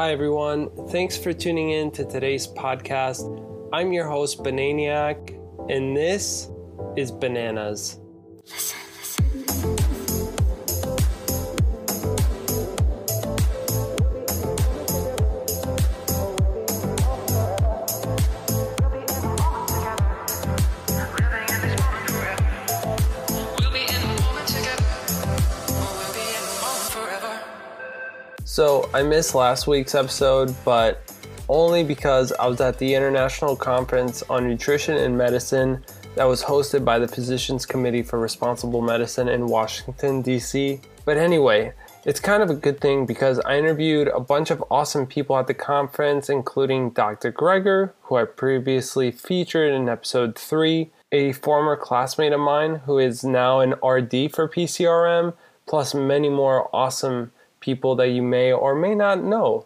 Hi, 0.00 0.12
everyone. 0.12 0.70
Thanks 0.88 1.18
for 1.18 1.34
tuning 1.34 1.72
in 1.72 1.90
to 1.90 2.06
today's 2.06 2.46
podcast. 2.46 3.20
I'm 3.70 3.92
your 3.92 4.06
host, 4.08 4.42
Bananiac, 4.42 5.38
and 5.68 5.94
this 5.94 6.48
is 6.96 7.12
Bananas. 7.12 7.98
So, 28.60 28.90
I 28.92 29.02
missed 29.02 29.34
last 29.34 29.66
week's 29.66 29.94
episode, 29.94 30.54
but 30.66 31.14
only 31.48 31.82
because 31.82 32.30
I 32.32 32.46
was 32.46 32.60
at 32.60 32.76
the 32.76 32.94
International 32.94 33.56
Conference 33.56 34.22
on 34.28 34.46
Nutrition 34.46 34.98
and 34.98 35.16
Medicine 35.16 35.82
that 36.14 36.24
was 36.24 36.42
hosted 36.42 36.84
by 36.84 36.98
the 36.98 37.08
Physicians 37.08 37.64
Committee 37.64 38.02
for 38.02 38.18
Responsible 38.18 38.82
Medicine 38.82 39.30
in 39.30 39.46
Washington, 39.46 40.20
D.C. 40.20 40.78
But 41.06 41.16
anyway, 41.16 41.72
it's 42.04 42.20
kind 42.20 42.42
of 42.42 42.50
a 42.50 42.54
good 42.54 42.82
thing 42.82 43.06
because 43.06 43.40
I 43.46 43.56
interviewed 43.56 44.08
a 44.08 44.20
bunch 44.20 44.50
of 44.50 44.62
awesome 44.70 45.06
people 45.06 45.38
at 45.38 45.46
the 45.46 45.54
conference, 45.54 46.28
including 46.28 46.90
Dr. 46.90 47.32
Greger, 47.32 47.92
who 48.02 48.16
I 48.16 48.26
previously 48.26 49.10
featured 49.10 49.72
in 49.72 49.88
episode 49.88 50.36
3, 50.36 50.90
a 51.12 51.32
former 51.32 51.78
classmate 51.78 52.34
of 52.34 52.40
mine 52.40 52.82
who 52.84 52.98
is 52.98 53.24
now 53.24 53.60
an 53.60 53.70
RD 53.82 54.34
for 54.34 54.46
PCRM, 54.46 55.32
plus 55.66 55.94
many 55.94 56.28
more 56.28 56.68
awesome 56.76 57.32
people 57.60 57.94
that 57.96 58.08
you 58.08 58.22
may 58.22 58.52
or 58.52 58.74
may 58.74 58.94
not 58.94 59.22
know. 59.22 59.64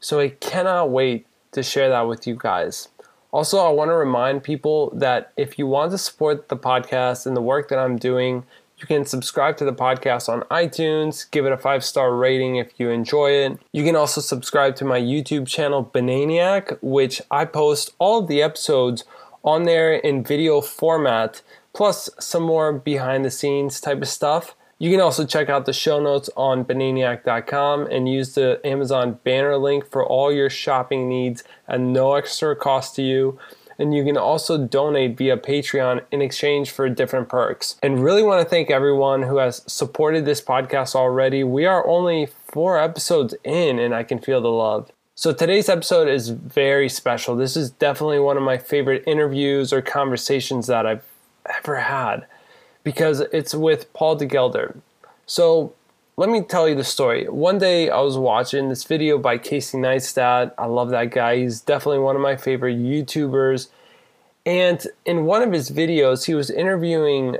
So 0.00 0.20
I 0.20 0.30
cannot 0.30 0.90
wait 0.90 1.26
to 1.52 1.62
share 1.62 1.88
that 1.88 2.02
with 2.02 2.26
you 2.26 2.36
guys. 2.38 2.88
Also, 3.32 3.58
I 3.58 3.70
want 3.70 3.90
to 3.90 3.94
remind 3.94 4.42
people 4.42 4.90
that 4.94 5.32
if 5.36 5.58
you 5.58 5.66
want 5.66 5.90
to 5.90 5.98
support 5.98 6.48
the 6.48 6.56
podcast 6.56 7.26
and 7.26 7.36
the 7.36 7.42
work 7.42 7.68
that 7.68 7.78
I'm 7.78 7.96
doing, 7.96 8.44
you 8.78 8.86
can 8.86 9.04
subscribe 9.06 9.56
to 9.56 9.64
the 9.64 9.72
podcast 9.72 10.28
on 10.28 10.42
iTunes, 10.42 11.30
give 11.30 11.46
it 11.46 11.52
a 11.52 11.56
five 11.56 11.82
star 11.84 12.14
rating 12.14 12.56
if 12.56 12.78
you 12.78 12.90
enjoy 12.90 13.30
it. 13.30 13.58
You 13.72 13.84
can 13.84 13.96
also 13.96 14.20
subscribe 14.20 14.76
to 14.76 14.84
my 14.84 15.00
YouTube 15.00 15.46
channel, 15.46 15.82
Bananiac, 15.82 16.78
which 16.82 17.22
I 17.30 17.46
post 17.46 17.94
all 17.98 18.20
of 18.20 18.28
the 18.28 18.42
episodes 18.42 19.04
on 19.42 19.64
there 19.64 19.94
in 19.94 20.22
video 20.22 20.60
format, 20.60 21.42
plus 21.72 22.10
some 22.18 22.42
more 22.42 22.72
behind 22.72 23.24
the 23.24 23.30
scenes 23.30 23.80
type 23.80 24.02
of 24.02 24.08
stuff. 24.08 24.54
You 24.78 24.90
can 24.90 25.00
also 25.00 25.24
check 25.24 25.48
out 25.48 25.64
the 25.64 25.72
show 25.72 26.02
notes 26.02 26.28
on 26.36 26.64
bananiac.com 26.64 27.86
and 27.86 28.08
use 28.08 28.34
the 28.34 28.60
Amazon 28.62 29.18
banner 29.24 29.56
link 29.56 29.90
for 29.90 30.04
all 30.04 30.30
your 30.30 30.50
shopping 30.50 31.08
needs 31.08 31.42
at 31.66 31.80
no 31.80 32.14
extra 32.14 32.54
cost 32.54 32.94
to 32.96 33.02
you. 33.02 33.38
And 33.78 33.94
you 33.94 34.04
can 34.04 34.18
also 34.18 34.58
donate 34.58 35.16
via 35.16 35.38
Patreon 35.38 36.02
in 36.10 36.20
exchange 36.20 36.70
for 36.70 36.88
different 36.90 37.28
perks. 37.28 37.76
And 37.82 38.02
really 38.02 38.22
want 38.22 38.42
to 38.42 38.48
thank 38.48 38.70
everyone 38.70 39.22
who 39.22 39.38
has 39.38 39.62
supported 39.66 40.26
this 40.26 40.42
podcast 40.42 40.94
already. 40.94 41.42
We 41.42 41.64
are 41.64 41.86
only 41.86 42.28
four 42.46 42.78
episodes 42.78 43.34
in, 43.44 43.78
and 43.78 43.94
I 43.94 44.02
can 44.02 44.18
feel 44.18 44.40
the 44.40 44.48
love. 44.48 44.90
So 45.14 45.32
today's 45.32 45.70
episode 45.70 46.08
is 46.08 46.30
very 46.30 46.90
special. 46.90 47.36
This 47.36 47.56
is 47.56 47.70
definitely 47.70 48.18
one 48.18 48.36
of 48.36 48.42
my 48.42 48.58
favorite 48.58 49.04
interviews 49.06 49.72
or 49.72 49.80
conversations 49.80 50.66
that 50.66 50.86
I've 50.86 51.04
ever 51.46 51.76
had 51.76 52.26
because 52.86 53.18
it's 53.32 53.52
with 53.52 53.92
Paul 53.94 54.14
de 54.14 54.26
Gelder. 54.26 54.76
So 55.26 55.74
let 56.16 56.30
me 56.30 56.40
tell 56.40 56.68
you 56.68 56.76
the 56.76 56.84
story. 56.84 57.24
One 57.28 57.58
day 57.58 57.90
I 57.90 57.98
was 57.98 58.16
watching 58.16 58.68
this 58.68 58.84
video 58.84 59.18
by 59.18 59.38
Casey 59.38 59.76
Neistat. 59.76 60.52
I 60.56 60.66
love 60.66 60.90
that 60.90 61.10
guy. 61.10 61.38
He's 61.38 61.60
definitely 61.60 61.98
one 61.98 62.14
of 62.14 62.22
my 62.22 62.36
favorite 62.36 62.78
YouTubers. 62.78 63.70
And 64.46 64.86
in 65.04 65.24
one 65.24 65.42
of 65.42 65.50
his 65.50 65.72
videos, 65.72 66.26
he 66.26 66.36
was 66.36 66.48
interviewing 66.48 67.38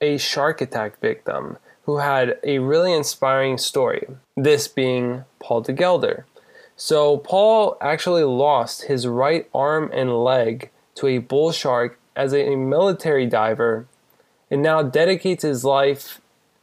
a 0.00 0.16
shark 0.16 0.62
attack 0.62 0.98
victim 1.00 1.58
who 1.82 1.98
had 1.98 2.38
a 2.42 2.60
really 2.60 2.94
inspiring 2.94 3.58
story, 3.58 4.06
this 4.34 4.66
being 4.66 5.26
Paul 5.40 5.60
de 5.60 5.74
Gelder. 5.74 6.24
So, 6.74 7.18
Paul 7.18 7.76
actually 7.82 8.24
lost 8.24 8.84
his 8.84 9.06
right 9.06 9.46
arm 9.52 9.90
and 9.92 10.24
leg 10.24 10.70
to 10.94 11.06
a 11.06 11.18
bull 11.18 11.52
shark 11.52 12.00
as 12.16 12.32
a 12.32 12.56
military 12.56 13.26
diver 13.26 13.86
and 14.50 14.62
now 14.62 14.82
dedicates 14.82 15.42
his 15.42 15.64
life 15.64 16.20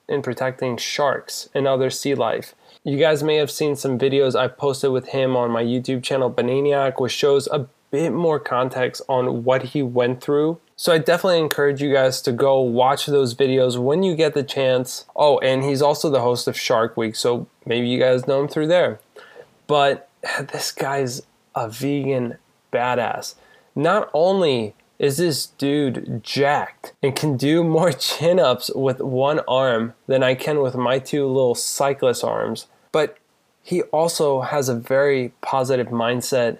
in 0.08 0.22
protecting 0.22 0.78
sharks 0.78 1.50
and 1.54 1.68
other 1.68 1.90
sea 1.90 2.16
life. 2.16 2.54
You 2.84 2.98
guys 2.98 3.24
may 3.24 3.36
have 3.36 3.52
seen 3.52 3.76
some 3.76 4.00
videos 4.00 4.36
I 4.36 4.48
posted 4.48 4.92
with 4.92 5.10
him 5.10 5.36
on 5.36 5.52
my 5.52 5.64
YouTube 5.64 6.04
channel, 6.04 6.30
Bananiac, 6.30 7.00
which 7.00 7.12
shows 7.12 7.48
a 7.48 7.68
bit 7.92 8.12
more 8.12 8.40
context 8.40 9.02
on 9.10 9.44
what 9.44 9.64
he 9.64 9.82
went 9.82 10.22
through. 10.22 10.60
So 10.76 10.94
I 10.94 10.98
definitely 11.00 11.40
encourage 11.40 11.82
you 11.82 11.92
guys 11.92 12.22
to 12.22 12.32
go 12.32 12.62
watch 12.62 13.08
those 13.08 13.34
videos 13.34 13.78
when 13.78 14.04
you 14.04 14.16
get 14.16 14.34
the 14.34 14.44
chance. 14.44 15.06
Oh, 15.16 15.40
and 15.40 15.64
he's 15.64 15.82
also 15.82 16.10
the 16.10 16.22
host 16.22 16.48
of 16.48 16.58
Shark 16.58 16.96
Week, 16.96 17.16
so 17.16 17.48
maybe 17.66 17.88
you 17.88 18.00
guys 18.00 18.28
know 18.28 18.42
him 18.42 18.48
through 18.48 18.68
there. 18.68 19.00
But 19.66 20.10
this 20.52 20.72
guy's 20.72 21.24
a 21.56 21.70
vegan 21.70 22.38
badass. 22.72 23.36
Not 23.76 24.10
only 24.14 24.76
is 25.00 25.18
this 25.18 25.46
dude 25.46 26.22
jacked 26.24 26.94
and 27.04 27.16
can 27.16 27.38
do 27.38 27.64
more 27.78 27.92
chin 27.92 28.40
ups 28.40 28.72
with 28.74 29.00
one 29.00 29.40
arm 29.48 29.94
than 30.08 30.24
I 30.24 30.36
can 30.36 30.62
with 30.62 30.76
my 30.76 31.00
two 31.00 31.28
little 31.28 31.56
cyclist 31.56 32.24
arms. 32.24 32.68
But 32.92 33.18
he 33.62 33.82
also 33.84 34.42
has 34.42 34.70
a 34.70 34.76
very 34.76 35.34
positive 35.42 35.88
mindset 35.88 36.60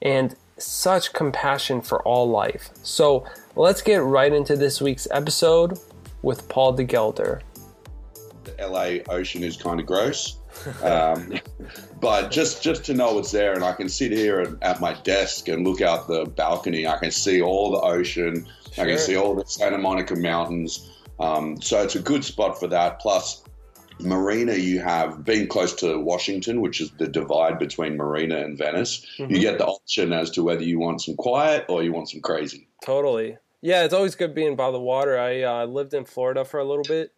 and 0.00 0.36
such 0.58 1.12
compassion 1.12 1.80
for 1.80 2.02
all 2.02 2.28
life. 2.28 2.70
So 2.82 3.24
let's 3.56 3.82
get 3.82 4.02
right 4.02 4.32
into 4.32 4.56
this 4.56 4.80
week's 4.80 5.08
episode 5.10 5.78
with 6.22 6.48
Paul 6.48 6.74
de 6.74 6.84
Gelder. 6.84 7.42
The 8.44 8.68
LA 8.68 9.12
ocean 9.12 9.42
is 9.42 9.56
kind 9.56 9.80
of 9.80 9.86
gross. 9.86 10.38
Um, 10.82 11.34
but 12.00 12.30
just 12.30 12.62
just 12.62 12.84
to 12.84 12.94
know 12.94 13.18
it's 13.18 13.30
there, 13.30 13.52
and 13.52 13.64
I 13.64 13.72
can 13.72 13.88
sit 13.88 14.12
here 14.12 14.58
at 14.62 14.80
my 14.80 14.94
desk 15.02 15.48
and 15.48 15.66
look 15.66 15.80
out 15.80 16.08
the 16.08 16.26
balcony. 16.26 16.86
I 16.86 16.98
can 16.98 17.10
see 17.10 17.40
all 17.40 17.70
the 17.70 17.80
ocean. 17.80 18.46
Sure. 18.72 18.84
I 18.84 18.88
can 18.88 18.98
see 18.98 19.16
all 19.16 19.34
the 19.34 19.44
Santa 19.44 19.78
Monica 19.78 20.16
mountains. 20.16 20.90
Um, 21.20 21.60
so 21.60 21.82
it's 21.82 21.94
a 21.94 22.00
good 22.00 22.24
spot 22.24 22.58
for 22.58 22.66
that. 22.68 22.98
Plus, 23.00 23.44
Marina, 24.00 24.54
you 24.54 24.80
have 24.80 25.24
being 25.24 25.46
close 25.46 25.74
to 25.74 25.98
Washington, 25.98 26.60
which 26.60 26.80
is 26.80 26.90
the 26.92 27.06
divide 27.06 27.58
between 27.58 27.96
Marina 27.96 28.38
and 28.38 28.58
Venice. 28.58 29.06
Mm-hmm. 29.18 29.32
You 29.32 29.40
get 29.40 29.58
the 29.58 29.66
option 29.66 30.12
as 30.12 30.30
to 30.30 30.42
whether 30.42 30.62
you 30.62 30.78
want 30.78 31.02
some 31.02 31.16
quiet 31.16 31.66
or 31.68 31.82
you 31.82 31.92
want 31.92 32.10
some 32.10 32.20
crazy. 32.20 32.68
Totally. 32.84 33.36
Yeah, 33.60 33.84
it's 33.84 33.94
always 33.94 34.16
good 34.16 34.34
being 34.34 34.56
by 34.56 34.70
the 34.72 34.80
water. 34.80 35.18
I 35.18 35.42
uh, 35.42 35.66
lived 35.66 35.94
in 35.94 36.04
Florida 36.04 36.44
for 36.44 36.58
a 36.58 36.64
little 36.64 36.84
bit, 36.84 37.12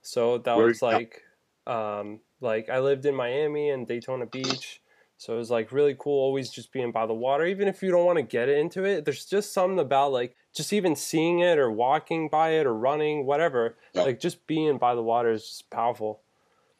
so 0.00 0.38
that 0.38 0.56
Where, 0.56 0.66
was 0.66 0.80
like 0.80 1.22
um, 1.66 2.20
like 2.40 2.68
I 2.68 2.78
lived 2.80 3.06
in 3.06 3.14
Miami 3.14 3.70
and 3.70 3.86
Daytona 3.86 4.26
Beach, 4.26 4.80
so 5.16 5.34
it 5.34 5.36
was 5.36 5.50
like 5.50 5.72
really 5.72 5.96
cool 5.98 6.20
always 6.20 6.50
just 6.50 6.72
being 6.72 6.92
by 6.92 7.06
the 7.06 7.14
water. 7.14 7.44
Even 7.44 7.66
if 7.66 7.82
you 7.82 7.90
don't 7.90 8.04
want 8.04 8.18
to 8.18 8.22
get 8.22 8.48
into 8.48 8.84
it, 8.84 9.04
there's 9.04 9.24
just 9.24 9.52
something 9.52 9.80
about 9.80 10.12
like 10.12 10.36
just 10.54 10.72
even 10.72 10.94
seeing 10.94 11.40
it 11.40 11.58
or 11.58 11.70
walking 11.70 12.28
by 12.28 12.50
it 12.50 12.66
or 12.66 12.74
running, 12.74 13.26
whatever. 13.26 13.76
Yeah. 13.94 14.02
Like 14.02 14.20
just 14.20 14.46
being 14.46 14.78
by 14.78 14.94
the 14.94 15.02
water 15.02 15.32
is 15.32 15.42
just 15.42 15.70
powerful. 15.70 16.20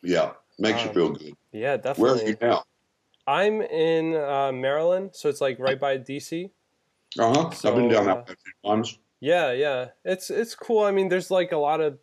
Yeah, 0.02 0.32
makes 0.58 0.80
um, 0.80 0.88
you 0.88 0.94
feel 0.94 1.10
good. 1.10 1.32
Yeah, 1.52 1.76
definitely. 1.76 2.02
Where 2.02 2.14
are 2.14 2.28
you 2.28 2.36
now? 2.40 2.64
I'm 3.26 3.60
in 3.60 4.14
uh, 4.14 4.52
Maryland, 4.52 5.10
so 5.12 5.28
it's 5.28 5.40
like 5.40 5.58
right 5.58 5.78
by 5.78 5.98
DC. 5.98 6.50
Uh 7.18 7.34
huh. 7.34 7.50
So, 7.50 7.70
I've 7.70 7.74
been 7.74 7.88
down 7.88 8.06
that 8.06 8.18
uh, 8.18 8.22
a 8.22 8.26
few 8.26 8.70
times. 8.70 8.98
Yeah, 9.18 9.50
yeah. 9.50 9.88
It's 10.04 10.30
it's 10.30 10.54
cool. 10.54 10.84
I 10.84 10.92
mean, 10.92 11.08
there's 11.08 11.30
like 11.30 11.50
a 11.50 11.56
lot 11.56 11.80
of 11.80 11.98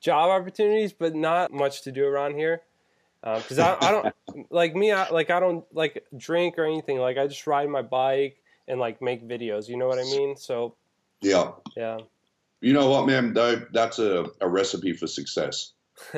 job 0.00 0.28
opportunities, 0.30 0.92
but 0.92 1.14
not 1.14 1.54
much 1.54 1.80
to 1.82 1.92
do 1.92 2.04
around 2.04 2.34
here 2.34 2.60
because 3.24 3.58
uh, 3.58 3.76
I, 3.80 3.88
I 3.88 3.90
don't 3.90 4.14
like 4.50 4.74
me 4.76 4.92
I, 4.92 5.08
like 5.08 5.30
I 5.30 5.40
don't 5.40 5.64
like 5.72 6.04
drink 6.16 6.58
or 6.58 6.64
anything. 6.64 6.98
Like 6.98 7.16
I 7.16 7.26
just 7.26 7.46
ride 7.46 7.68
my 7.68 7.82
bike 7.82 8.42
and 8.68 8.78
like 8.78 9.00
make 9.00 9.26
videos 9.26 9.68
you 9.68 9.76
know 9.76 9.88
what 9.88 9.98
I 9.98 10.02
mean? 10.02 10.36
So 10.36 10.76
yeah. 11.20 11.52
yeah. 11.76 11.98
You 12.60 12.72
know 12.72 12.90
what 12.90 13.06
man? 13.06 13.32
Though 13.32 13.62
that's 13.72 13.98
a, 13.98 14.26
a 14.40 14.48
recipe 14.48 14.92
for 14.92 15.06
success. 15.06 15.72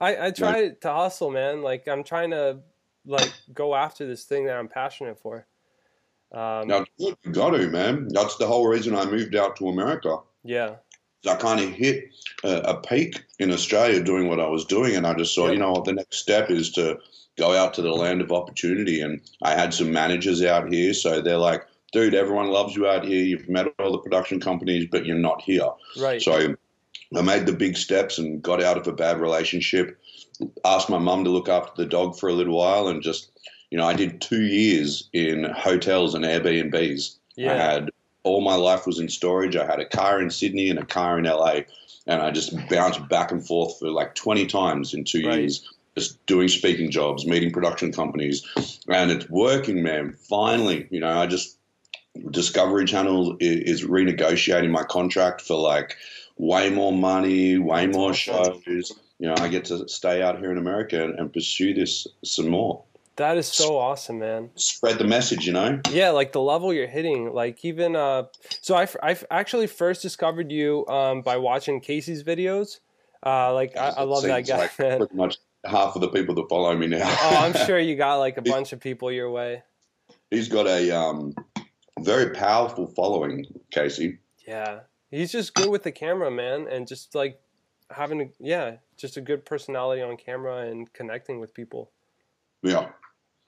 I, 0.00 0.26
I 0.26 0.30
try 0.30 0.70
to 0.70 0.92
hustle 0.92 1.30
man. 1.30 1.62
Like 1.62 1.86
I'm 1.86 2.04
trying 2.04 2.30
to 2.30 2.60
like 3.04 3.32
go 3.52 3.74
after 3.74 4.06
this 4.06 4.24
thing 4.24 4.46
that 4.46 4.56
I'm 4.56 4.68
passionate 4.68 5.18
for. 5.18 5.46
Um, 6.32 6.66
now 6.66 6.84
you 6.96 7.14
got 7.30 7.50
to 7.50 7.68
man. 7.68 8.08
That's 8.08 8.36
the 8.36 8.46
whole 8.46 8.66
reason 8.66 8.94
I 8.96 9.04
moved 9.04 9.34
out 9.34 9.56
to 9.56 9.68
America. 9.68 10.18
Yeah 10.44 10.76
I 11.28 11.36
kind 11.36 11.60
of 11.60 11.70
hit 11.70 12.10
a, 12.42 12.56
a, 12.58 12.80
peak 12.80 13.24
in 13.38 13.52
Australia 13.52 14.02
doing 14.02 14.28
what 14.28 14.40
I 14.40 14.48
was 14.48 14.64
doing, 14.64 14.96
and 14.96 15.06
I 15.06 15.14
just 15.14 15.34
thought, 15.34 15.46
yep. 15.46 15.54
you 15.54 15.60
know 15.60 15.72
what, 15.72 15.84
the 15.84 15.92
next 15.92 16.18
step 16.18 16.50
is 16.50 16.72
to 16.72 16.98
go 17.38 17.56
out 17.56 17.74
to 17.74 17.82
the 17.82 17.92
land 17.92 18.20
of 18.20 18.32
opportunity. 18.32 19.00
And 19.00 19.20
I 19.42 19.54
had 19.54 19.72
some 19.72 19.92
managers 19.92 20.42
out 20.42 20.72
here, 20.72 20.92
so 20.94 21.20
they're 21.20 21.38
like, 21.38 21.64
dude, 21.92 22.14
everyone 22.14 22.48
loves 22.48 22.74
you 22.74 22.88
out 22.88 23.04
here. 23.04 23.24
You've 23.24 23.48
met 23.48 23.68
all 23.78 23.92
the 23.92 23.98
production 23.98 24.40
companies, 24.40 24.88
but 24.90 25.06
you're 25.06 25.16
not 25.16 25.42
here. 25.42 25.68
Right. 26.00 26.20
So 26.20 26.56
I 27.16 27.22
made 27.22 27.46
the 27.46 27.52
big 27.52 27.76
steps 27.76 28.18
and 28.18 28.42
got 28.42 28.62
out 28.62 28.76
of 28.76 28.86
a 28.88 28.92
bad 28.92 29.20
relationship. 29.20 29.98
Asked 30.64 30.90
my 30.90 30.98
mum 30.98 31.24
to 31.24 31.30
look 31.30 31.48
after 31.48 31.72
the 31.76 31.88
dog 31.88 32.18
for 32.18 32.28
a 32.28 32.32
little 32.32 32.56
while, 32.56 32.88
and 32.88 33.02
just 33.02 33.30
you 33.70 33.78
know, 33.78 33.86
I 33.86 33.94
did 33.94 34.20
two 34.20 34.42
years 34.42 35.08
in 35.14 35.44
hotels 35.44 36.14
and 36.14 36.26
Airbnbs. 36.26 37.16
Yeah. 37.36 37.52
I 37.52 37.56
had 37.56 37.90
all 38.24 38.40
my 38.40 38.54
life 38.54 38.86
was 38.86 38.98
in 38.98 39.08
storage. 39.08 39.56
I 39.56 39.66
had 39.66 39.80
a 39.80 39.84
car 39.84 40.20
in 40.20 40.30
Sydney 40.30 40.70
and 40.70 40.78
a 40.78 40.84
car 40.84 41.18
in 41.18 41.24
LA, 41.24 41.60
and 42.06 42.20
I 42.22 42.30
just 42.30 42.54
bounced 42.68 43.08
back 43.08 43.32
and 43.32 43.44
forth 43.44 43.78
for 43.78 43.88
like 43.90 44.14
20 44.14 44.46
times 44.46 44.94
in 44.94 45.04
two 45.04 45.26
Right. 45.26 45.40
years, 45.40 45.68
just 45.96 46.24
doing 46.26 46.48
speaking 46.48 46.90
jobs, 46.90 47.26
meeting 47.26 47.52
production 47.52 47.92
companies, 47.92 48.44
and 48.88 49.10
it's 49.10 49.28
working, 49.28 49.82
man. 49.82 50.16
Finally, 50.28 50.86
you 50.90 51.00
know, 51.00 51.18
I 51.18 51.26
just 51.26 51.58
Discovery 52.30 52.84
Channel 52.84 53.32
i- 53.34 53.36
is 53.40 53.84
renegotiating 53.84 54.70
my 54.70 54.82
contract 54.82 55.40
for 55.40 55.56
like 55.58 55.96
way 56.36 56.68
more 56.70 56.92
money, 56.92 57.58
way 57.58 57.86
more 57.86 58.12
shows. 58.14 58.60
You 59.18 59.28
know, 59.28 59.34
I 59.38 59.48
get 59.48 59.64
to 59.66 59.88
stay 59.88 60.20
out 60.22 60.38
here 60.38 60.52
in 60.52 60.58
America 60.58 61.02
and, 61.02 61.18
and 61.18 61.32
pursue 61.32 61.72
this 61.74 62.06
some 62.24 62.48
more. 62.48 62.82
That 63.16 63.36
is 63.36 63.46
so 63.46 63.76
awesome, 63.76 64.20
man. 64.20 64.50
Spread 64.54 64.98
the 64.98 65.04
message, 65.04 65.46
you 65.46 65.52
know. 65.52 65.80
Yeah, 65.90 66.10
like 66.10 66.32
the 66.32 66.40
level 66.40 66.72
you're 66.72 66.86
hitting, 66.86 67.32
like 67.32 67.62
even 67.64 67.94
uh, 67.94 68.24
so 68.62 68.74
I 68.74 68.88
I 69.02 69.16
actually 69.30 69.66
first 69.66 70.00
discovered 70.00 70.50
you 70.50 70.86
um 70.86 71.22
by 71.22 71.36
watching 71.36 71.80
Casey's 71.80 72.22
videos. 72.22 72.80
Uh, 73.24 73.52
like 73.52 73.76
I, 73.76 73.88
I 73.88 74.02
love 74.02 74.22
that 74.22 74.46
guy, 74.46 74.56
like 74.56 74.78
man. 74.78 74.98
Pretty 74.98 75.14
much 75.14 75.36
half 75.64 75.94
of 75.94 76.00
the 76.00 76.08
people 76.08 76.34
that 76.36 76.46
follow 76.48 76.74
me 76.76 76.86
now. 76.86 77.04
Oh, 77.04 77.36
I'm 77.36 77.66
sure 77.66 77.78
you 77.78 77.96
got 77.96 78.16
like 78.16 78.38
a 78.38 78.42
bunch 78.54 78.72
of 78.72 78.80
people 78.80 79.12
your 79.12 79.30
way. 79.30 79.62
He's 80.30 80.48
got 80.48 80.66
a 80.66 80.90
um, 80.90 81.34
very 82.00 82.30
powerful 82.30 82.86
following, 82.86 83.44
Casey. 83.70 84.18
Yeah, 84.46 84.80
he's 85.10 85.30
just 85.30 85.54
good 85.54 85.68
with 85.68 85.82
the 85.82 85.92
camera, 85.92 86.30
man, 86.30 86.66
and 86.66 86.88
just 86.88 87.14
like 87.14 87.38
having 87.90 88.22
a 88.22 88.26
yeah, 88.40 88.76
just 88.96 89.18
a 89.18 89.20
good 89.20 89.44
personality 89.44 90.00
on 90.00 90.16
camera 90.16 90.66
and 90.66 90.90
connecting 90.94 91.40
with 91.40 91.52
people. 91.52 91.90
Yeah. 92.62 92.88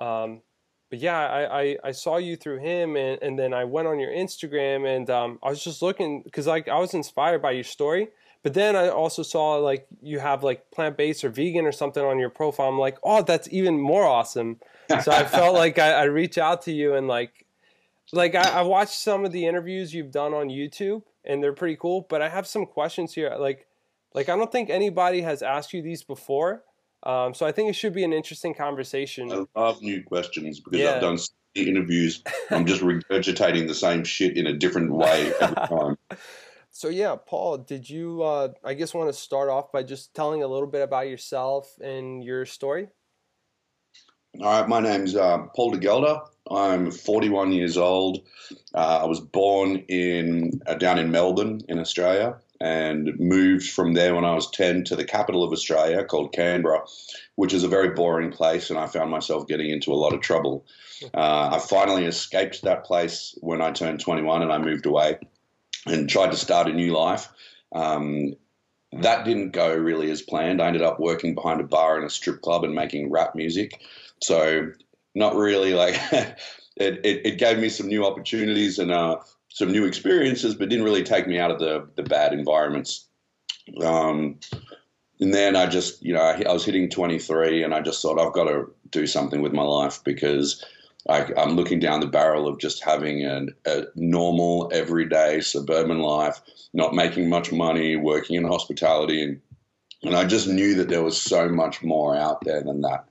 Um, 0.01 0.43
but 0.91 0.99
yeah, 1.01 1.19
I, 1.19 1.61
I, 1.61 1.77
I 1.85 1.91
saw 1.93 2.19
you 2.19 2.37
through 2.37 2.61
him, 2.61 2.97
and, 2.97 3.21
and 3.23 3.39
then 3.39 3.53
I 3.53 3.65
went 3.65 3.89
on 3.89 3.99
your 3.99 4.11
Instagram, 4.11 4.87
and 4.87 5.09
um, 5.11 5.39
I 5.43 5.51
was 5.51 5.63
just 5.63 5.83
looking 5.83 6.23
because 6.23 6.47
like 6.47 6.69
I 6.69 6.79
was 6.79 6.95
inspired 6.95 7.43
by 7.43 7.53
your 7.53 7.65
story. 7.65 8.09
But 8.45 8.53
then 8.53 8.77
I 8.77 8.91
also 8.91 9.23
saw 9.23 9.57
like 9.57 9.87
you 10.03 10.19
have 10.19 10.45
like 10.45 10.71
plant 10.71 10.99
based 10.99 11.25
or 11.25 11.31
vegan 11.31 11.65
or 11.65 11.73
something 11.73 12.05
on 12.05 12.19
your 12.19 12.29
profile. 12.29 12.69
I'm 12.69 12.79
like, 12.79 12.99
oh, 13.03 13.23
that's 13.23 13.49
even 13.51 13.81
more 13.81 14.05
awesome. 14.05 14.61
So 15.03 15.11
I 15.11 15.25
felt 15.25 15.55
like 15.65 15.79
I, 15.79 15.93
I 15.93 16.05
reach 16.05 16.37
out 16.37 16.63
to 16.63 16.73
you 16.73 16.95
and 16.95 17.09
like, 17.09 17.47
like 18.13 18.35
I, 18.35 18.59
I 18.59 18.63
watched 18.63 18.93
some 19.01 19.25
of 19.25 19.33
the 19.33 19.47
interviews 19.47 19.95
you've 19.95 20.11
done 20.11 20.35
on 20.35 20.49
YouTube, 20.49 21.03
and 21.25 21.43
they're 21.43 21.55
pretty 21.55 21.77
cool. 21.77 22.07
But 22.09 22.21
I 22.21 22.29
have 22.29 22.47
some 22.47 22.67
questions 22.67 23.15
here, 23.15 23.35
like, 23.39 23.67
like 24.13 24.29
I 24.29 24.37
don't 24.37 24.53
think 24.53 24.69
anybody 24.69 25.23
has 25.23 25.43
asked 25.43 25.73
you 25.73 25.81
these 25.81 26.03
before. 26.03 26.65
Um, 27.05 27.35
so 27.35 27.47
I 27.47 27.53
think 27.53 27.69
it 27.69 27.75
should 27.75 27.93
be 27.93 28.03
an 28.05 28.13
interesting 28.13 28.55
conversation. 28.55 29.31
I 29.31 29.61
love 29.61 29.83
new 29.83 30.03
questions 30.03 30.61
because 30.61 30.81
Yeah. 30.81 30.95
I've 30.95 31.01
done 31.01 31.19
so 31.19 31.33
many 31.55 31.69
interviews. 31.69 32.23
I'm 32.51 32.67
just 32.67 32.81
regurgitating 32.83 33.69
the 33.69 33.75
same 33.75 34.05
shit 34.05 34.37
in 34.37 34.47
a 34.47 34.53
different 34.55 34.93
way 34.93 35.33
every 35.41 35.55
time. 35.57 35.97
So 36.77 36.89
yeah, 36.89 37.15
Paul, 37.15 37.59
did 37.59 37.89
you? 37.89 38.25
Uh, 38.25 38.49
I 38.65 38.75
guess 38.75 38.93
want 38.93 39.09
to 39.09 39.13
start 39.13 39.49
off 39.49 39.71
by 39.71 39.85
just 39.85 40.13
telling 40.13 40.43
a 40.43 40.49
little 40.49 40.67
bit 40.67 40.83
about 40.83 41.09
yourself 41.09 41.73
and 41.81 42.23
your 42.25 42.45
story. 42.47 42.89
All 44.41 44.47
right, 44.61 44.69
my 44.69 44.81
name's 44.81 45.15
uh, 45.15 45.39
Paul 45.55 45.71
de 45.71 45.79
Gelder. 45.79 46.19
I'm 46.51 46.91
41 46.91 47.53
years 47.53 47.77
old. 47.77 48.27
Uh, 48.75 49.03
I 49.03 49.05
was 49.05 49.21
born 49.21 49.85
in 49.87 50.61
uh, 50.67 50.75
down 50.75 50.99
in 50.99 51.13
Melbourne 51.13 51.61
in 51.69 51.79
Australia 51.79 52.39
and 52.65 53.21
moved 53.21 53.69
from 53.69 53.93
there 53.93 54.15
when 54.15 54.25
I 54.25 54.35
was 54.35 54.51
10 54.51 54.85
to 54.85 54.97
the 54.97 55.05
capital 55.05 55.45
of 55.45 55.53
Australia 55.53 56.03
called 56.03 56.33
Canberra, 56.33 56.87
which 57.35 57.53
is 57.53 57.63
a 57.63 57.69
very 57.69 57.91
boring 57.91 58.33
place, 58.33 58.71
and 58.71 58.79
I 58.79 58.87
found 58.87 59.11
myself 59.11 59.47
getting 59.47 59.69
into 59.69 59.93
a 59.93 60.01
lot 60.01 60.15
of 60.15 60.23
trouble. 60.23 60.65
Uh, 61.13 61.51
I 61.53 61.59
finally 61.59 62.07
escaped 62.07 62.63
that 62.63 62.85
place 62.85 63.37
when 63.43 63.61
I 63.61 63.71
turned 63.71 64.01
21 64.01 64.41
and 64.41 64.51
I 64.51 64.57
moved 64.57 64.87
away 64.87 65.19
and 65.85 66.09
tried 66.09 66.31
to 66.31 66.39
start 66.39 66.67
a 66.67 66.73
new 66.73 66.97
life. 66.97 67.29
Um, 67.75 68.33
that 68.93 69.27
didn't 69.27 69.51
go 69.51 69.77
really 69.77 70.11
as 70.11 70.23
planned. 70.23 70.63
I 70.63 70.69
ended 70.69 70.81
up 70.81 70.99
working 70.99 71.35
behind 71.35 71.61
a 71.61 71.65
bar 71.65 71.99
in 71.99 72.05
a 72.05 72.11
strip 72.11 72.41
club 72.41 72.65
and 72.65 72.75
making 72.75 73.11
rap 73.11 73.35
music. 73.35 73.79
So 74.23 74.73
not 75.15 75.37
really 75.37 75.75
like 75.75 75.97
it, 76.13 76.39
it, 77.05 77.27
it 77.27 77.39
gave 77.39 77.59
me 77.59 77.69
some 77.69 77.89
new 77.89 78.07
opportunities 78.07 78.79
and 78.79 78.91
uh, 78.91 79.19
some 79.55 79.71
new 79.71 79.85
experiences, 79.85 80.57
but 80.57 80.69
didn't 80.69 80.85
really 80.85 81.05
take 81.05 81.29
me 81.29 81.39
out 81.39 81.53
of 81.53 81.61
the, 81.61 81.89
the 81.95 82.03
bad 82.03 82.33
environments. 82.33 83.07
Um, 83.85 84.41
and 85.21 85.33
then 85.33 85.55
I 85.55 85.67
just, 85.67 86.03
you 86.03 86.13
know, 86.13 86.23
I, 86.23 86.43
I 86.43 86.53
was 86.53 86.65
hitting 86.65 86.91
23 86.91 87.63
and 87.63 87.73
I 87.73 87.81
just 87.81 88.03
thought 88.03 88.19
I've 88.19 88.33
got 88.33 88.49
to 88.49 88.69
do 88.91 89.07
something 89.07 89.43
with 89.43 89.53
my 89.53 89.63
life 89.63 90.03
because 90.03 90.65
I, 91.09 91.31
I'm 91.37 91.55
looking 91.55 91.79
down 91.79 92.01
the 92.01 92.09
barrel 92.09 92.49
of 92.49 92.59
just 92.59 92.83
having 92.83 93.25
an, 93.25 93.55
a 93.65 93.85
normal, 93.95 94.73
everyday 94.75 95.41
suburban 95.41 96.01
life, 96.01 96.41
not 96.73 96.93
making 96.93 97.29
much 97.29 97.53
money, 97.53 97.95
working 97.95 98.35
in 98.35 98.45
hospitality. 98.49 99.23
And, 99.23 99.41
and 100.03 100.17
I 100.17 100.25
just 100.25 100.49
knew 100.49 100.75
that 100.75 100.89
there 100.89 101.05
was 101.05 101.21
so 101.21 101.49
much 101.49 101.81
more 101.81 102.17
out 102.17 102.41
there 102.45 102.61
than 102.61 102.81
that. 102.81 103.05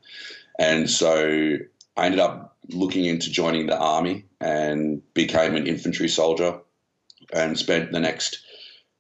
And 0.60 0.90
so 0.90 1.56
I 1.96 2.06
ended 2.06 2.20
up 2.20 2.53
looking 2.70 3.06
into 3.06 3.32
joining 3.32 3.68
the 3.68 3.78
army 3.78 4.26
and 4.40 5.02
became 5.14 5.56
an 5.56 5.68
infantry 5.68 6.08
soldier 6.08 6.60
and 7.34 7.58
spent 7.58 7.92
the 7.92 8.00
next 8.00 8.40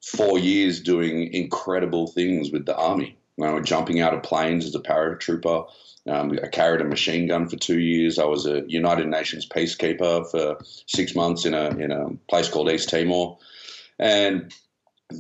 four 0.01 0.37
years 0.37 0.81
doing 0.81 1.33
incredible 1.33 2.07
things 2.07 2.51
with 2.51 2.65
the 2.65 2.75
army. 2.75 3.17
You 3.37 3.45
know, 3.45 3.61
jumping 3.61 3.99
out 3.99 4.13
of 4.13 4.21
planes 4.21 4.65
as 4.65 4.75
a 4.75 4.79
paratrooper. 4.79 5.67
Um, 6.07 6.37
I 6.43 6.47
carried 6.47 6.81
a 6.81 6.85
machine 6.85 7.27
gun 7.27 7.47
for 7.47 7.55
two 7.55 7.79
years. 7.79 8.19
I 8.19 8.25
was 8.25 8.45
a 8.45 8.63
United 8.67 9.07
Nations 9.07 9.47
peacekeeper 9.47 10.29
for 10.29 10.57
six 10.85 11.15
months 11.15 11.45
in 11.45 11.53
a 11.55 11.69
in 11.69 11.91
a 11.91 12.09
place 12.29 12.49
called 12.49 12.69
East 12.69 12.89
Timor, 12.89 13.39
and 13.97 14.53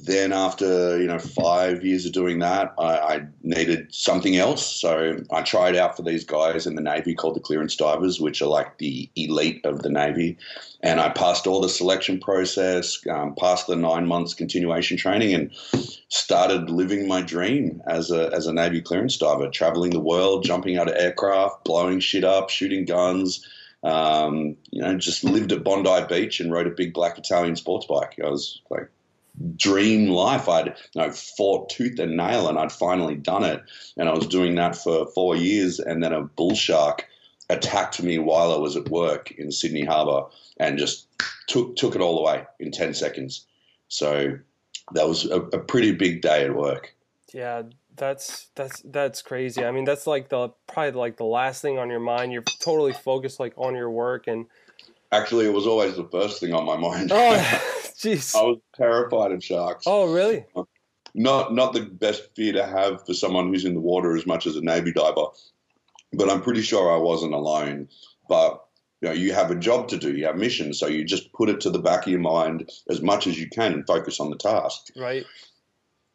then 0.01 0.33
after 0.33 0.99
you 0.99 1.07
know 1.07 1.19
five 1.19 1.83
years 1.83 2.05
of 2.05 2.11
doing 2.11 2.39
that, 2.39 2.73
I, 2.79 2.97
I 2.97 3.27
needed 3.43 3.93
something 3.93 4.35
else. 4.35 4.65
So 4.65 5.19
I 5.31 5.41
tried 5.41 5.75
out 5.75 5.95
for 5.95 6.03
these 6.03 6.23
guys 6.23 6.65
in 6.65 6.75
the 6.75 6.81
Navy 6.81 7.13
called 7.13 7.35
the 7.35 7.41
clearance 7.41 7.75
divers, 7.75 8.19
which 8.19 8.41
are 8.41 8.47
like 8.47 8.77
the 8.79 9.09
elite 9.15 9.61
of 9.65 9.83
the 9.83 9.89
Navy. 9.89 10.37
And 10.81 10.99
I 10.99 11.09
passed 11.09 11.47
all 11.47 11.61
the 11.61 11.69
selection 11.69 12.19
process, 12.19 12.99
um, 13.07 13.35
passed 13.35 13.67
the 13.67 13.75
nine 13.75 14.07
months 14.07 14.33
continuation 14.33 14.97
training, 14.97 15.33
and 15.33 15.51
started 16.09 16.69
living 16.69 17.07
my 17.07 17.21
dream 17.21 17.81
as 17.87 18.11
a 18.11 18.31
as 18.33 18.47
a 18.47 18.53
Navy 18.53 18.81
clearance 18.81 19.17
diver, 19.17 19.49
traveling 19.49 19.91
the 19.91 19.99
world, 19.99 20.43
jumping 20.43 20.77
out 20.77 20.89
of 20.89 20.95
aircraft, 20.95 21.63
blowing 21.63 21.99
shit 21.99 22.23
up, 22.23 22.49
shooting 22.49 22.85
guns. 22.85 23.47
Um, 23.83 24.55
you 24.71 24.81
know, 24.81 24.97
just 24.97 25.25
lived 25.25 25.51
at 25.51 25.63
Bondi 25.63 26.05
Beach 26.07 26.39
and 26.39 26.51
rode 26.51 26.67
a 26.67 26.71
big 26.71 26.93
black 26.93 27.17
Italian 27.17 27.57
sports 27.57 27.85
bike. 27.85 28.17
I 28.23 28.29
was 28.29 28.61
like 28.69 28.89
dream 29.55 30.09
life. 30.09 30.47
I'd 30.47 30.75
you 30.93 31.01
know, 31.01 31.11
fought 31.11 31.69
tooth 31.69 31.99
and 31.99 32.17
nail 32.17 32.47
and 32.47 32.57
I'd 32.57 32.71
finally 32.71 33.15
done 33.15 33.43
it. 33.43 33.61
And 33.97 34.09
I 34.09 34.13
was 34.13 34.27
doing 34.27 34.55
that 34.55 34.75
for 34.75 35.07
four 35.07 35.35
years. 35.35 35.79
And 35.79 36.03
then 36.03 36.13
a 36.13 36.21
bull 36.21 36.55
shark 36.55 37.07
attacked 37.49 38.01
me 38.01 38.19
while 38.19 38.53
I 38.53 38.57
was 38.57 38.75
at 38.75 38.89
work 38.89 39.31
in 39.31 39.51
Sydney 39.51 39.83
Harbour 39.83 40.27
and 40.57 40.77
just 40.77 41.07
took, 41.47 41.75
took 41.75 41.95
it 41.95 42.01
all 42.01 42.19
away 42.19 42.45
in 42.59 42.71
10 42.71 42.93
seconds. 42.93 43.45
So 43.87 44.37
that 44.93 45.07
was 45.07 45.25
a, 45.25 45.41
a 45.41 45.59
pretty 45.59 45.91
big 45.91 46.21
day 46.21 46.45
at 46.45 46.55
work. 46.55 46.95
Yeah, 47.33 47.63
that's 47.95 48.49
that's 48.53 48.81
that's 48.85 49.23
crazy. 49.23 49.65
I 49.65 49.71
mean, 49.71 49.85
that's 49.85 50.05
like 50.05 50.29
the 50.29 50.49
probably 50.67 50.91
like 50.91 51.17
the 51.17 51.25
last 51.25 51.63
thing 51.63 51.79
on 51.79 51.89
your 51.89 51.99
mind. 51.99 52.31
You're 52.31 52.43
totally 52.61 52.93
focused 52.93 53.39
like 53.39 53.53
on 53.57 53.75
your 53.75 53.89
work 53.89 54.27
and 54.27 54.45
Actually, 55.11 55.45
it 55.45 55.53
was 55.53 55.67
always 55.67 55.95
the 55.95 56.05
first 56.05 56.39
thing 56.39 56.55
on 56.55 56.65
my 56.65 56.75
mind. 56.75 57.11
oh, 57.13 57.79
jeez. 57.97 58.35
I 58.35 58.43
was 58.43 58.59
terrified 58.75 59.31
of 59.31 59.43
sharks. 59.43 59.85
Oh, 59.87 60.13
really? 60.13 60.45
Um, 60.55 60.67
not 61.15 61.53
not 61.53 61.73
the 61.73 61.81
best 61.81 62.35
fear 62.35 62.53
to 62.53 62.65
have 62.65 63.05
for 63.05 63.13
someone 63.13 63.47
who's 63.47 63.65
in 63.65 63.75
the 63.75 63.79
water 63.79 64.15
as 64.15 64.25
much 64.25 64.47
as 64.47 64.55
a 64.55 64.61
navy 64.61 64.91
diver. 64.91 65.25
But 66.11 66.29
I'm 66.29 66.41
pretty 66.41 66.61
sure 66.61 66.91
I 66.91 66.97
wasn't 66.97 67.33
alone. 67.33 67.89
But 68.27 68.63
you 69.01 69.09
know, 69.09 69.15
you 69.15 69.33
have 69.33 69.51
a 69.51 69.55
job 69.55 69.89
to 69.89 69.97
do, 69.97 70.15
you 70.15 70.25
have 70.25 70.37
missions, 70.37 70.79
so 70.79 70.87
you 70.87 71.03
just 71.03 71.33
put 71.33 71.49
it 71.49 71.59
to 71.61 71.69
the 71.69 71.79
back 71.79 72.05
of 72.05 72.11
your 72.11 72.21
mind 72.21 72.71
as 72.89 73.01
much 73.01 73.27
as 73.27 73.37
you 73.37 73.49
can 73.49 73.73
and 73.73 73.85
focus 73.85 74.19
on 74.19 74.29
the 74.29 74.37
task. 74.37 74.87
Right. 74.95 75.25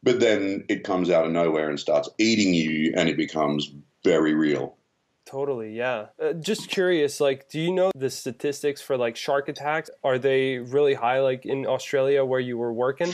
But 0.02 0.20
then 0.20 0.64
it 0.70 0.84
comes 0.84 1.10
out 1.10 1.26
of 1.26 1.32
nowhere 1.32 1.68
and 1.68 1.78
starts 1.78 2.08
eating 2.18 2.54
you, 2.54 2.94
and 2.96 3.08
it 3.08 3.18
becomes 3.18 3.70
very 4.04 4.32
real. 4.32 4.77
Totally, 5.32 5.76
yeah. 5.76 6.06
Uh, 6.22 6.32
just 6.32 6.70
curious, 6.70 7.20
like, 7.20 7.50
do 7.50 7.60
you 7.60 7.70
know 7.70 7.90
the 7.94 8.08
statistics 8.08 8.80
for 8.80 8.96
like 8.96 9.14
shark 9.14 9.48
attacks? 9.50 9.90
Are 10.02 10.18
they 10.18 10.56
really 10.56 10.94
high, 10.94 11.20
like 11.20 11.44
in 11.44 11.66
Australia 11.66 12.24
where 12.24 12.40
you 12.40 12.56
were 12.56 12.72
working? 12.72 13.12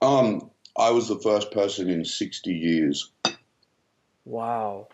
Um, 0.00 0.50
I 0.78 0.90
was 0.90 1.08
the 1.08 1.18
first 1.18 1.50
person 1.52 1.90
in 1.90 2.04
60 2.04 2.52
years 2.52 3.10
Wow. 4.24 4.88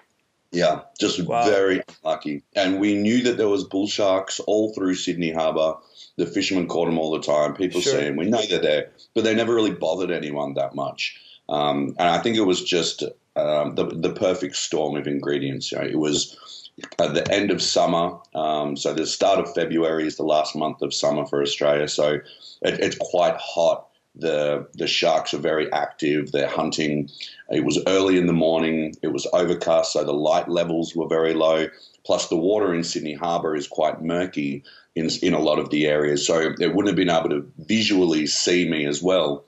Yeah, 0.50 0.80
just 1.00 1.24
Wow. 1.24 1.44
very 1.48 1.82
lucky. 2.04 2.42
And 2.54 2.78
we 2.80 2.94
knew 2.94 3.22
that 3.22 3.38
there 3.38 3.48
was 3.48 3.64
bull 3.64 3.86
sharks 3.86 4.38
all 4.40 4.74
through 4.74 4.96
Sydney 4.96 5.30
Harbour. 5.32 5.76
The 6.16 6.26
fishermen 6.26 6.66
caught 6.68 6.86
them 6.86 6.98
all 6.98 7.10
the 7.12 7.20
time. 7.20 7.54
People 7.54 7.80
Sure. 7.80 7.92
see 7.94 8.04
them. 8.04 8.16
We 8.16 8.26
know 8.26 8.42
they're 8.42 8.58
there, 8.60 8.90
but 9.14 9.24
they 9.24 9.34
never 9.34 9.54
really 9.54 9.70
bothered 9.70 10.10
anyone 10.10 10.54
that 10.54 10.74
much. 10.74 11.16
Um, 11.52 11.94
and 11.98 12.08
I 12.08 12.18
think 12.18 12.36
it 12.36 12.46
was 12.46 12.64
just 12.64 13.04
um, 13.36 13.74
the 13.74 13.84
the 13.86 14.12
perfect 14.14 14.56
storm 14.56 14.96
of 14.96 15.06
ingredients. 15.06 15.70
You 15.70 15.78
know, 15.78 15.84
it 15.84 15.98
was 15.98 16.70
at 16.98 17.12
the 17.14 17.30
end 17.30 17.50
of 17.50 17.60
summer. 17.60 18.18
Um, 18.34 18.76
so 18.76 18.94
the 18.94 19.06
start 19.06 19.38
of 19.38 19.52
February 19.54 20.06
is 20.06 20.16
the 20.16 20.24
last 20.24 20.56
month 20.56 20.80
of 20.80 20.94
summer 20.94 21.26
for 21.26 21.42
Australia. 21.42 21.88
So 21.88 22.14
it, 22.62 22.80
it's 22.80 22.96
quite 22.98 23.36
hot. 23.36 23.86
The 24.14 24.66
the 24.74 24.86
sharks 24.86 25.34
are 25.34 25.38
very 25.38 25.70
active. 25.72 26.32
They're 26.32 26.48
hunting. 26.48 27.10
It 27.50 27.64
was 27.64 27.78
early 27.86 28.16
in 28.16 28.26
the 28.26 28.32
morning. 28.32 28.94
It 29.02 29.12
was 29.12 29.26
overcast, 29.34 29.92
so 29.92 30.04
the 30.04 30.14
light 30.14 30.48
levels 30.48 30.96
were 30.96 31.08
very 31.08 31.34
low. 31.34 31.68
Plus, 32.04 32.28
the 32.28 32.36
water 32.36 32.74
in 32.74 32.82
Sydney 32.82 33.14
Harbour 33.14 33.54
is 33.54 33.68
quite 33.68 34.02
murky 34.02 34.64
in 34.94 35.10
in 35.22 35.34
a 35.34 35.38
lot 35.38 35.58
of 35.58 35.68
the 35.68 35.86
areas, 35.86 36.26
so 36.26 36.54
they 36.58 36.68
wouldn't 36.68 36.88
have 36.88 36.96
been 36.96 37.10
able 37.10 37.30
to 37.30 37.50
visually 37.58 38.26
see 38.26 38.68
me 38.68 38.86
as 38.86 39.02
well. 39.02 39.44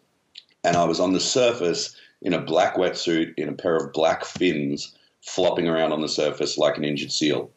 And 0.65 0.77
I 0.77 0.85
was 0.85 1.01
on 1.01 1.13
the 1.13 1.21
surface 1.21 1.97
in 2.23 2.33
a 2.33 2.41
black 2.41 2.77
wetsuit, 2.77 3.35
in 3.37 3.49
a 3.49 3.53
pair 3.53 3.77
of 3.77 3.93
black 3.93 4.25
fins, 4.25 4.95
flopping 5.21 5.69
around 5.69 5.93
on 5.93 6.01
the 6.01 6.09
surface 6.09 6.59
like 6.59 6.77
an 6.77 6.85
injured 6.85 7.13
seal. 7.13 7.51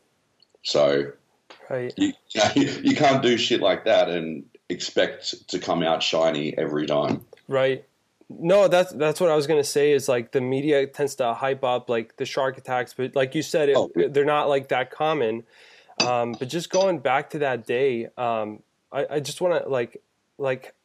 So 0.63 1.11
right. 1.69 1.93
you, 1.97 2.13
you, 2.55 2.63
you 2.83 2.95
can't 2.95 3.21
do 3.21 3.37
shit 3.37 3.61
like 3.61 3.85
that 3.85 4.09
and 4.09 4.45
expect 4.69 5.47
to 5.49 5.59
come 5.59 5.83
out 5.83 6.03
shiny 6.03 6.57
every 6.57 6.85
time. 6.85 7.25
Right. 7.47 7.85
No, 8.29 8.67
that's 8.67 8.91
that's 8.91 9.21
what 9.21 9.29
I 9.29 9.35
was 9.37 9.47
gonna 9.47 9.63
say. 9.63 9.93
Is 9.93 10.09
like 10.09 10.33
the 10.33 10.41
media 10.41 10.85
tends 10.85 11.15
to 11.15 11.33
hype 11.33 11.63
up 11.63 11.89
like 11.89 12.17
the 12.17 12.25
shark 12.25 12.57
attacks, 12.57 12.93
but 12.93 13.15
like 13.15 13.33
you 13.35 13.41
said, 13.41 13.69
it, 13.69 13.77
oh. 13.77 13.89
they're 13.95 14.25
not 14.25 14.49
like 14.49 14.67
that 14.67 14.91
common. 14.91 15.43
Um, 16.05 16.33
but 16.33 16.49
just 16.49 16.69
going 16.69 16.99
back 16.99 17.29
to 17.31 17.39
that 17.39 17.65
day, 17.65 18.09
um, 18.17 18.61
I, 18.91 19.07
I, 19.11 19.19
just 19.19 19.39
want 19.39 19.63
to 19.63 19.69
like 19.69 20.01
like 20.37 20.75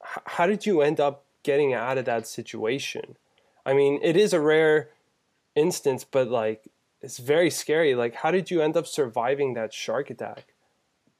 how 0.00 0.46
did 0.46 0.66
you 0.66 0.82
end 0.82 0.98
up 0.98 1.24
getting 1.42 1.74
out 1.74 1.98
of 1.98 2.04
that 2.06 2.26
situation? 2.26 3.16
I 3.64 3.74
mean, 3.74 4.00
it 4.02 4.16
is 4.16 4.32
a 4.32 4.40
rare 4.40 4.90
instance, 5.54 6.04
but 6.04 6.28
like 6.28 6.68
it's 7.02 7.18
very 7.18 7.50
scary. 7.50 7.94
Like, 7.94 8.14
how 8.14 8.30
did 8.30 8.50
you 8.50 8.60
end 8.60 8.76
up 8.76 8.86
surviving 8.86 9.54
that 9.54 9.72
shark 9.72 10.10
attack? 10.10 10.46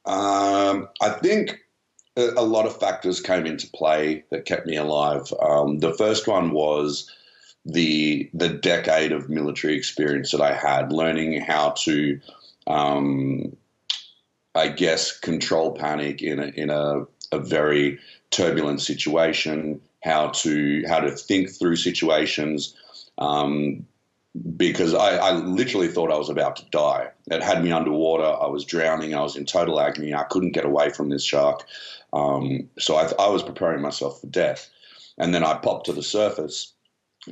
Um, 0.05 0.89
I 1.01 1.11
think 1.11 1.61
a 2.17 2.43
lot 2.43 2.67
of 2.67 2.79
factors 2.79 3.21
came 3.21 3.47
into 3.47 3.69
play 3.69 4.25
that 4.31 4.45
kept 4.45 4.67
me 4.67 4.77
alive. 4.77 5.33
Um, 5.41 5.79
the 5.79 5.95
first 5.95 6.27
one 6.27 6.51
was 6.51 7.11
the 7.65 8.31
the 8.33 8.49
decade 8.49 9.13
of 9.13 9.29
military 9.29 9.77
experience 9.77 10.33
that 10.33 10.41
I 10.41 10.55
had, 10.55 10.93
learning 10.93 11.41
how 11.41 11.71
to, 11.71 12.21
um, 12.67 13.57
I 14.55 14.69
guess, 14.69 15.19
control 15.19 15.73
panic 15.73 16.23
in 16.23 16.41
a, 16.41 16.47
in 16.47 16.71
a, 16.71 17.07
a 17.33 17.39
very 17.39 17.99
turbulent 18.31 18.81
situation, 18.81 19.81
how 20.03 20.29
to 20.29 20.85
how 20.89 21.01
to 21.01 21.11
think 21.11 21.51
through 21.51 21.77
situations. 21.77 22.75
Um, 23.19 23.87
because 24.57 24.95
I, 24.95 25.17
I, 25.17 25.33
literally 25.33 25.89
thought 25.89 26.13
I 26.13 26.17
was 26.17 26.31
about 26.31 26.55
to 26.57 26.65
die. 26.67 27.09
It 27.27 27.43
had 27.43 27.65
me 27.65 27.73
underwater. 27.73 28.25
I 28.25 28.47
was 28.47 28.65
drowning. 28.65 29.13
I 29.13 29.23
was 29.23 29.37
in 29.37 29.45
total 29.45 29.81
agony. 29.81 30.15
I 30.15 30.23
couldn't 30.23 30.53
get 30.53 30.65
away 30.65 30.91
from 30.91 31.09
this 31.09 31.25
shark. 31.25 31.67
Um, 32.13 32.69
so 32.79 32.95
I, 32.95 33.11
I, 33.19 33.29
was 33.29 33.43
preparing 33.43 33.83
myself 33.83 34.21
for 34.21 34.29
death. 34.29 34.71
And 35.19 35.35
then 35.35 35.45
I 35.45 35.55
popped 35.55 35.87
to 35.87 35.93
the 35.93 36.03
surface 36.03 36.73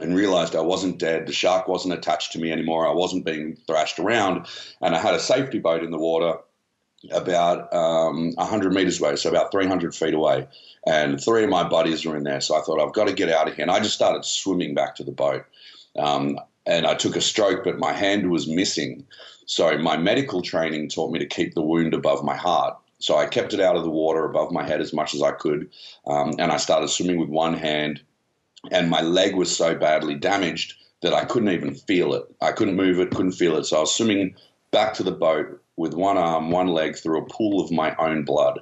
and 0.01 0.17
realized 0.17 0.57
I 0.57 0.61
wasn't 0.61 0.99
dead. 0.99 1.27
The 1.27 1.33
shark 1.33 1.69
wasn't 1.69 1.95
attached 1.95 2.33
to 2.33 2.41
me 2.41 2.51
anymore. 2.51 2.87
I 2.87 2.93
wasn't 2.93 3.25
being 3.25 3.57
thrashed 3.67 4.01
around. 4.01 4.47
And 4.81 4.95
I 4.95 4.99
had 4.99 5.15
a 5.15 5.21
safety 5.21 5.61
boat 5.61 5.85
in 5.85 5.93
the 5.93 5.99
water 5.99 6.39
about 7.11 7.73
um, 7.73 8.33
100 8.35 8.73
meters 8.73 9.00
away, 9.00 9.17
so 9.17 9.31
about 9.31 9.52
300 9.52 9.95
feet 9.95 10.14
away. 10.14 10.49
And 10.87 11.23
three 11.23 11.45
of 11.45 11.50
my 11.50 11.69
buddies 11.69 12.05
were 12.05 12.17
in 12.17 12.25
there. 12.25 12.40
So 12.40 12.57
I 12.57 12.61
thought, 12.61 12.81
I've 12.81 12.95
got 12.95 13.09
to 13.09 13.12
get 13.12 13.28
out 13.28 13.49
of 13.49 13.55
here. 13.55 13.62
And 13.62 13.71
I 13.71 13.81
just 13.81 13.95
started 13.95 14.25
swimming 14.25 14.75
back 14.75 14.97
to 14.97 15.05
the 15.05 15.12
boat. 15.12 15.45
Um, 15.99 16.38
and 16.67 16.87
I 16.87 16.95
took 16.95 17.17
a 17.17 17.21
stroke, 17.21 17.64
but 17.64 17.78
my 17.78 17.93
hand 17.93 18.31
was 18.31 18.47
missing. 18.47 19.07
So 19.47 19.78
my 19.78 19.97
medical 19.97 20.43
training 20.43 20.88
taught 20.88 21.12
me 21.12 21.19
to 21.19 21.26
keep 21.26 21.55
the 21.55 21.62
wound 21.62 21.95
above 21.95 22.25
my 22.25 22.37
heart. 22.37 22.76
So 23.00 23.17
I 23.17 23.26
kept 23.26 23.55
it 23.55 23.61
out 23.61 23.76
of 23.76 23.85
the 23.85 23.90
water 23.90 24.25
above 24.25 24.50
my 24.50 24.67
head 24.67 24.81
as 24.81 24.93
much 24.93 25.14
as 25.14 25.23
I 25.23 25.31
could, 25.31 25.71
um, 26.07 26.35
and 26.38 26.50
I 26.50 26.57
started 26.57 26.88
swimming 26.88 27.21
with 27.21 27.28
one 27.28 27.55
hand. 27.55 28.00
And 28.73 28.90
my 28.90 29.02
leg 29.02 29.37
was 29.37 29.57
so 29.57 29.76
badly 29.76 30.17
damaged 30.17 30.75
that 31.02 31.14
I 31.14 31.25
couldn't 31.25 31.50
even 31.50 31.75
feel 31.75 32.12
it. 32.14 32.25
I 32.43 32.50
couldn't 32.50 32.75
move 32.75 32.99
it, 32.99 33.12
couldn't 33.12 33.33
feel 33.33 33.57
it. 33.57 33.64
So 33.64 33.76
I 33.76 33.81
was 33.81 33.95
swimming 33.95 34.35
back 34.73 34.95
to 34.95 35.05
the 35.05 35.12
boat 35.12 35.62
with 35.79 35.95
one 35.95 36.19
arm, 36.19 36.51
one 36.51 36.69
leg 36.69 36.97
through 36.97 37.23
a 37.23 37.27
pool 37.27 37.65
of 37.65 37.71
my 37.71 37.95
own 37.97 38.25
blood. 38.25 38.61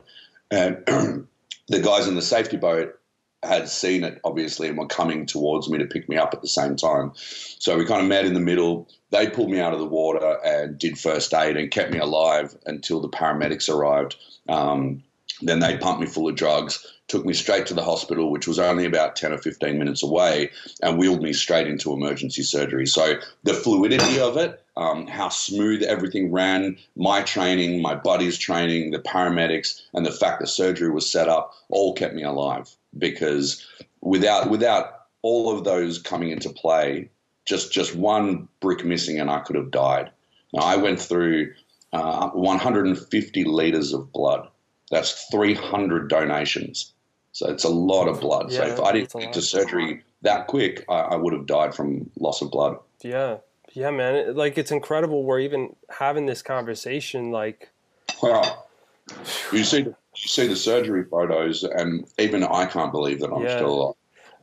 And 0.50 0.76
the 1.68 1.80
guys 1.80 2.06
in 2.06 2.14
the 2.14 2.22
safety 2.22 2.56
boat 2.56 2.98
had 3.42 3.68
seen 3.68 4.04
it 4.04 4.20
obviously 4.24 4.68
and 4.68 4.78
were 4.78 4.86
coming 4.86 5.26
towards 5.26 5.68
me 5.68 5.78
to 5.78 5.86
pick 5.86 6.08
me 6.08 6.16
up 6.16 6.34
at 6.34 6.42
the 6.42 6.48
same 6.48 6.76
time. 6.76 7.12
So 7.14 7.76
we 7.76 7.84
kind 7.84 8.02
of 8.02 8.08
met 8.08 8.24
in 8.24 8.34
the 8.34 8.40
middle. 8.40 8.88
They 9.10 9.30
pulled 9.30 9.50
me 9.50 9.60
out 9.60 9.72
of 9.72 9.78
the 9.78 9.86
water 9.86 10.38
and 10.44 10.78
did 10.78 10.98
first 10.98 11.32
aid 11.32 11.56
and 11.56 11.70
kept 11.70 11.92
me 11.92 11.98
alive 11.98 12.56
until 12.66 13.00
the 13.00 13.08
paramedics 13.08 13.68
arrived. 13.68 14.16
Um, 14.48 15.02
then 15.42 15.60
they 15.60 15.76
pumped 15.76 16.00
me 16.00 16.06
full 16.06 16.28
of 16.28 16.34
drugs, 16.34 16.86
took 17.08 17.24
me 17.24 17.34
straight 17.34 17.66
to 17.66 17.74
the 17.74 17.84
hospital, 17.84 18.30
which 18.30 18.48
was 18.48 18.58
only 18.58 18.84
about 18.84 19.16
10 19.16 19.32
or 19.32 19.38
15 19.38 19.78
minutes 19.78 20.02
away, 20.02 20.50
and 20.82 20.98
wheeled 20.98 21.22
me 21.22 21.32
straight 21.32 21.66
into 21.66 21.92
emergency 21.92 22.42
surgery. 22.42 22.86
So 22.86 23.14
the 23.42 23.54
fluidity 23.54 24.18
of 24.18 24.36
it, 24.36 24.62
um, 24.76 25.06
how 25.06 25.28
smooth 25.28 25.82
everything 25.82 26.30
ran, 26.30 26.76
my 26.96 27.22
training, 27.22 27.80
my 27.80 27.94
buddy's 27.94 28.38
training, 28.38 28.90
the 28.90 28.98
paramedics, 28.98 29.82
and 29.94 30.04
the 30.04 30.12
fact 30.12 30.40
the 30.40 30.46
surgery 30.46 30.90
was 30.90 31.10
set 31.10 31.28
up 31.28 31.54
all 31.70 31.94
kept 31.94 32.14
me 32.14 32.22
alive 32.22 32.70
because 32.98 33.66
without 34.00 34.50
without 34.50 35.06
all 35.22 35.56
of 35.56 35.64
those 35.64 35.98
coming 35.98 36.30
into 36.30 36.50
play, 36.50 37.08
just 37.44 37.72
just 37.72 37.96
one 37.96 38.48
brick 38.60 38.84
missing 38.84 39.18
and 39.18 39.30
I 39.30 39.40
could 39.40 39.56
have 39.56 39.70
died. 39.70 40.10
Now, 40.52 40.62
I 40.62 40.76
went 40.76 41.00
through 41.00 41.52
uh, 41.92 42.30
150 42.30 43.44
liters 43.44 43.92
of 43.92 44.12
blood. 44.12 44.48
That's 44.90 45.26
300 45.30 46.08
donations. 46.08 46.92
So 47.32 47.50
it's 47.50 47.64
a 47.64 47.68
lot 47.68 48.08
of 48.08 48.20
blood. 48.20 48.50
Yeah, 48.50 48.58
so 48.58 48.66
if 48.66 48.80
I 48.80 48.92
didn't 48.92 49.12
get 49.12 49.32
to 49.34 49.42
surgery 49.42 50.02
that 50.22 50.46
quick, 50.46 50.84
I, 50.88 51.00
I, 51.00 51.16
would 51.16 51.32
have 51.34 51.46
died 51.46 51.74
from 51.74 52.10
loss 52.18 52.40
of 52.40 52.50
blood. 52.50 52.78
Yeah, 53.02 53.38
yeah, 53.76 53.90
man. 53.90 54.34
like 54.34 54.56
it's 54.56 54.70
incredible 54.70 55.22
we're 55.22 55.40
even 55.40 55.76
having 55.90 56.24
this 56.24 56.40
conversation. 56.40 57.30
Like, 57.30 57.68
well, 58.22 58.66
you 59.52 59.64
see, 59.64 59.80
you 59.80 59.94
see 60.14 60.46
the 60.46 60.56
surgery 60.56 61.04
photos, 61.04 61.62
and 61.62 62.06
even 62.18 62.42
I 62.42 62.64
can't 62.66 62.90
believe 62.90 63.20
that 63.20 63.30
I'm 63.30 63.42
yeah. 63.42 63.56
still 63.56 63.74
alive. 63.74 63.94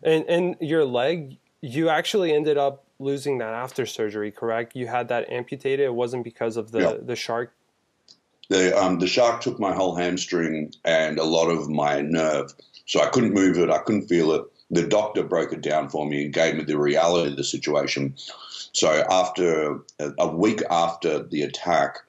And 0.04 0.26
and 0.30 0.56
your 0.62 0.86
leg, 0.86 1.38
you 1.62 1.90
actually 1.90 2.32
ended 2.32 2.58
up 2.58 2.86
losing 3.00 3.40
that 3.40 3.54
after 3.54 3.88
surgery, 3.88 4.32
correct? 4.32 4.76
You 4.76 4.86
had 4.86 5.08
that 5.08 5.30
amputated. 5.32 5.86
It 5.86 5.96
wasn't 5.96 6.24
because 6.24 6.56
of 6.56 6.72
the 6.72 6.80
yeah. 6.80 6.94
the 7.02 7.16
shark. 7.16 7.54
The 8.50 8.78
um, 8.78 9.00
the 9.00 9.08
shark 9.08 9.42
took 9.42 9.60
my 9.60 9.74
whole 9.74 9.96
hamstring 9.96 10.74
and 10.86 11.18
a 11.18 11.24
lot 11.24 11.50
of 11.50 11.70
my 11.70 12.02
nerve, 12.02 12.54
so 12.86 13.02
I 13.02 13.08
couldn't 13.08 13.34
move 13.34 13.58
it. 13.58 13.72
I 13.72 13.80
couldn't 13.80 14.08
feel 14.08 14.32
it. 14.34 14.44
The 14.74 14.88
doctor 14.88 15.24
broke 15.24 15.54
it 15.54 15.62
down 15.62 15.90
for 15.90 16.06
me 16.06 16.26
and 16.26 16.34
gave 16.34 16.56
me 16.56 16.64
the 16.64 16.78
reality 16.78 17.32
of 17.32 17.38
the 17.38 17.44
situation. 17.44 18.16
So 18.72 19.06
after 19.10 19.80
a 20.00 20.28
week 20.28 20.64
after 20.70 21.24
the 21.24 21.44
attack, 21.44 22.00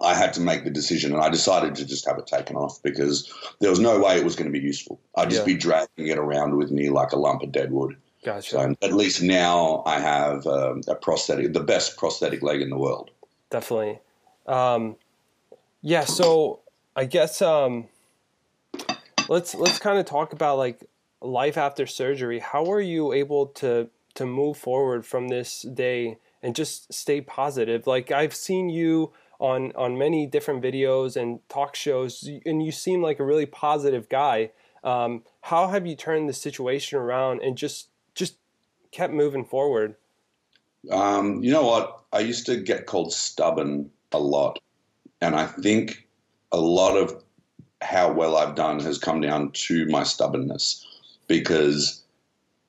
I 0.00 0.14
had 0.14 0.32
to 0.34 0.40
make 0.40 0.64
the 0.64 0.70
decision, 0.70 1.12
and 1.12 1.22
I 1.22 1.28
decided 1.30 1.74
to 1.76 1.86
just 1.86 2.06
have 2.06 2.18
it 2.18 2.26
taken 2.26 2.56
off 2.56 2.82
because 2.82 3.32
there 3.60 3.70
was 3.70 3.80
no 3.80 3.98
way 3.98 4.16
it 4.16 4.24
was 4.24 4.36
going 4.36 4.50
to 4.50 4.58
be 4.58 4.64
useful. 4.64 5.00
I'd 5.16 5.30
just 5.30 5.42
yeah. 5.46 5.54
be 5.54 5.58
dragging 5.58 6.06
it 6.06 6.18
around 6.18 6.56
with 6.56 6.70
me 6.70 6.90
like 6.90 7.12
a 7.12 7.18
lump 7.18 7.42
of 7.42 7.52
dead 7.52 7.72
wood. 7.72 7.96
Gotcha. 8.24 8.50
So 8.50 8.76
at 8.82 8.92
least 8.92 9.22
now 9.22 9.82
I 9.86 9.98
have 9.98 10.46
um, 10.46 10.82
a 10.86 10.94
prosthetic, 10.94 11.52
the 11.52 11.60
best 11.60 11.96
prosthetic 11.96 12.42
leg 12.42 12.60
in 12.60 12.70
the 12.70 12.78
world. 12.78 13.10
Definitely. 13.50 13.98
Um, 14.46 14.96
yeah. 15.82 16.04
So 16.04 16.60
I 16.94 17.06
guess 17.06 17.40
um, 17.40 17.88
let's 19.28 19.54
let's 19.54 19.78
kind 19.78 19.98
of 19.98 20.04
talk 20.04 20.32
about 20.32 20.58
like 20.58 20.84
life 21.20 21.56
after 21.56 21.86
surgery. 21.86 22.38
How 22.38 22.64
were 22.64 22.80
you 22.80 23.12
able 23.12 23.46
to 23.46 23.88
to 24.14 24.26
move 24.26 24.56
forward 24.56 25.06
from 25.06 25.28
this 25.28 25.62
day 25.62 26.18
and 26.42 26.54
just 26.54 26.92
stay 26.92 27.20
positive? 27.20 27.86
Like 27.86 28.10
I've 28.10 28.34
seen 28.34 28.68
you 28.68 29.12
on 29.38 29.72
on 29.76 29.98
many 29.98 30.26
different 30.26 30.62
videos 30.62 31.16
and 31.16 31.40
talk 31.48 31.76
shows, 31.76 32.28
and 32.44 32.62
you 32.62 32.72
seem 32.72 33.02
like 33.02 33.18
a 33.18 33.24
really 33.24 33.46
positive 33.46 34.08
guy. 34.08 34.50
Um, 34.82 35.24
how 35.42 35.68
have 35.68 35.86
you 35.86 35.94
turned 35.94 36.28
the 36.28 36.32
situation 36.34 36.98
around 36.98 37.42
and 37.42 37.56
just 37.56 37.88
just 38.14 38.36
kept 38.90 39.12
moving 39.12 39.44
forward? 39.44 39.96
Um, 40.90 41.42
you 41.42 41.52
know 41.52 41.66
what? 41.66 42.02
I 42.12 42.20
used 42.20 42.46
to 42.46 42.56
get 42.56 42.86
called 42.86 43.12
stubborn 43.12 43.90
a 44.12 44.18
lot, 44.18 44.58
and 45.20 45.34
I 45.36 45.46
think 45.46 46.06
a 46.52 46.58
lot 46.58 46.96
of 46.96 47.22
how 47.82 48.12
well 48.12 48.36
I've 48.36 48.54
done 48.54 48.80
has 48.80 48.98
come 48.98 49.20
down 49.20 49.52
to 49.52 49.86
my 49.86 50.02
stubbornness 50.02 50.86
because 51.30 52.02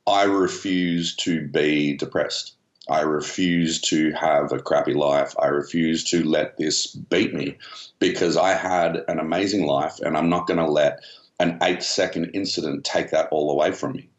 I 0.06 0.26
refuse 0.26 1.16
to 1.16 1.48
be 1.48 1.98
depressed. 1.98 2.54
I 2.88 3.02
refuse 3.02 3.82
to 3.82 4.12
have 4.12 4.52
a 4.52 4.60
crappy 4.60 4.94
life. 4.94 5.34
I 5.40 5.48
refuse 5.48 6.04
to 6.12 6.24
let 6.24 6.58
this 6.58 6.86
beat 6.86 7.34
me 7.34 7.58
because 7.98 8.38
I 8.38 8.54
had 8.54 9.04
an 9.08 9.18
amazing 9.18 9.66
life 9.66 10.00
and 10.02 10.16
I'm 10.16 10.30
not 10.30 10.46
going 10.46 10.60
to 10.60 10.70
let 10.70 11.04
an 11.40 11.58
eight 11.64 11.82
second 11.82 12.32
incident 12.36 12.86
take 12.86 13.10
that 13.10 13.30
all 13.32 13.50
away 13.50 13.72
from 13.72 13.94
me. 13.94 14.10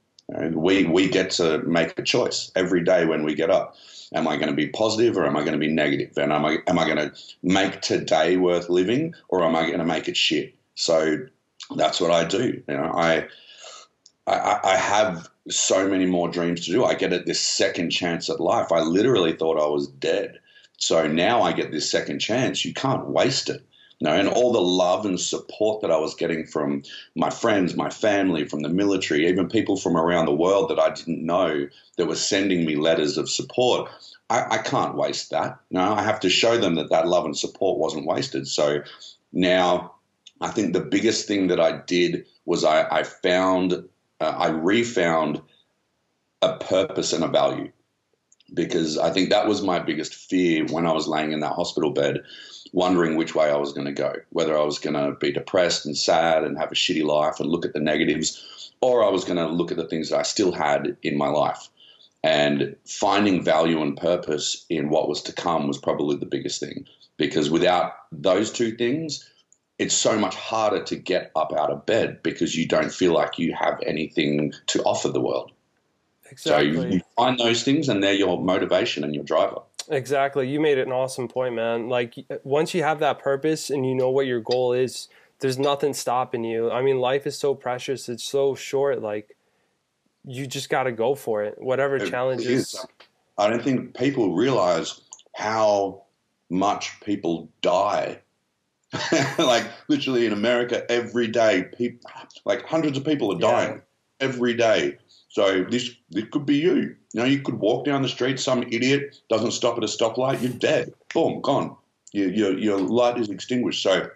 we, 0.50 0.86
we 0.86 1.08
get 1.08 1.30
to 1.32 1.58
make 1.58 1.96
a 1.96 2.02
choice 2.02 2.50
every 2.56 2.82
day 2.82 3.04
when 3.04 3.22
we 3.22 3.36
get 3.36 3.50
up. 3.50 3.76
Am 4.12 4.26
I 4.26 4.34
going 4.36 4.48
to 4.48 4.56
be 4.56 4.66
positive 4.66 5.16
or 5.16 5.24
am 5.24 5.36
I 5.36 5.42
going 5.42 5.52
to 5.52 5.66
be 5.66 5.72
negative? 5.72 6.18
And 6.18 6.32
am 6.32 6.44
I 6.44 6.58
am 6.66 6.80
I 6.80 6.84
going 6.84 6.96
to 6.96 7.14
make 7.44 7.80
today 7.80 8.36
worth 8.38 8.68
living 8.68 9.14
or 9.28 9.44
am 9.44 9.54
I 9.54 9.66
going 9.66 9.78
to 9.78 9.84
make 9.84 10.08
it 10.08 10.16
shit? 10.16 10.56
So 10.74 11.18
that's 11.76 12.00
what 12.00 12.10
I 12.10 12.24
do. 12.24 12.60
You 12.66 12.76
know, 12.76 12.92
I 12.92 13.28
I, 14.26 14.60
I 14.62 14.76
have 14.76 15.28
so 15.48 15.88
many 15.88 16.06
more 16.06 16.28
dreams 16.28 16.64
to 16.64 16.72
do. 16.72 16.84
I 16.84 16.94
get 16.94 17.12
it 17.12 17.26
this 17.26 17.40
second 17.40 17.90
chance 17.90 18.30
at 18.30 18.40
life. 18.40 18.70
I 18.70 18.80
literally 18.80 19.32
thought 19.32 19.60
I 19.60 19.66
was 19.66 19.88
dead. 19.88 20.38
So 20.76 21.06
now 21.06 21.42
I 21.42 21.52
get 21.52 21.72
this 21.72 21.90
second 21.90 22.20
chance. 22.20 22.64
You 22.64 22.74
can't 22.74 23.08
waste 23.08 23.50
it. 23.50 23.64
You 23.98 24.08
know, 24.08 24.14
and 24.14 24.28
all 24.28 24.52
the 24.52 24.60
love 24.60 25.06
and 25.06 25.20
support 25.20 25.80
that 25.80 25.92
I 25.92 25.96
was 25.96 26.16
getting 26.16 26.44
from 26.44 26.82
my 27.14 27.30
friends, 27.30 27.76
my 27.76 27.88
family, 27.88 28.44
from 28.44 28.62
the 28.62 28.68
military, 28.68 29.28
even 29.28 29.48
people 29.48 29.76
from 29.76 29.96
around 29.96 30.26
the 30.26 30.34
world 30.34 30.70
that 30.70 30.78
I 30.80 30.90
didn't 30.90 31.24
know 31.24 31.68
that 31.96 32.06
were 32.06 32.16
sending 32.16 32.64
me 32.64 32.74
letters 32.74 33.16
of 33.16 33.30
support. 33.30 33.88
I, 34.28 34.56
I 34.56 34.58
can't 34.58 34.96
waste 34.96 35.30
that. 35.30 35.56
You 35.70 35.78
know, 35.78 35.94
I 35.94 36.02
have 36.02 36.18
to 36.20 36.30
show 36.30 36.58
them 36.58 36.74
that 36.74 36.90
that 36.90 37.06
love 37.06 37.24
and 37.24 37.36
support 37.36 37.78
wasn't 37.78 38.06
wasted. 38.06 38.48
So 38.48 38.82
now 39.32 39.94
I 40.40 40.48
think 40.48 40.72
the 40.72 40.80
biggest 40.80 41.28
thing 41.28 41.46
that 41.46 41.60
I 41.60 41.78
did 41.86 42.26
was 42.44 42.64
I, 42.64 42.88
I 42.90 43.02
found, 43.04 43.88
uh, 44.22 44.36
I 44.38 44.48
refound 44.48 45.42
a 46.42 46.56
purpose 46.56 47.12
and 47.12 47.24
a 47.24 47.28
value 47.28 47.72
because 48.54 48.96
I 48.96 49.10
think 49.10 49.30
that 49.30 49.48
was 49.48 49.62
my 49.62 49.80
biggest 49.80 50.14
fear 50.14 50.64
when 50.66 50.86
I 50.86 50.92
was 50.92 51.08
laying 51.08 51.32
in 51.32 51.40
that 51.40 51.54
hospital 51.54 51.90
bed, 51.90 52.20
wondering 52.72 53.16
which 53.16 53.34
way 53.34 53.50
I 53.50 53.56
was 53.56 53.72
going 53.72 53.86
to 53.86 53.92
go, 53.92 54.14
whether 54.30 54.56
I 54.56 54.62
was 54.62 54.78
going 54.78 54.94
to 54.94 55.16
be 55.18 55.32
depressed 55.32 55.86
and 55.86 55.96
sad 55.96 56.44
and 56.44 56.56
have 56.56 56.70
a 56.70 56.76
shitty 56.76 57.04
life 57.04 57.40
and 57.40 57.50
look 57.50 57.64
at 57.64 57.72
the 57.72 57.80
negatives, 57.80 58.72
or 58.80 59.04
I 59.04 59.08
was 59.08 59.24
going 59.24 59.38
to 59.38 59.48
look 59.48 59.72
at 59.72 59.76
the 59.76 59.88
things 59.88 60.10
that 60.10 60.18
I 60.18 60.22
still 60.22 60.52
had 60.52 60.96
in 61.02 61.16
my 61.16 61.28
life. 61.28 61.68
And 62.22 62.76
finding 62.86 63.42
value 63.42 63.82
and 63.82 63.96
purpose 63.96 64.64
in 64.68 64.90
what 64.90 65.08
was 65.08 65.22
to 65.22 65.32
come 65.32 65.66
was 65.66 65.78
probably 65.78 66.16
the 66.16 66.26
biggest 66.26 66.60
thing 66.60 66.86
because 67.16 67.50
without 67.50 67.94
those 68.12 68.52
two 68.52 68.76
things, 68.76 69.28
it's 69.78 69.94
so 69.94 70.18
much 70.18 70.34
harder 70.34 70.82
to 70.84 70.96
get 70.96 71.32
up 71.34 71.52
out 71.52 71.70
of 71.70 71.86
bed 71.86 72.22
because 72.22 72.56
you 72.56 72.66
don't 72.66 72.92
feel 72.92 73.12
like 73.12 73.38
you 73.38 73.54
have 73.54 73.80
anything 73.84 74.52
to 74.68 74.82
offer 74.82 75.08
the 75.08 75.20
world. 75.20 75.52
Exactly. 76.30 76.74
So 76.74 76.82
you, 76.82 76.90
you 76.94 77.00
find 77.16 77.38
those 77.38 77.62
things, 77.62 77.88
and 77.88 78.02
they're 78.02 78.14
your 78.14 78.40
motivation 78.40 79.04
and 79.04 79.14
your 79.14 79.24
driver. 79.24 79.60
Exactly. 79.88 80.48
You 80.48 80.60
made 80.60 80.78
it 80.78 80.86
an 80.86 80.92
awesome 80.92 81.28
point, 81.28 81.54
man. 81.54 81.88
Like 81.88 82.14
once 82.44 82.74
you 82.74 82.82
have 82.82 83.00
that 83.00 83.18
purpose 83.18 83.70
and 83.70 83.86
you 83.86 83.94
know 83.94 84.10
what 84.10 84.26
your 84.26 84.40
goal 84.40 84.72
is, 84.72 85.08
there's 85.40 85.58
nothing 85.58 85.92
stopping 85.92 86.44
you. 86.44 86.70
I 86.70 86.82
mean, 86.82 86.98
life 86.98 87.26
is 87.26 87.38
so 87.38 87.54
precious. 87.54 88.08
It's 88.08 88.24
so 88.24 88.54
short. 88.54 89.02
Like 89.02 89.36
you 90.24 90.46
just 90.46 90.70
got 90.70 90.84
to 90.84 90.92
go 90.92 91.14
for 91.14 91.42
it. 91.42 91.60
Whatever 91.60 91.96
it 91.96 92.08
challenges. 92.08 92.86
I 93.36 93.50
don't 93.50 93.62
think 93.62 93.96
people 93.96 94.34
realize 94.34 95.00
how 95.34 96.02
much 96.48 97.00
people 97.00 97.48
die 97.60 98.20
like 99.38 99.66
literally 99.88 100.26
in 100.26 100.32
America 100.32 100.90
every 100.90 101.26
day, 101.26 101.64
people 101.76 102.10
like 102.44 102.66
hundreds 102.66 102.98
of 102.98 103.04
people 103.04 103.34
are 103.34 103.38
dying 103.38 103.74
yeah. 103.74 103.80
every 104.26 104.54
day. 104.54 104.98
So 105.28 105.64
this 105.64 105.90
this 106.10 106.24
could 106.30 106.44
be 106.44 106.56
you. 106.56 106.94
You 107.14 107.20
know, 107.20 107.24
you 107.24 107.40
could 107.40 107.58
walk 107.58 107.86
down 107.86 108.02
the 108.02 108.08
street, 108.08 108.38
some 108.38 108.62
idiot 108.64 109.20
doesn't 109.30 109.52
stop 109.52 109.78
at 109.78 109.84
a 109.84 109.86
stoplight, 109.86 110.42
you're 110.42 110.52
dead. 110.52 110.92
Boom, 111.14 111.40
gone. 111.40 111.76
Your 112.12 112.28
your, 112.28 112.58
your 112.58 112.78
light 112.78 113.18
is 113.18 113.30
extinguished. 113.30 113.82
So 113.82 114.10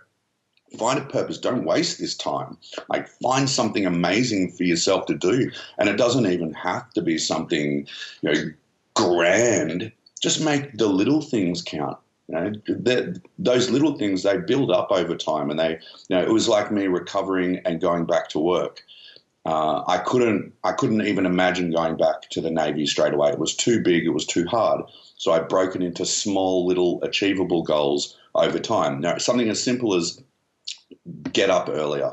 find 0.79 0.99
a 0.99 1.05
purpose. 1.07 1.39
Don't 1.39 1.65
waste 1.65 1.99
this 1.99 2.15
time. 2.15 2.59
Like 2.91 3.09
find 3.09 3.49
something 3.49 3.87
amazing 3.87 4.53
for 4.53 4.65
yourself 4.65 5.07
to 5.07 5.15
do, 5.15 5.51
and 5.79 5.89
it 5.89 5.97
doesn't 5.97 6.27
even 6.27 6.53
have 6.53 6.93
to 6.93 7.03
be 7.03 7.17
something 7.17 7.87
you 8.21 8.33
know 8.33 8.51
grand. 8.95 9.93
Just 10.21 10.43
make 10.43 10.77
the 10.77 10.87
little 10.87 11.23
things 11.23 11.63
count. 11.63 11.99
You 12.29 12.35
know, 12.35 13.15
those 13.39 13.71
little 13.71 13.97
things 13.97 14.23
they 14.23 14.37
build 14.39 14.71
up 14.71 14.91
over 14.91 15.17
time, 15.17 15.51
and 15.51 15.59
they, 15.59 15.79
you 16.09 16.17
know, 16.17 16.23
it 16.23 16.33
was 16.33 16.49
like 16.49 16.73
me 16.73 16.87
recovering 16.87 17.59
and 17.65 17.81
going 17.81 18.05
back 18.05 18.29
to 18.31 18.41
work. 18.41 18.83
Uh, 19.45 19.85
I 19.87 19.99
couldn't, 19.99 20.53
I 20.65 20.73
couldn't 20.73 21.07
even 21.07 21.25
imagine 21.25 21.71
going 21.71 21.97
back 21.97 22.29
to 22.31 22.41
the 22.41 22.51
navy 22.51 22.85
straight 22.85 23.15
away. 23.15 23.31
It 23.31 23.39
was 23.39 23.55
too 23.55 23.81
big, 23.81 24.05
it 24.05 24.11
was 24.11 24.27
too 24.27 24.45
hard. 24.47 24.83
So 25.19 25.31
I 25.31 25.39
broke 25.39 25.77
it 25.77 25.83
into 25.83 26.05
small, 26.05 26.67
little, 26.67 27.01
achievable 27.05 27.63
goals 27.63 28.17
over 28.35 28.59
time. 28.59 29.01
Now, 29.01 29.19
something 29.19 29.49
as 29.49 29.63
simple 29.63 29.95
as 29.95 30.21
get 31.33 31.49
up 31.49 31.69
earlier, 31.69 32.11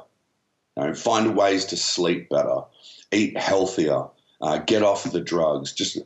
you 0.77 0.83
know, 0.83 0.93
find 0.93 1.35
ways 1.35 1.65
to 1.65 1.77
sleep 1.77 2.29
better, 2.29 2.61
eat 3.11 3.35
healthier, 3.35 4.05
uh, 4.41 4.59
get 4.59 4.83
off 4.83 5.11
the 5.11 5.21
drugs. 5.21 5.73
Just 5.73 5.97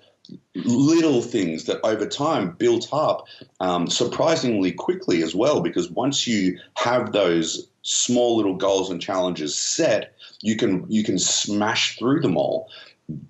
little 0.56 1.22
things 1.22 1.66
that 1.66 1.80
over 1.84 2.06
time 2.06 2.52
built 2.52 2.88
up 2.92 3.28
um, 3.60 3.88
surprisingly 3.88 4.72
quickly 4.72 5.24
as 5.24 5.36
well. 5.36 5.62
Because 5.62 5.90
once 5.90 6.28
you 6.28 6.60
have 6.76 7.12
those 7.12 7.68
small 7.82 8.36
little 8.36 8.56
goals 8.56 8.90
and 8.90 9.02
challenges 9.02 9.56
set, 9.56 10.16
you 10.42 10.56
can 10.56 10.86
you 10.90 11.04
can 11.04 11.20
smash 11.20 11.98
through 11.98 12.22
them 12.22 12.38
all. 12.38 12.70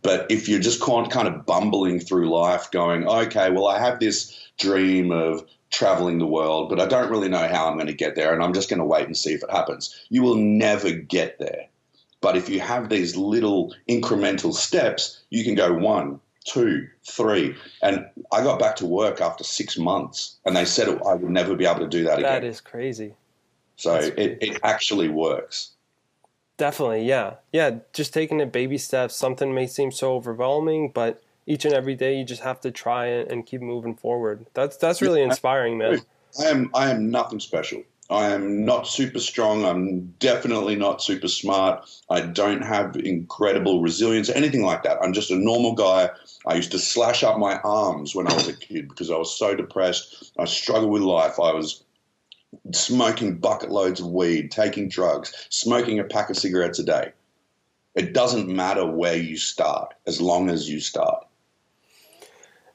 But 0.02 0.26
if 0.32 0.50
you're 0.50 0.60
just 0.60 0.82
kind 0.82 1.28
of 1.28 1.46
bumbling 1.46 2.00
through 2.00 2.34
life, 2.34 2.72
going, 2.72 3.08
okay, 3.08 3.52
well, 3.52 3.68
I 3.68 3.80
have 3.80 4.00
this 4.00 4.50
dream 4.58 5.12
of 5.12 5.46
traveling 5.70 6.18
the 6.18 6.26
world, 6.26 6.70
but 6.70 6.80
I 6.80 6.88
don't 6.88 7.12
really 7.12 7.30
know 7.30 7.48
how 7.48 7.68
I'm 7.68 7.76
going 7.76 7.88
to 7.88 7.94
get 7.94 8.16
there, 8.16 8.34
and 8.34 8.42
I'm 8.42 8.54
just 8.54 8.70
going 8.70 8.80
to 8.80 8.86
wait 8.86 9.06
and 9.06 9.16
see 9.16 9.34
if 9.34 9.44
it 9.44 9.52
happens. 9.52 9.96
You 10.10 10.24
will 10.24 10.36
never 10.36 10.92
get 10.92 11.38
there. 11.38 11.68
But 12.22 12.36
if 12.36 12.50
you 12.50 12.60
have 12.60 12.90
these 12.90 13.16
little 13.16 13.76
incremental 13.88 14.54
steps, 14.54 15.22
you 15.30 15.44
can 15.44 15.54
go 15.54 15.74
one, 15.74 16.20
two, 16.48 16.88
three. 17.04 17.56
And 17.82 18.06
I 18.32 18.42
got 18.42 18.60
back 18.60 18.76
to 18.78 18.86
work 18.86 19.22
after 19.22 19.44
six 19.44 19.78
months, 19.78 20.38
and 20.46 20.56
they 20.56 20.66
said 20.66 20.88
I 21.06 21.14
would 21.14 21.30
never 21.30 21.56
be 21.56 21.66
able 21.66 21.82
to 21.82 21.88
do 21.88 22.04
that, 22.06 22.20
again. 22.20 22.32
That 22.32 22.44
is 22.44 22.62
crazy. 22.62 23.14
So 23.76 23.96
it, 23.96 24.40
it 24.42 24.60
actually 24.64 25.10
works. 25.10 25.72
Definitely, 26.58 27.06
yeah. 27.06 27.36
Yeah, 27.52 27.78
just 27.94 28.14
taking 28.14 28.40
it 28.40 28.52
baby 28.52 28.80
steps. 28.80 29.16
Something 29.16 29.54
may 29.54 29.68
seem 29.68 29.92
so 29.92 30.14
overwhelming, 30.16 30.90
but 30.92 31.22
each 31.46 31.66
and 31.66 31.74
every 31.74 31.96
day 31.96 32.18
you 32.18 32.26
just 32.26 32.42
have 32.42 32.60
to 32.62 32.72
try 32.72 33.08
it 33.08 33.32
and 33.32 33.46
keep 33.46 33.62
moving 33.62 33.96
forward. 33.96 34.48
That's 34.56 34.76
that's 34.78 35.02
really 35.02 35.22
inspiring, 35.22 35.78
man. 35.78 36.02
I 36.40 36.46
am 36.46 36.72
I 36.74 36.90
am 36.90 37.12
nothing 37.12 37.40
special. 37.40 37.84
I 38.10 38.30
am 38.30 38.63
not 38.63 38.88
super 38.88 39.20
strong. 39.20 39.65
I'm 39.65 40.08
definitely 40.20 40.76
not 40.76 41.02
super 41.02 41.28
smart. 41.28 41.89
I 42.10 42.22
don't 42.22 42.62
have 42.62 42.96
incredible 42.96 43.82
resilience, 43.82 44.30
anything 44.30 44.63
like 44.63 44.84
that. 44.84 44.98
I'm 45.02 45.12
just 45.12 45.30
a 45.30 45.36
normal 45.36 45.74
guy. 45.74 46.10
I 46.46 46.56
used 46.56 46.72
to 46.72 46.80
slash 46.80 47.24
up 47.24 47.38
my 47.38 47.58
arms 47.60 48.15
when 48.15 48.28
I 48.28 48.34
was 48.34 48.48
a 48.48 48.56
kid 48.56 48.88
because 48.88 49.12
I 49.12 49.17
was 49.17 49.38
so 49.38 49.56
depressed. 49.56 50.32
I 50.39 50.46
struggled 50.46 50.91
with 50.91 51.02
life. 51.02 51.38
I 51.38 51.54
was 51.54 51.84
smoking 52.72 53.38
bucket 53.38 53.72
loads 53.72 54.00
of 54.00 54.08
weed, 54.08 54.52
taking 54.52 54.88
drugs, 54.88 55.34
smoking 55.50 56.00
a 56.00 56.06
pack 56.06 56.30
of 56.30 56.38
cigarettes 56.38 56.80
a 56.80 56.84
day. 56.84 57.12
It 57.96 58.13
doesn't 58.13 58.48
matter 58.48 58.86
where 58.86 59.17
you 59.17 59.38
start 59.38 59.96
as 60.06 60.22
long 60.22 60.50
as 60.50 60.70
you 60.70 60.80
start. 60.80 61.26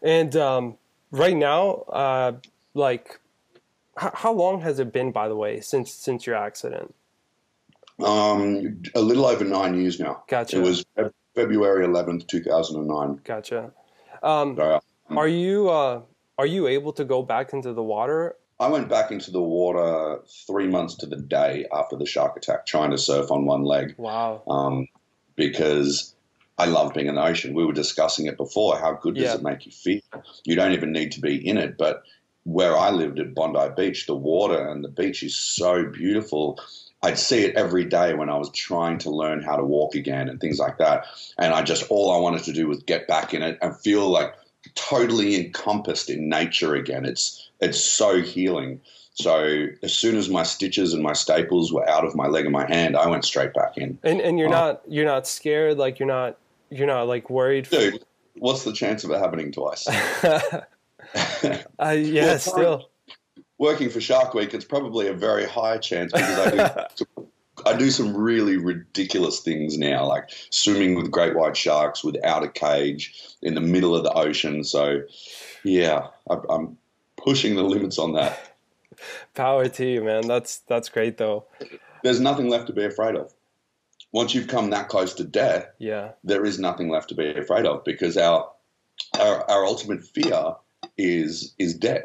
And 0.03 0.35
um, 0.37 0.77
right 1.11 1.37
now, 1.37 1.85
uh, 1.89 2.33
like 2.75 3.21
how, 3.97 4.33
long 4.33 4.61
has 4.63 4.79
it 4.79 4.93
been, 4.93 5.13
by 5.13 5.29
the 5.29 5.37
way, 5.37 5.61
since 5.61 5.93
since 5.93 6.27
your 6.27 6.37
accident? 6.37 6.95
Um, 8.03 8.83
a 8.95 9.01
little 9.01 9.27
over 9.27 9.45
nine 9.45 9.81
years 9.81 10.01
now. 10.01 10.25
Gotcha. 10.29 10.59
It 10.59 10.63
was 10.63 10.85
February 11.35 11.85
eleventh, 11.85 12.27
two 12.27 12.43
thousand 12.43 12.79
and 12.79 12.89
nine. 12.89 13.21
Gotcha. 13.25 13.73
Um, 14.23 14.59
uh, 14.59 14.81
are 15.11 15.29
you 15.29 15.69
uh, 15.69 16.03
are 16.39 16.47
you 16.47 16.67
able 16.67 16.93
to 16.95 17.05
go 17.05 17.23
back 17.23 17.53
into 17.53 17.73
the 17.73 17.83
water? 17.83 18.37
I 18.61 18.69
went 18.69 18.89
back 18.89 19.11
into 19.11 19.31
the 19.31 19.43
water 19.43 20.21
three 20.47 20.69
months 20.69 20.95
to 20.97 21.07
the 21.07 21.17
day 21.17 21.67
after 21.73 21.97
the 21.97 22.07
shark 22.07 22.37
attack, 22.37 22.65
trying 22.65 22.93
to 22.93 22.99
surf 22.99 23.31
on 23.31 23.45
one 23.45 23.65
leg. 23.65 23.95
Wow. 23.99 24.43
Um, 24.49 24.87
because 25.35 26.15
I 26.59 26.67
love 26.67 26.95
being 26.95 27.09
in 27.09 27.17
the 27.17 27.25
ocean. 27.25 27.55
We 27.55 27.65
were 27.65 27.73
discussing 27.73 28.27
it 28.27 28.37
before. 28.37 28.79
How 28.79 28.93
good 28.93 29.17
does 29.17 29.25
yeah. 29.25 29.35
it 29.35 29.43
make 29.43 29.67
you 29.67 29.73
feel? 29.73 30.01
You 30.45 30.55
don't 30.55 30.73
even 30.73 30.93
need 30.93 31.13
to 31.13 31.21
be 31.21 31.37
in 31.37 31.59
it, 31.59 31.77
but 31.77 32.05
where 32.45 32.77
I 32.77 32.91
lived 32.91 33.19
at 33.19 33.35
Bondi 33.35 33.69
Beach, 33.77 34.07
the 34.07 34.17
water 34.17 34.69
and 34.69 34.83
the 34.83 34.89
beach 34.89 35.23
is 35.23 35.37
so 35.37 35.85
beautiful. 35.85 36.59
I'd 37.03 37.19
see 37.19 37.45
it 37.45 37.57
every 37.57 37.85
day 37.85 38.15
when 38.15 38.29
I 38.29 38.37
was 38.37 38.51
trying 38.51 38.99
to 38.99 39.11
learn 39.11 39.43
how 39.43 39.57
to 39.57 39.65
walk 39.65 39.95
again 39.95 40.29
and 40.29 40.41
things 40.41 40.59
like 40.59 40.79
that. 40.79 41.07
And 41.39 41.53
I 41.53 41.63
just, 41.63 41.85
all 41.89 42.13
I 42.13 42.19
wanted 42.19 42.45
to 42.45 42.53
do 42.53 42.69
was 42.69 42.83
get 42.83 43.09
back 43.09 43.35
in 43.35 43.43
it 43.43 43.59
and 43.61 43.77
feel 43.77 44.09
like 44.09 44.35
totally 44.75 45.37
encompassed 45.37 46.11
in 46.11 46.29
nature 46.29 46.75
again. 46.75 47.05
It's, 47.05 47.51
it's 47.61 47.81
so 47.81 48.23
healing. 48.23 48.81
So 49.15 49.67
as 49.83 49.93
soon 49.93 50.17
as 50.17 50.29
my 50.29 50.43
stitches 50.43 50.95
and 50.95 51.03
my 51.03 51.13
staples 51.13 51.73
were 51.73 51.89
out 51.89 52.05
of 52.05 52.15
my 52.15 52.29
leg 52.29 52.45
and 52.45 52.53
my 52.53 52.67
hand, 52.67 52.97
I 52.97 53.09
went 53.09 53.25
straight 53.25 53.53
back 53.53 53.77
in. 53.77 53.99
And, 54.03 54.21
and 54.21 54.39
you're 54.39 54.49
uh, 54.49 54.53
not, 54.53 54.83
you're 54.89 55.05
not 55.05 55.27
scared. 55.27 55.79
Like 55.79 55.99
you're 55.99 56.09
not, 56.09 56.39
you're 56.71 56.87
not 56.87 57.09
like 57.09 57.31
worried. 57.31 57.69
Dude, 57.69 58.05
what's 58.35 58.65
the 58.65 58.73
chance 58.73 59.05
of 59.05 59.11
it 59.11 59.19
happening 59.19 59.53
twice? 59.53 59.87
uh, 61.15 61.89
yeah, 61.91 62.25
well, 62.25 62.39
still 62.39 62.89
working 63.63 63.89
for 63.91 64.01
Shark 64.01 64.35
Week, 64.35 64.53
it's 64.55 64.65
probably 64.65 65.07
a 65.07 65.15
very 65.15 65.45
high 65.45 65.79
chance 65.79 66.13
because 66.13 66.39
I 66.39 66.89
do, 66.97 67.29
I 67.67 67.77
do 67.77 67.91
some 67.91 68.17
really 68.17 68.57
ridiculous 68.57 69.41
things 69.41 69.79
now, 69.79 70.05
like 70.07 70.31
swimming 70.51 70.97
with 70.97 71.13
great 71.13 71.37
white 71.37 71.57
sharks 71.57 72.03
without 72.03 72.43
a 72.43 72.49
cage 72.49 73.15
in 73.41 73.55
the 73.55 73.61
middle 73.61 73.95
of 73.95 74.03
the 74.03 74.13
ocean. 74.13 74.65
So, 74.65 75.03
yeah, 75.65 76.09
I, 76.29 76.39
I'm 76.51 76.77
pushing 77.17 77.55
the 77.55 77.63
limits 77.63 77.99
on 77.99 78.15
that. 78.15 78.57
Power 79.35 79.69
to 79.69 79.87
you, 79.87 80.03
man. 80.03 80.27
That's 80.27 80.59
that's 80.59 80.89
great, 80.89 81.17
though. 81.19 81.45
There's 82.03 82.21
nothing 82.21 82.49
left 82.49 82.67
to 82.67 82.73
be 82.73 82.85
afraid 82.85 83.15
of. 83.15 83.33
Once 84.13 84.35
you've 84.35 84.49
come 84.49 84.71
that 84.71 84.89
close 84.89 85.15
to 85.15 85.25
death, 85.25 85.67
Yeah. 85.79 86.11
there 86.25 86.45
is 86.45 86.59
nothing 86.59 86.91
left 86.91 87.09
to 87.11 87.15
be 87.15 87.31
afraid 87.31 87.65
of 87.65 87.85
because 87.85 88.17
our 88.17 88.51
our, 89.19 89.49
our 89.51 89.65
ultimate 89.65 90.05
fear 90.05 90.55
is 90.97 91.55
is 91.59 91.75
death. 91.75 92.05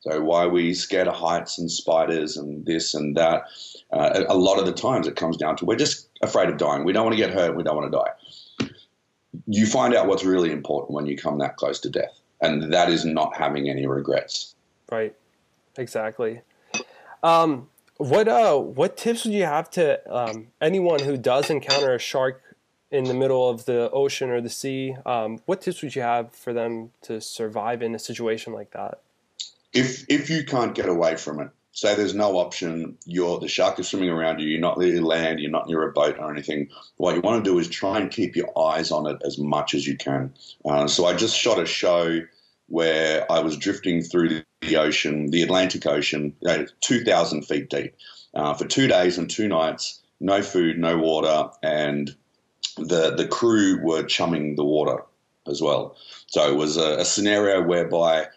So 0.00 0.20
why 0.20 0.46
we 0.46 0.74
scared 0.74 1.06
of 1.06 1.14
heights 1.14 1.58
and 1.58 1.70
spiders 1.70 2.36
and 2.36 2.66
this 2.66 2.94
and 2.94 3.16
that? 3.16 3.44
Uh, 3.92 4.24
a 4.28 4.34
a 4.34 4.36
lot 4.36 4.58
of 4.58 4.66
the 4.66 4.72
times 4.72 5.06
it 5.06 5.16
comes 5.16 5.36
down 5.36 5.56
to 5.56 5.64
we're 5.64 5.76
just 5.76 6.08
afraid 6.22 6.48
of 6.48 6.56
dying. 6.56 6.84
We 6.84 6.92
don't 6.92 7.04
want 7.04 7.16
to 7.16 7.22
get 7.22 7.30
hurt. 7.30 7.56
We 7.56 7.62
don't 7.62 7.76
want 7.76 7.92
to 7.92 7.98
die. 7.98 8.68
You 9.46 9.66
find 9.66 9.94
out 9.94 10.06
what's 10.06 10.24
really 10.24 10.50
important 10.50 10.92
when 10.92 11.06
you 11.06 11.16
come 11.16 11.38
that 11.38 11.56
close 11.56 11.80
to 11.80 11.90
death, 11.90 12.20
and 12.40 12.72
that 12.72 12.90
is 12.90 13.04
not 13.04 13.36
having 13.36 13.68
any 13.68 13.86
regrets. 13.86 14.54
Right. 14.90 15.14
Exactly. 15.78 16.42
Um, 17.22 17.68
what 17.96 18.28
uh, 18.28 18.58
what 18.58 18.96
tips 18.96 19.24
would 19.24 19.34
you 19.34 19.44
have 19.44 19.70
to 19.70 20.14
um, 20.14 20.48
anyone 20.60 21.00
who 21.00 21.16
does 21.16 21.50
encounter 21.50 21.94
a 21.94 21.98
shark 21.98 22.41
in 22.92 23.04
the 23.04 23.14
middle 23.14 23.48
of 23.48 23.64
the 23.64 23.90
ocean 23.90 24.30
or 24.30 24.40
the 24.40 24.50
sea? 24.50 24.94
Um, 25.04 25.40
what 25.46 25.62
tips 25.62 25.82
would 25.82 25.96
you 25.96 26.02
have 26.02 26.34
for 26.34 26.52
them 26.52 26.90
to 27.02 27.20
survive 27.20 27.82
in 27.82 27.94
a 27.94 27.98
situation 27.98 28.52
like 28.52 28.72
that? 28.72 29.00
if 29.72 30.04
if 30.08 30.30
you 30.30 30.44
can't 30.44 30.74
get 30.74 30.88
away 30.88 31.16
from 31.16 31.40
it, 31.40 31.48
say 31.72 31.94
there's 31.94 32.14
no 32.14 32.36
option, 32.38 32.96
you're 33.06 33.38
the 33.38 33.48
shark 33.48 33.78
is 33.78 33.88
swimming 33.88 34.10
around 34.10 34.40
you, 34.40 34.48
you're 34.48 34.60
not 34.60 34.78
near 34.78 35.00
land, 35.00 35.40
you're 35.40 35.50
not 35.50 35.66
near 35.66 35.88
a 35.88 35.92
boat 35.92 36.18
or 36.18 36.30
anything. 36.30 36.68
What 36.96 37.14
you 37.14 37.20
want 37.20 37.44
to 37.44 37.50
do 37.50 37.58
is 37.58 37.68
try 37.68 37.98
and 37.98 38.10
keep 38.10 38.36
your 38.36 38.56
eyes 38.58 38.90
on 38.90 39.06
it 39.06 39.20
as 39.24 39.38
much 39.38 39.74
as 39.74 39.86
you 39.86 39.96
can. 39.96 40.32
Uh, 40.64 40.86
so 40.86 41.06
I 41.06 41.14
just 41.14 41.36
shot 41.36 41.58
a 41.58 41.66
show 41.66 42.20
where 42.68 43.30
I 43.30 43.40
was 43.40 43.56
drifting 43.56 44.02
through 44.02 44.42
the, 44.60 44.76
ocean, 44.76 45.30
the 45.30 45.42
Atlantic 45.42 45.86
Ocean, 45.86 46.34
uh, 46.46 46.64
2,000 46.80 47.42
feet 47.42 47.68
deep, 47.68 47.94
uh, 48.34 48.54
for 48.54 48.66
two 48.66 48.86
days 48.86 49.18
and 49.18 49.28
two 49.28 49.48
nights. 49.48 50.00
No 50.20 50.40
food, 50.40 50.78
no 50.78 50.96
water, 50.96 51.50
and 51.62 52.14
the 52.76 53.14
the 53.14 53.26
crew 53.26 53.80
were 53.82 54.02
chumming 54.02 54.56
the 54.56 54.64
water 54.64 55.02
as 55.46 55.60
well. 55.60 55.96
So 56.28 56.50
it 56.50 56.56
was 56.56 56.76
a, 56.76 56.98
a 56.98 57.04
scenario 57.04 57.62
whereby 57.62 58.28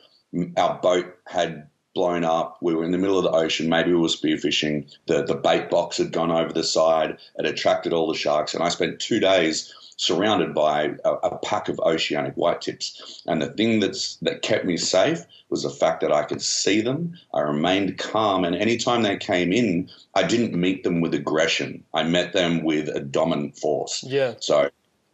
our 0.57 0.79
boat 0.79 1.15
had 1.27 1.67
blown 1.93 2.25
up. 2.25 2.57
We 2.61 2.75
were 2.75 2.83
in 2.83 2.91
the 2.91 2.97
middle 2.97 3.17
of 3.17 3.23
the 3.23 3.31
ocean. 3.31 3.69
Maybe 3.69 3.91
we 3.93 3.99
were 3.99 4.07
spearfishing. 4.07 4.93
The 5.07 5.23
the 5.23 5.35
bait 5.35 5.69
box 5.69 5.97
had 5.97 6.11
gone 6.11 6.31
over 6.31 6.51
the 6.53 6.63
side. 6.63 7.17
It 7.37 7.45
attracted 7.45 7.93
all 7.93 8.07
the 8.07 8.17
sharks, 8.17 8.53
and 8.53 8.63
I 8.63 8.69
spent 8.69 8.99
two 8.99 9.19
days 9.19 9.73
surrounded 9.97 10.53
by 10.53 10.95
a, 11.05 11.11
a 11.11 11.37
pack 11.39 11.69
of 11.69 11.79
oceanic 11.79 12.35
whitetips. 12.35 13.21
And 13.25 13.41
the 13.41 13.47
thing 13.47 13.79
that's 13.79 14.17
that 14.17 14.41
kept 14.41 14.65
me 14.65 14.77
safe 14.77 15.25
was 15.49 15.63
the 15.63 15.69
fact 15.69 16.01
that 16.01 16.11
I 16.11 16.23
could 16.23 16.41
see 16.41 16.81
them. 16.81 17.13
I 17.33 17.41
remained 17.41 17.97
calm, 17.97 18.43
and 18.43 18.55
anytime 18.55 19.03
they 19.03 19.17
came 19.17 19.53
in, 19.53 19.89
I 20.13 20.23
didn't 20.23 20.59
meet 20.59 20.83
them 20.83 21.01
with 21.01 21.13
aggression. 21.13 21.83
I 21.93 22.03
met 22.03 22.33
them 22.33 22.63
with 22.63 22.89
a 22.89 22.99
dominant 22.99 23.57
force. 23.57 24.03
Yeah. 24.03 24.33
So, 24.39 24.69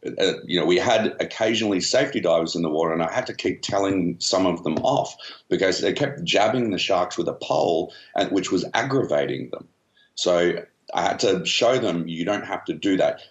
uh, 0.06 0.34
you 0.46 0.60
know, 0.60 0.65
we 0.65 0.78
had 0.78 1.15
occasionally 1.20 1.82
safety 1.82 2.20
divers 2.20 2.56
in 2.56 2.63
the 2.63 2.70
water, 2.70 2.94
and 2.94 3.04
I 3.04 3.13
had 3.13 3.28
to 3.28 3.36
keep 3.36 3.62
telling 3.62 4.15
some 4.20 4.48
of 4.48 4.63
them 4.63 4.78
off 4.78 5.15
because 5.50 5.82
they 5.82 5.94
kept 5.94 6.24
jabbing 6.24 6.72
the 6.72 6.80
sharks 6.80 7.17
with 7.17 7.28
a 7.28 7.34
pole, 7.34 7.94
and 8.15 8.32
which 8.32 8.52
was 8.52 8.65
aggravating 8.74 9.50
them. 9.52 9.67
So 10.15 10.54
I 10.94 11.02
had 11.04 11.20
to 11.20 11.46
show 11.46 11.78
them 11.78 12.08
you 12.08 12.26
don't 12.26 12.46
have 12.46 12.65
to 12.65 12.74
do 12.74 12.98
that. 12.98 13.22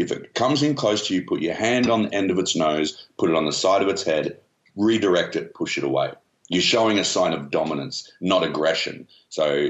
If 0.00 0.10
it 0.10 0.32
comes 0.32 0.62
in 0.62 0.76
close 0.76 1.06
to 1.06 1.14
you, 1.14 1.22
put 1.26 1.42
your 1.42 1.52
hand 1.52 1.90
on 1.90 2.04
the 2.04 2.14
end 2.14 2.30
of 2.30 2.38
its 2.38 2.56
nose, 2.56 3.06
put 3.18 3.28
it 3.28 3.36
on 3.36 3.44
the 3.44 3.52
side 3.52 3.82
of 3.82 3.88
its 3.88 4.02
head, 4.02 4.38
redirect 4.74 5.36
it, 5.36 5.52
push 5.52 5.76
it 5.76 5.84
away. 5.84 6.12
You're 6.48 6.62
showing 6.62 6.98
a 6.98 7.04
sign 7.04 7.34
of 7.34 7.50
dominance, 7.50 8.10
not 8.18 8.42
aggression. 8.42 9.06
So 9.28 9.68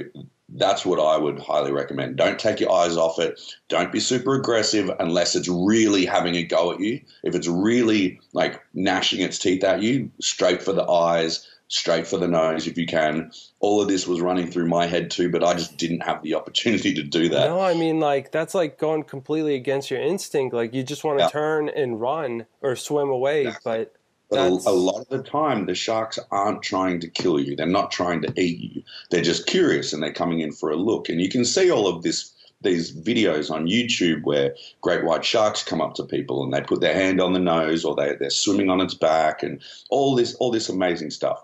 that's 0.50 0.86
what 0.86 1.00
I 1.00 1.16
would 1.16 1.40
highly 1.40 1.72
recommend. 1.72 2.16
Don't 2.16 2.38
take 2.38 2.60
your 2.60 2.70
eyes 2.70 2.96
off 2.96 3.18
it. 3.18 3.40
Don't 3.68 3.90
be 3.90 3.98
super 3.98 4.36
aggressive 4.36 4.88
unless 5.00 5.34
it's 5.34 5.48
really 5.48 6.06
having 6.06 6.36
a 6.36 6.44
go 6.44 6.72
at 6.72 6.78
you. 6.78 7.00
If 7.24 7.34
it's 7.34 7.48
really 7.48 8.20
like 8.32 8.62
gnashing 8.72 9.22
its 9.22 9.36
teeth 9.36 9.64
at 9.64 9.82
you, 9.82 10.12
straight 10.20 10.62
for 10.62 10.72
the 10.72 10.88
eyes, 10.88 11.44
straight 11.70 12.04
for 12.06 12.18
the 12.18 12.26
nose 12.28 12.66
if 12.66 12.76
you 12.76 12.84
can. 12.84 13.30
All 13.60 13.80
of 13.80 13.88
this 13.88 14.06
was 14.06 14.20
running 14.20 14.50
through 14.50 14.66
my 14.66 14.86
head 14.86 15.10
too, 15.10 15.30
but 15.30 15.42
I 15.44 15.54
just 15.54 15.76
didn't 15.78 16.00
have 16.02 16.22
the 16.22 16.34
opportunity 16.34 16.92
to 16.94 17.02
do 17.02 17.28
that. 17.30 17.48
No, 17.48 17.60
I 17.60 17.74
mean 17.74 18.00
like 18.00 18.32
that's 18.32 18.54
like 18.54 18.76
going 18.78 19.04
completely 19.04 19.54
against 19.54 19.90
your 19.90 20.00
instinct. 20.00 20.52
Like 20.54 20.74
you 20.74 20.82
just 20.82 21.04
want 21.04 21.18
to 21.20 21.24
Yeah. 21.24 21.30
turn 21.30 21.68
and 21.68 22.00
run 22.00 22.46
or 22.60 22.74
swim 22.76 23.08
away, 23.08 23.46
Exactly. 23.46 23.62
but 23.72 23.94
But 24.30 24.38
a, 24.40 24.70
a 24.70 24.74
lot 24.74 25.00
of 25.00 25.08
the 25.08 25.22
time, 25.22 25.66
the 25.66 25.74
sharks 25.76 26.18
aren't 26.32 26.62
trying 26.62 26.98
to 27.00 27.08
kill 27.08 27.38
you. 27.40 27.54
They're 27.54 27.66
not 27.66 27.92
trying 27.92 28.22
to 28.22 28.32
eat 28.40 28.58
you. 28.58 28.82
They're 29.10 29.22
just 29.22 29.46
curious 29.46 29.92
and 29.92 30.02
they're 30.02 30.12
coming 30.12 30.40
in 30.40 30.50
for 30.52 30.70
a 30.70 30.76
look. 30.76 31.08
And 31.08 31.20
you 31.20 31.28
can 31.28 31.44
see 31.44 31.70
all 31.70 31.86
of 31.86 32.02
this 32.02 32.32
these 32.62 32.92
videos 32.94 33.50
on 33.50 33.66
YouTube 33.66 34.22
where 34.24 34.54
great 34.82 35.02
white 35.02 35.24
sharks 35.24 35.62
come 35.64 35.80
up 35.80 35.94
to 35.94 36.04
people 36.04 36.44
and 36.44 36.52
they 36.52 36.60
put 36.60 36.82
their 36.82 36.92
hand 36.92 37.18
on 37.18 37.32
the 37.32 37.38
nose 37.38 37.86
or 37.86 37.94
they, 37.96 38.16
they're 38.16 38.28
swimming 38.28 38.68
on 38.68 38.82
its 38.82 38.92
back 38.92 39.42
and 39.42 39.62
all 39.88 40.14
this 40.14 40.34
all 40.34 40.50
this 40.50 40.68
amazing 40.68 41.10
stuff. 41.10 41.42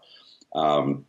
Um, 0.56 1.04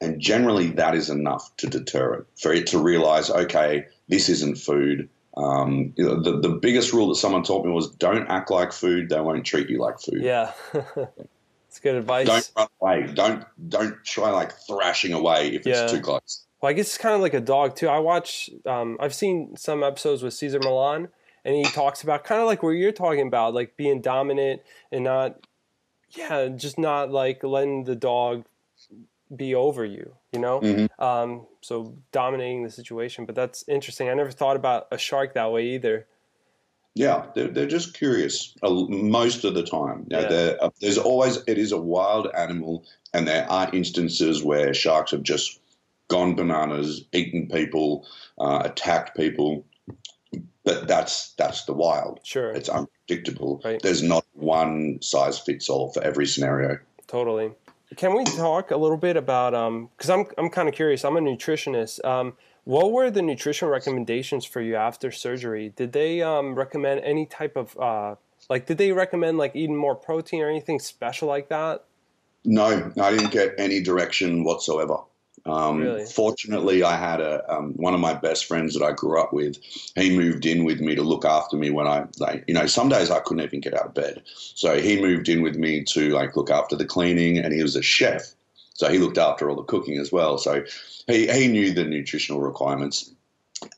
and 0.00 0.20
generally, 0.20 0.70
that 0.72 0.94
is 0.94 1.08
enough 1.10 1.56
to 1.58 1.66
deter 1.68 2.14
it 2.14 2.26
for 2.40 2.52
it 2.52 2.66
to 2.68 2.78
realize, 2.78 3.30
okay, 3.30 3.86
this 4.08 4.28
isn't 4.28 4.58
food. 4.58 5.08
Um, 5.36 5.92
you 5.96 6.04
know, 6.04 6.20
the 6.20 6.40
the 6.40 6.48
biggest 6.48 6.92
rule 6.92 7.08
that 7.08 7.14
someone 7.14 7.42
taught 7.44 7.64
me 7.64 7.70
was 7.70 7.90
don't 7.94 8.26
act 8.28 8.50
like 8.50 8.72
food. 8.72 9.08
They 9.08 9.20
won't 9.20 9.44
treat 9.46 9.68
you 9.70 9.78
like 9.80 10.00
food 10.00 10.20
yeah. 10.22 10.50
it's 11.68 11.78
good 11.80 11.94
advice. 11.94 12.26
don't 12.26 12.50
run 12.56 12.68
away. 12.80 13.12
Don't 13.14 13.44
don't 13.68 14.04
try 14.04 14.30
like 14.30 14.52
thrashing 14.66 15.12
away 15.12 15.54
if 15.54 15.64
Yeah. 15.64 15.84
it's 15.84 15.92
too 15.92 16.00
close. 16.00 16.44
Well, 16.60 16.70
I 16.70 16.72
guess 16.72 16.86
it's 16.88 16.98
kind 16.98 17.14
of 17.14 17.20
like 17.20 17.34
a 17.34 17.40
dog 17.40 17.76
too. 17.76 17.88
I 17.88 17.98
watch. 18.00 18.50
Um, 18.66 18.96
I've 19.00 19.14
seen 19.14 19.56
some 19.56 19.84
episodes 19.84 20.22
with 20.24 20.34
Cesar 20.34 20.58
Millan, 20.58 21.08
and 21.44 21.54
he 21.54 21.62
talks 21.62 22.02
about 22.02 22.24
kind 22.24 22.40
of 22.40 22.46
like 22.48 22.62
what 22.64 22.70
you're 22.70 22.90
talking 22.90 23.26
about, 23.28 23.54
like 23.54 23.76
being 23.76 24.00
dominant 24.00 24.62
and 24.90 25.04
not, 25.04 25.36
yeah, 26.10 26.48
just 26.48 26.78
not 26.78 27.12
like 27.12 27.44
letting 27.44 27.84
the 27.84 27.94
dog 27.94 28.44
be 29.34 29.54
over 29.54 29.84
you. 29.84 30.14
You 30.32 30.40
know, 30.40 30.60
Mhm. 30.60 30.88
um, 31.00 31.46
so 31.60 31.94
dominating 32.12 32.62
the 32.64 32.70
situation. 32.70 33.26
But 33.26 33.34
that's 33.34 33.64
interesting. 33.68 34.08
I 34.08 34.14
never 34.14 34.30
thought 34.30 34.56
about 34.56 34.88
a 34.90 34.98
shark 34.98 35.34
that 35.34 35.50
way 35.52 35.64
either. 35.68 36.06
Yeah, 36.94 37.26
they're, 37.34 37.48
they're 37.48 37.66
just 37.66 37.94
curious 37.94 38.54
uh, 38.62 38.70
most 38.70 39.44
of 39.44 39.54
the 39.54 39.62
time. 39.62 40.06
You 40.10 40.16
know, 40.16 40.28
Yeah. 40.28 40.54
uh, 40.60 40.70
there's 40.80 40.98
always 40.98 41.36
it 41.46 41.56
is 41.58 41.72
a 41.72 41.80
wild 41.80 42.28
animal, 42.36 42.84
and 43.14 43.26
there 43.28 43.50
are 43.50 43.70
instances 43.72 44.42
where 44.42 44.74
sharks 44.74 45.12
have 45.12 45.22
just 45.22 45.60
gone 46.08 46.34
bananas, 46.34 47.04
eaten 47.12 47.46
people, 47.48 48.06
uh, 48.38 48.62
attacked 48.64 49.16
people. 49.16 49.64
But 50.64 50.86
that's 50.88 51.32
that's 51.34 51.64
the 51.64 51.72
wild. 51.72 52.20
Sure, 52.24 52.50
It's 52.50 52.68
unpredictable. 52.68 53.60
Right. 53.64 53.80
There's 53.80 54.02
not 54.02 54.26
one 54.34 54.98
size 55.00 55.38
fits 55.38 55.68
all 55.70 55.92
for 55.92 56.02
every 56.02 56.26
scenario. 56.26 56.78
totally. 57.06 57.52
Can 57.96 58.14
we 58.14 58.24
talk 58.24 58.70
a 58.70 58.76
little 58.76 58.96
bit 58.96 59.16
about 59.16 59.54
um? 59.54 59.88
Because 59.96 60.10
I'm 60.10 60.26
I'm 60.36 60.50
kind 60.50 60.68
of 60.68 60.74
curious. 60.74 61.04
I'm 61.04 61.16
a 61.16 61.20
nutritionist. 61.20 62.04
Um, 62.04 62.34
what 62.64 62.92
were 62.92 63.10
the 63.10 63.22
nutrition 63.22 63.68
recommendations 63.68 64.44
for 64.44 64.60
you 64.60 64.76
after 64.76 65.10
surgery? 65.10 65.72
Did 65.74 65.92
they 65.92 66.20
um, 66.20 66.54
recommend 66.54 67.00
any 67.00 67.24
type 67.24 67.56
of 67.56 67.78
uh, 67.78 68.16
like? 68.50 68.66
Did 68.66 68.76
they 68.76 68.92
recommend 68.92 69.38
like 69.38 69.56
eating 69.56 69.76
more 69.76 69.94
protein 69.94 70.42
or 70.42 70.50
anything 70.50 70.78
special 70.78 71.28
like 71.28 71.48
that? 71.48 71.84
No, 72.44 72.92
I 73.00 73.10
didn't 73.10 73.30
get 73.30 73.54
any 73.58 73.82
direction 73.82 74.44
whatsoever. 74.44 74.98
Um, 75.46 75.80
Really? 75.80 76.04
Fortunately, 76.06 76.82
I 76.82 76.96
had 76.96 77.20
a 77.20 77.50
um, 77.52 77.72
one 77.74 77.94
of 77.94 78.00
my 78.00 78.14
best 78.14 78.46
friends 78.46 78.74
that 78.74 78.84
I 78.84 78.92
grew 78.92 79.20
up 79.20 79.32
with. 79.32 79.56
He 79.96 80.16
moved 80.16 80.46
in 80.46 80.64
with 80.64 80.80
me 80.80 80.94
to 80.94 81.02
look 81.02 81.24
after 81.24 81.56
me 81.56 81.70
when 81.70 81.86
I, 81.86 82.06
like, 82.18 82.44
you 82.46 82.54
know, 82.54 82.66
some 82.66 82.88
days 82.88 83.10
I 83.10 83.20
couldn't 83.20 83.44
even 83.44 83.60
get 83.60 83.74
out 83.74 83.86
of 83.86 83.94
bed. 83.94 84.22
So 84.26 84.80
he 84.80 85.00
moved 85.00 85.28
in 85.28 85.42
with 85.42 85.56
me 85.56 85.84
to 85.84 86.10
like 86.10 86.36
look 86.36 86.50
after 86.50 86.76
the 86.76 86.84
cleaning, 86.86 87.38
and 87.38 87.52
he 87.52 87.62
was 87.62 87.76
a 87.76 87.82
chef, 87.82 88.22
so 88.74 88.88
he 88.90 88.98
looked 88.98 89.18
after 89.18 89.48
all 89.48 89.56
the 89.56 89.62
cooking 89.62 89.98
as 89.98 90.12
well. 90.12 90.38
So 90.38 90.64
he 91.06 91.26
he 91.26 91.48
knew 91.48 91.72
the 91.72 91.84
nutritional 91.84 92.40
requirements. 92.40 93.10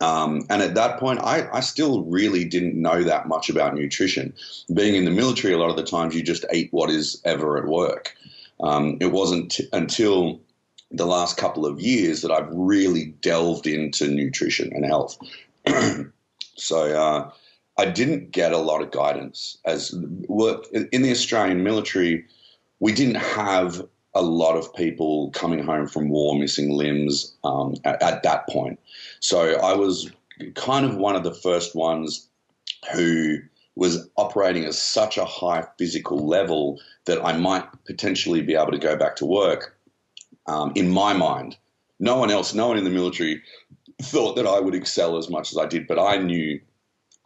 Um, 0.01 0.45
and 0.51 0.61
at 0.61 0.75
that 0.75 1.01
point, 1.01 1.21
I, 1.23 1.49
I 1.51 1.61
still 1.61 2.05
really 2.05 2.45
didn't 2.45 2.75
know 2.75 3.03
that 3.03 3.29
much 3.29 3.49
about 3.49 3.75
nutrition. 3.75 4.35
Being 4.75 4.95
in 4.95 5.07
the 5.07 5.11
military, 5.11 5.55
a 5.55 5.59
lot 5.59 5.71
of 5.71 5.77
the 5.77 5.85
times 5.85 6.15
you 6.15 6.23
just 6.23 6.45
eat 6.53 6.69
what 6.71 6.91
is 6.91 7.21
ever 7.25 7.57
at 7.57 7.67
work. 7.67 8.15
Um, 8.61 8.99
it 9.01 9.11
wasn't 9.11 9.53
t- 9.53 9.69
until 9.73 10.41
the 10.91 11.07
last 11.07 11.37
couple 11.37 11.67
of 11.67 11.81
years 11.81 12.23
that 12.23 12.31
I've 12.31 12.49
really 12.51 13.15
delved 13.21 13.67
into 13.67 14.09
nutrition 14.09 14.73
and 14.73 14.85
health. 14.85 15.19
so 16.57 16.97
uh, 16.97 17.31
I 17.79 17.87
didn't 17.87 18.33
get 18.33 18.53
a 18.53 18.59
lot 18.59 18.83
of 18.83 18.91
guidance. 18.91 19.59
As 19.65 19.93
in 19.93 21.03
the 21.03 21.11
Australian 21.11 21.63
military, 21.63 22.25
we 22.81 22.93
didn't 22.93 23.17
have 23.17 23.87
a 24.15 24.23
lot 24.23 24.57
of 24.57 24.75
people 24.75 25.31
coming 25.31 25.63
home 25.63 25.87
from 25.87 26.09
war 26.09 26.37
missing 26.39 26.73
limbs 26.73 27.35
um, 27.45 27.77
at, 27.85 28.03
at 28.03 28.23
that 28.25 28.49
point. 28.49 28.81
So 29.21 29.61
I 29.61 29.75
was 29.75 30.11
kind 30.55 30.85
of 30.85 30.97
one 30.97 31.15
of 31.15 31.23
the 31.23 31.35
first 31.35 31.77
ones 31.77 32.29
who 32.93 33.39
was 33.77 34.09
operating 34.17 34.65
at 34.65 34.75
such 34.75 35.17
a 35.17 35.25
high 35.25 35.65
physical 35.79 36.27
level 36.27 36.81
that 37.05 37.25
I 37.25 37.37
might 37.37 37.65
potentially 37.85 38.43
be 38.43 38.55
able 38.55 38.73
to 38.73 38.79
go 38.79 38.97
back 38.97 39.17
to 39.17 39.27
work. 39.27 39.77
Um, 40.51 40.73
in 40.75 40.91
my 40.91 41.13
mind, 41.13 41.57
no 42.01 42.17
one 42.17 42.31
else, 42.31 42.55
no 42.55 42.67
one 42.67 42.77
in 42.77 42.83
the 42.83 42.91
military 42.91 43.41
thought 44.03 44.35
that 44.35 44.47
I 44.47 44.59
would 44.59 44.75
excel 44.75 45.17
as 45.17 45.31
much 45.31 45.53
as 45.53 45.59
I 45.59 45.67
did, 45.67 45.87
but 45.87 45.99
I 45.99 46.17
knew 46.17 46.61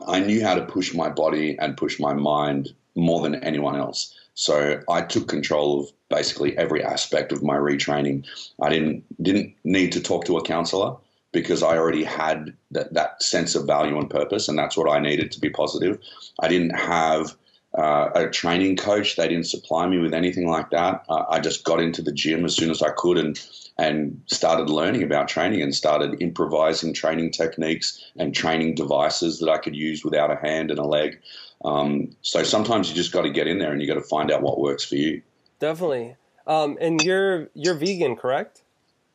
I 0.06 0.20
knew 0.20 0.42
how 0.44 0.54
to 0.54 0.66
push 0.66 0.92
my 0.92 1.08
body 1.08 1.56
and 1.58 1.76
push 1.76 1.98
my 1.98 2.12
mind 2.12 2.74
more 2.96 3.22
than 3.22 3.36
anyone 3.36 3.76
else. 3.76 4.14
So 4.34 4.82
I 4.90 5.00
took 5.02 5.28
control 5.28 5.80
of 5.80 5.92
basically 6.10 6.58
every 6.58 6.82
aspect 6.82 7.32
of 7.32 7.42
my 7.42 7.56
retraining. 7.56 8.26
I 8.60 8.68
didn't 8.68 9.04
didn't 9.22 9.54
need 9.64 9.92
to 9.92 10.00
talk 10.00 10.26
to 10.26 10.36
a 10.36 10.44
counselor 10.44 10.96
because 11.32 11.62
I 11.62 11.78
already 11.78 12.04
had 12.04 12.54
that, 12.72 12.92
that 12.92 13.22
sense 13.22 13.54
of 13.54 13.66
value 13.66 13.98
and 13.98 14.10
purpose, 14.10 14.48
and 14.48 14.58
that's 14.58 14.76
what 14.76 14.90
I 14.90 14.98
needed 14.98 15.32
to 15.32 15.40
be 15.40 15.48
positive. 15.48 15.98
I 16.40 16.48
didn't 16.48 16.76
have 16.76 17.36
uh, 17.76 18.10
a 18.14 18.28
training 18.28 18.76
coach; 18.76 19.16
they 19.16 19.28
didn't 19.28 19.46
supply 19.46 19.86
me 19.86 19.98
with 19.98 20.14
anything 20.14 20.48
like 20.48 20.70
that. 20.70 21.04
Uh, 21.08 21.24
I 21.28 21.40
just 21.40 21.64
got 21.64 21.80
into 21.80 22.02
the 22.02 22.12
gym 22.12 22.44
as 22.44 22.54
soon 22.54 22.70
as 22.70 22.82
I 22.82 22.90
could 22.90 23.18
and 23.18 23.40
and 23.76 24.22
started 24.26 24.70
learning 24.70 25.02
about 25.02 25.26
training 25.28 25.60
and 25.60 25.74
started 25.74 26.22
improvising 26.22 26.94
training 26.94 27.32
techniques 27.32 28.00
and 28.16 28.34
training 28.34 28.76
devices 28.76 29.40
that 29.40 29.50
I 29.50 29.58
could 29.58 29.74
use 29.74 30.04
without 30.04 30.30
a 30.30 30.36
hand 30.36 30.70
and 30.70 30.78
a 30.78 30.84
leg. 30.84 31.20
Um, 31.64 32.14
so 32.22 32.44
sometimes 32.44 32.88
you 32.88 32.94
just 32.94 33.10
got 33.10 33.22
to 33.22 33.30
get 33.30 33.48
in 33.48 33.58
there 33.58 33.72
and 33.72 33.80
you 33.80 33.88
got 33.88 33.94
to 33.94 34.02
find 34.02 34.30
out 34.30 34.42
what 34.42 34.60
works 34.60 34.84
for 34.84 34.94
you. 34.94 35.22
Definitely. 35.58 36.16
Um, 36.46 36.78
and 36.80 37.02
you're 37.02 37.48
you're 37.54 37.74
vegan, 37.74 38.16
correct? 38.16 38.62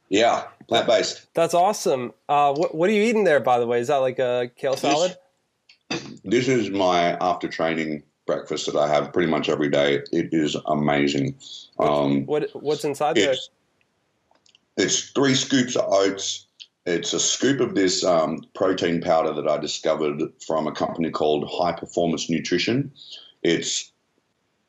Yeah, 0.10 0.46
plant 0.68 0.88
based. 0.88 1.28
That's 1.36 1.54
awesome. 1.54 2.14
Uh, 2.28 2.54
what 2.54 2.74
what 2.76 2.90
are 2.90 2.94
you 2.94 3.04
eating 3.04 3.24
there, 3.24 3.40
by 3.40 3.60
the 3.60 3.68
way? 3.68 3.80
Is 3.80 3.88
that 3.88 3.98
like 3.98 4.20
a 4.20 4.52
kale 4.58 4.76
salad? 4.76 5.16
This, 5.90 6.02
this 6.24 6.48
is 6.48 6.70
my 6.70 7.18
after 7.22 7.48
training 7.48 8.04
breakfast 8.30 8.66
that 8.68 8.76
I 8.76 8.88
have 8.88 9.12
pretty 9.12 9.30
much 9.30 9.50
every 9.50 9.70
day. 9.70 10.02
It 10.12 10.30
is 10.32 10.56
amazing. 10.66 11.36
Um, 11.80 12.26
what 12.26 12.50
what's 12.54 12.86
inside 12.86 13.16
there? 13.16 13.36
It's 14.78 15.10
three 15.10 15.36
scoops 15.36 15.76
of 15.76 15.86
oats, 15.88 16.48
it's 16.90 17.14
a 17.14 17.20
scoop 17.20 17.60
of 17.60 17.76
this 17.76 18.04
um, 18.04 18.44
protein 18.56 19.02
powder 19.02 19.34
that 19.34 19.48
I 19.48 19.58
discovered 19.58 20.22
from 20.46 20.66
a 20.66 20.72
company 20.72 21.12
called 21.12 21.48
High 21.48 21.74
Performance 21.74 22.30
Nutrition. 22.30 22.92
It's 23.44 23.92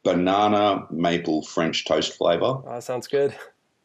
banana 0.03 0.87
maple 0.91 1.43
French 1.43 1.87
toast 1.87 2.17
flavor. 2.19 2.61
Oh, 2.67 2.81
sounds 2.81 3.07
good. 3.07 3.35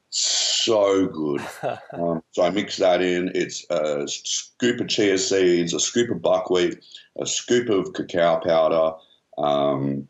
So 0.09 1.07
good. 1.07 1.41
um, 1.93 2.21
so 2.31 2.43
I 2.43 2.49
mix 2.49 2.77
that 2.77 3.01
in. 3.01 3.31
It's 3.35 3.65
a 3.69 4.05
scoop 4.07 4.81
of 4.81 4.89
chia 4.89 5.17
seeds, 5.17 5.73
a 5.73 5.79
scoop 5.79 6.09
of 6.09 6.21
buckwheat, 6.21 6.83
a 7.19 7.25
scoop 7.25 7.69
of 7.69 7.93
cacao 7.93 8.39
powder, 8.39 8.97
um, 9.37 10.07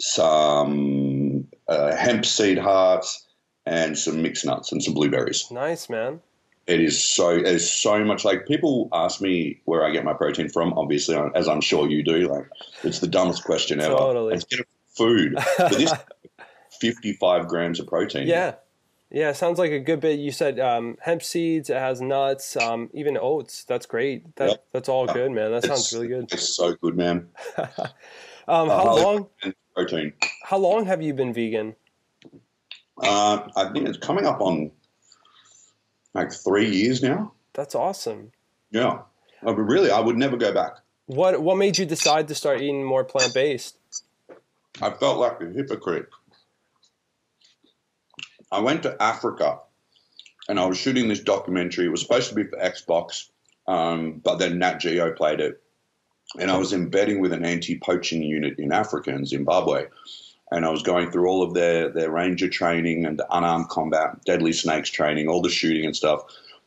some 0.00 1.46
uh, 1.68 1.94
hemp 1.96 2.24
seed 2.26 2.58
hearts, 2.58 3.26
and 3.64 3.98
some 3.98 4.22
mixed 4.22 4.44
nuts 4.44 4.72
and 4.72 4.82
some 4.82 4.94
blueberries. 4.94 5.50
Nice, 5.50 5.88
man 5.88 6.20
it 6.66 6.80
is 6.80 7.02
so 7.02 7.30
it's 7.30 7.70
so 7.70 8.04
much 8.04 8.24
like 8.24 8.46
people 8.46 8.88
ask 8.92 9.20
me 9.20 9.60
where 9.66 9.84
I 9.84 9.90
get 9.90 10.04
my 10.04 10.12
protein 10.12 10.48
from. 10.48 10.72
Obviously, 10.74 11.16
as 11.34 11.48
I'm 11.48 11.60
sure 11.60 11.88
you 11.88 12.02
do, 12.02 12.28
like 12.28 12.48
it's 12.82 12.98
the 12.98 13.06
dumbest 13.06 13.44
question 13.44 13.80
ever. 13.80 13.94
Totally, 13.94 14.34
it's 14.34 14.44
food. 14.96 15.34
But 15.58 15.72
this 15.72 15.92
55 16.80 17.46
grams 17.46 17.78
of 17.78 17.86
protein. 17.86 18.26
Yeah, 18.26 18.54
yeah, 19.10 19.32
sounds 19.32 19.58
like 19.58 19.70
a 19.70 19.78
good 19.78 20.00
bit. 20.00 20.18
You 20.18 20.32
said 20.32 20.58
um, 20.58 20.96
hemp 21.00 21.22
seeds. 21.22 21.70
It 21.70 21.76
has 21.76 22.00
nuts, 22.00 22.56
um, 22.56 22.90
even 22.92 23.16
oats. 23.16 23.64
That's 23.64 23.86
great. 23.86 24.34
That 24.36 24.48
yep. 24.50 24.64
that's 24.72 24.88
all 24.88 25.06
good, 25.06 25.30
man. 25.30 25.52
That 25.52 25.64
sounds 25.64 25.92
really 25.92 26.08
good. 26.08 26.32
It's 26.32 26.56
so 26.56 26.74
good, 26.74 26.96
man. 26.96 27.28
um, 28.48 28.68
how 28.68 28.88
uh, 28.88 29.02
long? 29.02 29.26
Protein. 29.74 30.12
How 30.42 30.58
long 30.58 30.86
have 30.86 31.02
you 31.02 31.14
been 31.14 31.32
vegan? 31.32 31.76
Uh, 33.00 33.48
I 33.56 33.70
think 33.72 33.88
it's 33.88 33.98
coming 33.98 34.26
up 34.26 34.40
on 34.40 34.72
like 36.14 36.32
three 36.32 36.70
years 36.70 37.02
now. 37.02 37.32
That's 37.52 37.74
awesome. 37.74 38.32
Yeah, 38.70 39.02
I 39.42 39.46
mean, 39.46 39.56
really, 39.58 39.90
I 39.90 40.00
would 40.00 40.16
never 40.16 40.36
go 40.36 40.52
back. 40.52 40.78
What 41.06 41.40
What 41.40 41.56
made 41.58 41.78
you 41.78 41.86
decide 41.86 42.26
to 42.28 42.34
start 42.34 42.60
eating 42.60 42.84
more 42.84 43.04
plant 43.04 43.34
based? 43.34 43.78
I 44.82 44.90
felt 44.90 45.18
like 45.18 45.40
a 45.40 45.46
hypocrite. 45.46 46.08
I 48.52 48.60
went 48.60 48.82
to 48.84 49.00
Africa, 49.02 49.58
and 50.48 50.58
I 50.58 50.66
was 50.66 50.78
shooting 50.78 51.08
this 51.08 51.20
documentary. 51.20 51.86
It 51.86 51.90
was 51.90 52.02
supposed 52.02 52.28
to 52.28 52.34
be 52.34 52.44
for 52.44 52.58
Xbox, 52.58 53.28
um, 53.66 54.20
but 54.22 54.36
then 54.36 54.58
Nat 54.58 54.78
Geo 54.78 55.12
played 55.12 55.40
it, 55.40 55.60
and 56.38 56.50
I 56.50 56.56
was 56.56 56.72
embedding 56.72 57.20
with 57.20 57.32
an 57.32 57.44
anti-poaching 57.44 58.22
unit 58.22 58.58
in 58.58 58.72
Africa 58.72 59.10
in 59.10 59.26
Zimbabwe 59.26 59.86
and 60.50 60.64
I 60.64 60.70
was 60.70 60.82
going 60.82 61.10
through 61.10 61.28
all 61.28 61.42
of 61.42 61.54
their 61.54 61.88
their 61.88 62.10
ranger 62.10 62.48
training 62.48 63.04
and 63.04 63.20
unarmed 63.30 63.68
combat, 63.68 64.24
deadly 64.24 64.52
snakes 64.52 64.90
training, 64.90 65.28
all 65.28 65.42
the 65.42 65.48
shooting 65.48 65.84
and 65.84 65.96
stuff. 65.96 66.22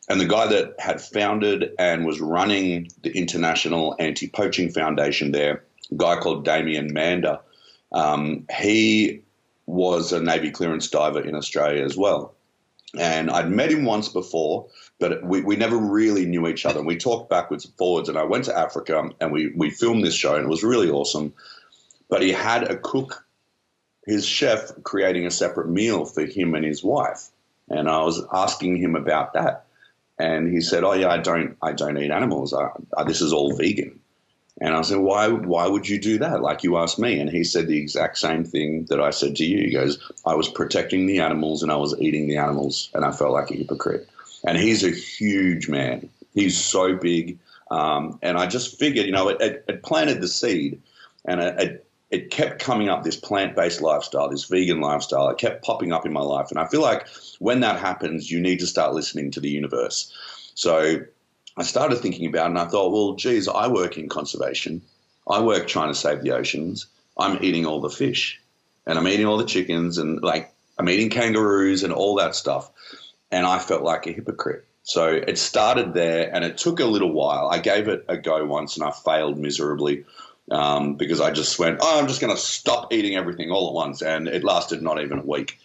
And 0.10 0.20
the 0.20 0.26
guy 0.26 0.48
that 0.48 0.74
had 0.80 1.02
founded 1.02 1.72
and 1.78 2.06
was 2.06 2.20
running 2.20 2.90
the 3.04 3.12
International 3.12 3.96
Anti 4.00 4.28
Poaching 4.28 4.72
Foundation 4.72 5.32
there, 5.32 5.64
a 5.92 5.96
guy 5.96 6.20
called 6.20 6.46
Damien 6.46 6.92
Mander, 6.92 7.40
um, 7.92 8.46
he 8.60 9.22
was 9.70 10.12
a 10.12 10.22
Navy 10.22 10.52
clearance 10.52 10.90
diver 10.90 11.22
in 11.22 11.36
Australia 11.36 11.84
as 11.84 11.96
well. 11.96 12.34
And 12.98 13.30
I'd 13.30 13.52
met 13.52 13.72
him 13.72 13.86
once 13.86 14.10
before, 14.10 14.68
but 15.00 15.24
we, 15.24 15.42
we 15.42 15.56
never 15.56 15.78
really 15.78 16.26
knew 16.26 16.48
each 16.48 16.66
other. 16.66 16.80
And 16.80 16.88
we 16.88 16.98
talked 16.98 17.30
backwards 17.30 17.66
and 17.66 17.74
forwards. 17.76 18.10
And 18.10 18.18
I 18.18 18.24
went 18.24 18.46
to 18.46 18.58
Africa 18.58 19.10
and 19.22 19.32
we, 19.32 19.52
we 19.56 19.70
filmed 19.70 20.04
this 20.04 20.16
show, 20.16 20.36
and 20.36 20.46
it 20.46 20.50
was 20.50 20.64
really 20.64 20.90
awesome. 20.90 21.34
But 22.10 22.24
he 22.24 22.32
had 22.32 22.64
a 22.64 22.78
cook 22.78 23.24
his 24.10 24.26
chef 24.26 24.72
creating 24.84 25.28
a 25.28 25.32
separate 25.32 25.70
meal 25.70 26.04
for 26.04 26.26
him 26.26 26.56
and 26.56 26.66
his 26.66 26.84
wife. 26.84 27.30
And 27.70 27.88
I 27.88 28.02
was 28.04 28.26
asking 28.34 28.78
him 28.78 28.96
about 28.96 29.34
that. 29.34 29.66
And 30.18 30.52
he 30.52 30.62
said, 30.62 30.84
"Oh 30.84 30.94
yeah, 30.94 31.10
I 31.10 31.18
don't, 31.18 31.56
I 31.62 31.72
don't 31.72 31.98
eat 31.98 32.12
animals. 32.12 32.54
I, 32.54 32.70
I, 32.98 33.04
this 33.04 33.22
is 33.22 33.32
all 33.32 33.56
vegan." 33.56 34.00
And 34.62 34.76
I 34.76 34.82
said, 34.82 34.98
"Why, 34.98 35.28
why 35.30 35.68
would 35.68 35.88
you 35.88 36.00
do 36.00 36.18
that? 36.20 36.42
Like 36.42 36.64
you 36.64 36.78
asked 36.78 37.00
me?" 37.00 37.20
And 37.20 37.30
he 37.30 37.44
said 37.44 37.68
the 37.68 37.78
exact 37.78 38.18
same 38.18 38.44
thing 38.44 38.86
that 38.86 39.00
I 39.00 39.12
said 39.12 39.36
to 39.38 39.46
you. 39.46 39.58
He 39.66 39.72
goes, 39.72 40.00
"I 40.26 40.36
was 40.36 40.50
protecting 40.50 41.06
the 41.06 41.20
animals 41.20 41.64
and 41.64 41.72
I 41.72 41.78
was 41.78 41.96
eating 42.00 42.28
the 42.28 42.38
animals, 42.38 42.90
and 42.94 43.06
I 43.06 43.12
felt 43.12 43.32
like 43.32 43.52
a 43.52 43.56
hypocrite." 43.56 44.08
And 44.46 44.58
he's 44.58 44.84
a 44.84 44.92
huge 44.92 45.70
man. 45.70 46.10
He's 46.34 46.58
so 46.58 46.96
big, 46.96 47.38
um, 47.72 48.20
and 48.22 48.38
I 48.38 48.48
just 48.48 48.78
figured, 48.80 49.06
you 49.06 49.12
know, 49.12 49.30
it, 49.30 49.42
it, 49.42 49.66
it 49.68 49.84
planted 49.84 50.22
the 50.22 50.28
seed, 50.28 50.82
and 51.26 51.42
it, 51.42 51.86
it 52.12 52.32
kept 52.32 52.60
coming 52.60 52.90
up 52.90 53.04
this 53.04 53.16
plant 53.16 53.56
based 53.56 53.82
lifestyle, 53.82 54.30
this 54.30 54.46
vegan 54.46 54.82
lifestyle. 54.82 55.30
It 55.30 55.38
kept 55.38 55.64
popping 55.64 55.92
up 55.92 56.06
in 56.06 56.14
my 56.14 56.22
life. 56.22 56.50
And 56.50 56.60
I 56.60 56.68
feel 56.68 56.82
like 56.82 57.08
when 57.40 57.60
that 57.60 57.80
happens, 57.80 58.32
you 58.32 58.40
need 58.40 58.60
to 58.60 58.68
start 58.68 58.94
listening 58.94 59.32
to 59.32 59.40
the 59.40 59.50
universe. 59.50 60.12
So 60.56 61.02
I 61.60 61.64
started 61.64 61.98
thinking 61.98 62.26
about 62.26 62.46
it 62.46 62.52
and 62.52 62.60
I 62.60 62.68
thought, 62.68 62.94
well, 62.94 63.16
geez, 63.16 63.50
I 63.50 63.68
work 63.68 63.98
in 63.98 64.08
conservation. 64.08 64.82
I 65.30 65.42
work 65.42 65.68
trying 65.68 65.90
to 65.90 66.00
save 66.00 66.22
the 66.22 66.32
oceans. 66.32 66.88
I'm 67.18 67.44
eating 67.44 67.66
all 67.66 67.82
the 67.82 67.90
fish 67.90 68.40
and 68.88 68.98
I'm 68.98 69.10
eating 69.10 69.26
all 69.26 69.38
the 69.38 69.46
chickens 69.46 69.98
and 69.98 70.22
like 70.24 70.54
I'm 70.78 70.88
eating 70.88 71.10
kangaroos 71.10 71.84
and 71.84 71.92
all 71.92 72.16
that 72.16 72.34
stuff. 72.34 72.72
And 73.30 73.46
I 73.46 73.60
felt 73.60 73.84
like 73.84 74.08
a 74.08 74.14
hypocrite. 74.14 74.66
So 74.84 75.08
it 75.10 75.38
started 75.38 75.94
there 75.94 76.34
and 76.34 76.46
it 76.46 76.58
took 76.58 76.80
a 76.80 76.86
little 76.86 77.12
while. 77.12 77.50
I 77.50 77.60
gave 77.60 77.90
it 77.90 78.06
a 78.08 78.16
go 78.16 78.46
once 78.46 78.78
and 78.78 78.86
I 78.86 78.92
failed 78.92 79.38
miserably 79.38 80.06
um, 80.52 80.96
because 80.96 81.20
I 81.20 81.30
just 81.30 81.60
went, 81.60 81.80
oh, 81.82 82.00
I'm 82.00 82.08
just 82.08 82.22
going 82.22 82.34
to 82.34 82.42
stop 82.42 82.94
eating 82.94 83.18
everything 83.18 83.52
all 83.52 83.68
at 83.68 83.74
once. 83.74 84.02
And 84.02 84.30
it 84.30 84.46
lasted 84.46 84.82
not 84.82 85.02
even 85.02 85.20
a 85.20 85.24
week. 85.26 85.60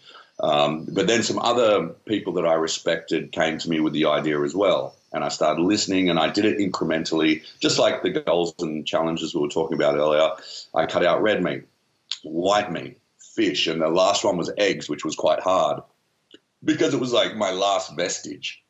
Um, 0.44 0.86
but 0.90 1.06
then 1.06 1.22
some 1.22 1.38
other 1.38 1.88
people 2.06 2.34
that 2.34 2.44
I 2.44 2.52
respected 2.52 3.32
came 3.32 3.56
to 3.58 3.70
me 3.70 3.80
with 3.80 3.94
the 3.94 4.04
idea 4.04 4.42
as 4.42 4.54
well. 4.54 4.94
And 5.14 5.24
I 5.24 5.28
started 5.28 5.62
listening 5.62 6.10
and 6.10 6.18
I 6.18 6.28
did 6.28 6.44
it 6.44 6.58
incrementally, 6.58 7.42
just 7.60 7.78
like 7.78 8.02
the 8.02 8.10
goals 8.10 8.54
and 8.58 8.86
challenges 8.86 9.34
we 9.34 9.40
were 9.40 9.48
talking 9.48 9.74
about 9.74 9.94
earlier. 9.94 10.28
I 10.74 10.84
cut 10.84 11.06
out 11.06 11.22
red 11.22 11.42
meat, 11.42 11.62
white 12.24 12.70
meat, 12.70 12.98
fish, 13.18 13.66
and 13.66 13.80
the 13.80 13.88
last 13.88 14.22
one 14.22 14.36
was 14.36 14.50
eggs, 14.58 14.86
which 14.86 15.02
was 15.02 15.14
quite 15.14 15.40
hard 15.40 15.82
because 16.62 16.92
it 16.92 17.00
was 17.00 17.12
like 17.12 17.36
my 17.36 17.50
last 17.50 17.96
vestige. 17.96 18.62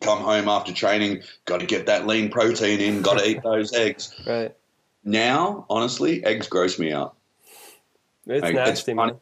Come 0.00 0.20
home 0.20 0.48
after 0.48 0.72
training, 0.72 1.22
got 1.44 1.60
to 1.60 1.66
get 1.66 1.84
that 1.84 2.06
lean 2.06 2.30
protein 2.30 2.80
in, 2.80 3.02
got 3.02 3.18
to 3.18 3.28
eat 3.28 3.42
those 3.42 3.72
eggs. 3.74 4.14
Right. 4.26 4.54
Now, 5.04 5.66
honestly, 5.68 6.24
eggs 6.24 6.48
gross 6.48 6.78
me 6.78 6.92
out. 6.92 7.14
It's 8.26 8.42
like, 8.42 8.54
nasty, 8.54 8.92
it's 8.92 8.96
man. 8.96 9.20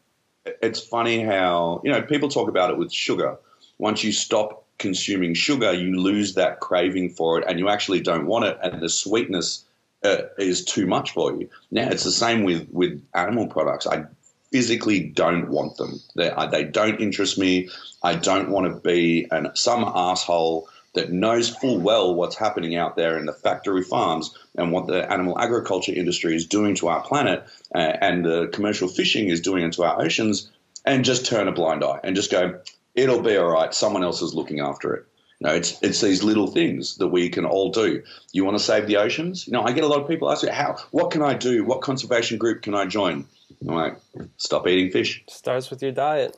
It's 0.63 0.81
funny 0.81 1.23
how 1.23 1.81
you 1.85 1.91
know 1.91 2.03
people 2.03 2.29
talk 2.29 2.49
about 2.49 2.71
it 2.71 2.79
with 2.79 2.93
sugar. 2.93 3.37
Once 3.79 4.03
you 4.03 4.13
stop 4.13 4.65
consuming 4.79 5.35
sugar, 5.35 5.73
you 5.73 6.01
lose 6.01 6.35
that 6.35 6.61
craving 6.61 7.11
for 7.11 7.39
it, 7.39 7.45
and 7.49 7.59
you 7.59 7.69
actually 7.69 8.01
don't 8.01 8.27
want 8.27 8.45
it, 8.45 8.59
and 8.63 8.81
the 8.81 8.89
sweetness 8.89 9.65
uh, 10.05 10.19
is 10.39 10.65
too 10.65 10.87
much 10.87 11.13
for 11.13 11.33
you. 11.33 11.49
Now, 11.71 11.89
it's 11.89 12.05
the 12.05 12.13
same 12.13 12.45
with 12.45 12.69
with 12.71 13.03
animal 13.15 13.47
products. 13.47 13.87
I 13.87 14.05
physically 14.53 15.01
don't 15.01 15.51
want 15.51 15.77
them. 15.77 16.01
They, 16.17 16.31
I, 16.31 16.47
they 16.47 16.65
don't 16.65 17.01
interest 17.01 17.39
me. 17.39 17.69
I 18.03 18.15
don't 18.15 18.51
want 18.51 18.73
to 18.73 18.81
be 18.81 19.27
an 19.31 19.51
some 19.55 19.85
asshole 19.85 20.69
that 20.99 21.13
knows 21.13 21.49
full 21.49 21.79
well 21.79 22.15
what's 22.15 22.37
happening 22.37 22.75
out 22.75 22.97
there 22.97 23.17
in 23.19 23.27
the 23.27 23.33
factory 23.33 23.85
farms 23.85 24.37
and 24.57 24.73
what 24.73 24.89
the 24.89 25.11
animal 25.13 25.39
agriculture 25.39 25.93
industry 25.93 26.35
is 26.35 26.47
doing 26.47 26.75
to 26.75 26.89
our 26.89 27.03
planet 27.03 27.45
uh, 27.75 27.93
and 28.01 28.25
the 28.25 28.49
commercial 28.49 28.89
fishing 28.89 29.29
is 29.29 29.41
doing 29.41 29.63
into 29.63 29.85
our 29.85 30.03
oceans, 30.03 30.51
and 30.85 31.05
just 31.05 31.27
turn 31.27 31.49
a 31.49 31.53
blind 31.53 31.85
eye 31.85 32.01
and 32.03 32.17
just 32.17 32.31
go, 32.31 32.59
it'll 32.95 33.23
be 33.23 33.37
all 33.37 33.51
right. 33.51 33.73
Someone 33.75 34.03
else 34.03 34.23
is 34.23 34.35
looking 34.35 34.61
after 34.61 34.95
it. 34.95 35.05
You 35.39 35.47
know, 35.47 35.55
it's 35.55 35.81
it's 35.83 36.01
these 36.01 36.25
little 36.25 36.49
things 36.49 36.97
that 36.97 37.09
we 37.09 37.29
can 37.29 37.45
all 37.45 37.71
do. 37.71 38.03
You 38.33 38.45
want 38.45 38.59
to 38.59 38.65
save 38.65 38.87
the 38.89 38.97
oceans? 38.97 39.47
You 39.47 39.53
know, 39.53 39.63
I 39.63 39.73
get 39.73 39.85
a 39.85 39.87
lot 39.87 40.01
of 40.01 40.09
people 40.09 40.31
ask 40.31 40.43
me, 40.43 40.51
how, 40.51 40.77
what 40.91 41.13
can 41.13 41.23
I 41.23 41.35
do? 41.35 41.65
What 41.65 41.81
conservation 41.81 42.39
group 42.39 42.63
can 42.63 42.75
I 42.75 42.87
join? 42.87 43.25
I'm 43.61 43.75
like, 43.75 44.01
stop 44.37 44.67
eating 44.67 44.91
fish. 44.91 45.23
Starts 45.29 45.71
with 45.71 45.81
your 45.81 45.93
diet. 45.93 46.37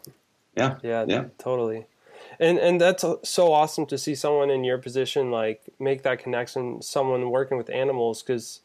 Yeah. 0.57 0.77
Yeah. 0.83 1.05
Yeah. 1.09 1.25
Totally. 1.38 1.87
And 2.40 2.59
and 2.59 2.81
that's 2.81 3.05
so 3.24 3.53
awesome 3.53 3.87
to 3.87 3.98
see 3.98 4.16
someone 4.16 4.50
in 4.50 4.64
your 4.64 4.79
position 4.79 5.31
like 5.31 5.62
make 5.79 6.03
that 6.03 6.18
connection. 6.18 6.83
Someone 6.83 7.31
working 7.31 7.59
with 7.59 7.70
animals 7.70 8.22
because. 8.22 8.62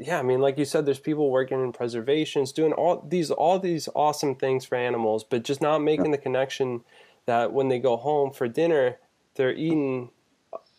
Yeah, 0.00 0.20
I 0.20 0.22
mean, 0.22 0.40
like 0.40 0.56
you 0.58 0.64
said, 0.64 0.86
there's 0.86 1.00
people 1.00 1.28
working 1.28 1.60
in 1.60 1.72
preservations, 1.72 2.52
doing 2.52 2.72
all 2.72 3.04
these 3.08 3.32
all 3.32 3.58
these 3.58 3.88
awesome 3.96 4.36
things 4.36 4.64
for 4.64 4.76
animals, 4.76 5.24
but 5.24 5.42
just 5.42 5.60
not 5.60 5.80
making 5.80 6.12
the 6.12 6.18
connection 6.18 6.84
that 7.26 7.52
when 7.52 7.68
they 7.68 7.80
go 7.80 7.96
home 7.96 8.32
for 8.32 8.46
dinner, 8.46 8.98
they're 9.34 9.52
eating, 9.52 10.10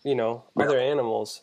you 0.06 0.16
know, 0.16 0.46
other 0.58 0.80
animals. 0.80 1.42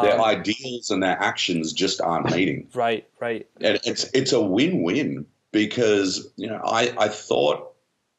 Their 0.00 0.14
Um, 0.14 0.20
ideals 0.20 0.90
and 0.90 1.02
their 1.02 1.16
actions 1.22 1.72
just 1.72 2.00
aren't 2.00 2.28
meeting. 2.30 2.68
right, 2.74 3.06
right. 3.20 3.46
And 3.60 3.78
it's 3.84 4.04
it's 4.14 4.32
a 4.32 4.40
win-win 4.40 5.26
because 5.52 6.28
you 6.36 6.48
know 6.48 6.60
I, 6.64 6.92
I 6.98 7.08
thought 7.08 7.72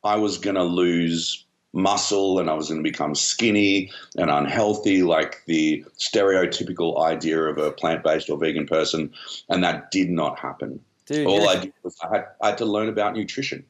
I 0.03 0.15
was 0.17 0.38
going 0.38 0.55
to 0.55 0.63
lose 0.63 1.45
muscle 1.73 2.39
and 2.39 2.49
I 2.49 2.53
was 2.53 2.69
going 2.69 2.83
to 2.83 2.89
become 2.89 3.15
skinny 3.15 3.91
and 4.17 4.29
unhealthy, 4.29 5.03
like 5.03 5.43
the 5.47 5.83
stereotypical 5.97 7.03
idea 7.03 7.41
of 7.43 7.57
a 7.57 7.71
plant-based 7.71 8.29
or 8.29 8.38
vegan 8.38 8.67
person, 8.67 9.12
and 9.49 9.63
that 9.63 9.91
did 9.91 10.09
not 10.09 10.39
happen. 10.39 10.79
Dude, 11.05 11.27
All 11.27 11.49
I 11.49 11.59
did 11.59 11.73
was 11.83 11.97
I 12.01 12.15
had, 12.15 12.27
I 12.41 12.49
had 12.49 12.57
to 12.59 12.65
learn 12.65 12.88
about 12.88 13.15
nutrition. 13.15 13.65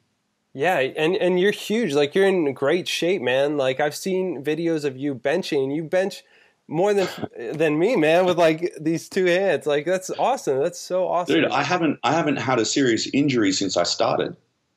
Yeah, 0.52 0.78
and 0.78 1.16
and 1.16 1.40
you're 1.40 1.50
huge. 1.50 1.94
Like 1.94 2.14
you're 2.14 2.28
in 2.28 2.52
great 2.52 2.86
shape, 2.86 3.20
man. 3.20 3.56
Like 3.56 3.80
I've 3.80 3.96
seen 3.96 4.44
videos 4.44 4.84
of 4.84 4.96
you 4.96 5.14
benching. 5.16 5.74
You 5.74 5.82
bench 5.82 6.22
more 6.68 6.94
than 6.94 7.08
than 7.54 7.76
me, 7.78 7.96
man, 7.96 8.24
with 8.24 8.38
like 8.38 8.72
these 8.80 9.08
two 9.08 9.24
hands. 9.26 9.66
Like 9.66 9.84
that's 9.84 10.10
awesome. 10.10 10.60
That's 10.60 10.78
so 10.78 11.08
awesome. 11.08 11.34
Dude, 11.34 11.50
I 11.50 11.64
haven't 11.64 11.98
I 12.04 12.12
haven't 12.12 12.36
had 12.36 12.60
a 12.60 12.64
serious 12.64 13.08
injury 13.12 13.50
since 13.50 13.76
I 13.76 13.82
started. 13.82 14.36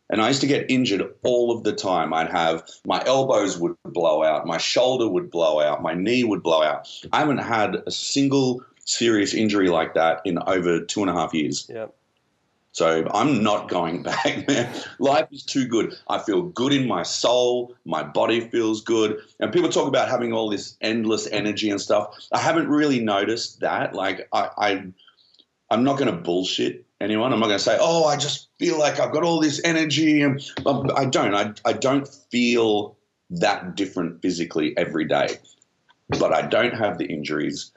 And 0.10 0.22
I 0.22 0.30
used 0.30 0.42
to 0.42 0.48
get 0.48 0.72
injured 0.72 1.14
all 1.24 1.52
of 1.56 1.64
the 1.64 1.74
time. 1.74 2.14
I'd 2.14 2.30
have 2.30 2.64
my 2.86 3.04
elbows 3.06 3.58
would 3.58 3.76
blow 3.84 4.24
out, 4.24 4.46
my 4.46 4.58
shoulder 4.58 5.08
would 5.08 5.30
blow 5.30 5.60
out, 5.60 5.82
my 5.82 5.94
knee 5.94 6.24
would 6.24 6.44
blow 6.44 6.64
out. 6.64 6.90
I 7.12 7.20
haven't 7.20 7.40
had 7.40 7.84
a 7.86 7.92
single 7.92 8.64
serious 8.86 9.34
injury 9.34 9.70
like 9.70 9.94
that 9.96 10.22
in 10.24 10.40
over 10.48 10.80
two 10.80 11.02
and 11.02 11.10
a 11.10 11.14
half 11.14 11.34
years. 11.34 11.70
Yep. 11.70 11.94
So 12.72 13.10
I'm 13.12 13.44
not 13.44 13.70
going 13.70 14.04
back, 14.12 14.48
man. 14.48 14.72
Life 15.00 15.28
is 15.32 15.44
too 15.44 15.68
good. 15.68 15.96
I 16.08 16.20
feel 16.20 16.44
good 16.44 16.74
in 16.74 16.88
my 16.88 17.04
soul. 17.04 17.76
My 17.86 18.04
body 18.04 18.40
feels 18.40 18.82
good. 18.82 19.18
And 19.40 19.52
people 19.52 19.70
talk 19.70 19.88
about 19.88 20.10
having 20.10 20.32
all 20.32 20.50
this 20.50 20.78
endless 20.80 21.28
energy 21.28 21.70
and 21.70 21.82
stuff. 21.82 22.16
I 22.32 22.40
haven't 22.40 22.70
really 22.70 23.00
noticed 23.00 23.60
that. 23.62 23.94
Like 23.94 24.28
I, 24.32 24.50
I 24.58 24.84
I'm 25.70 25.84
not 25.84 25.98
going 25.98 26.14
to 26.14 26.22
bullshit 26.22 26.86
anyone. 27.02 27.34
I'm 27.34 27.40
not 27.40 27.48
going 27.48 27.58
to 27.58 27.64
say, 27.64 27.78
"Oh, 27.80 28.06
I 28.06 28.18
just 28.18 28.50
feel 28.60 28.80
like 28.80 29.00
I've 29.00 29.12
got 29.12 29.24
all 29.24 29.40
this 29.40 29.62
energy," 29.64 30.22
and 30.22 30.42
I 30.66 31.06
don't. 31.06 31.34
I 31.34 31.54
I 31.66 31.74
don't 31.74 32.08
feel 32.08 32.98
that 33.30 33.76
different 33.76 34.22
physically 34.22 34.76
every 34.78 35.06
day, 35.06 35.38
but 36.10 36.34
I 36.34 36.44
don't 36.44 36.74
have 36.74 36.98
the 36.98 37.06
injuries, 37.06 37.72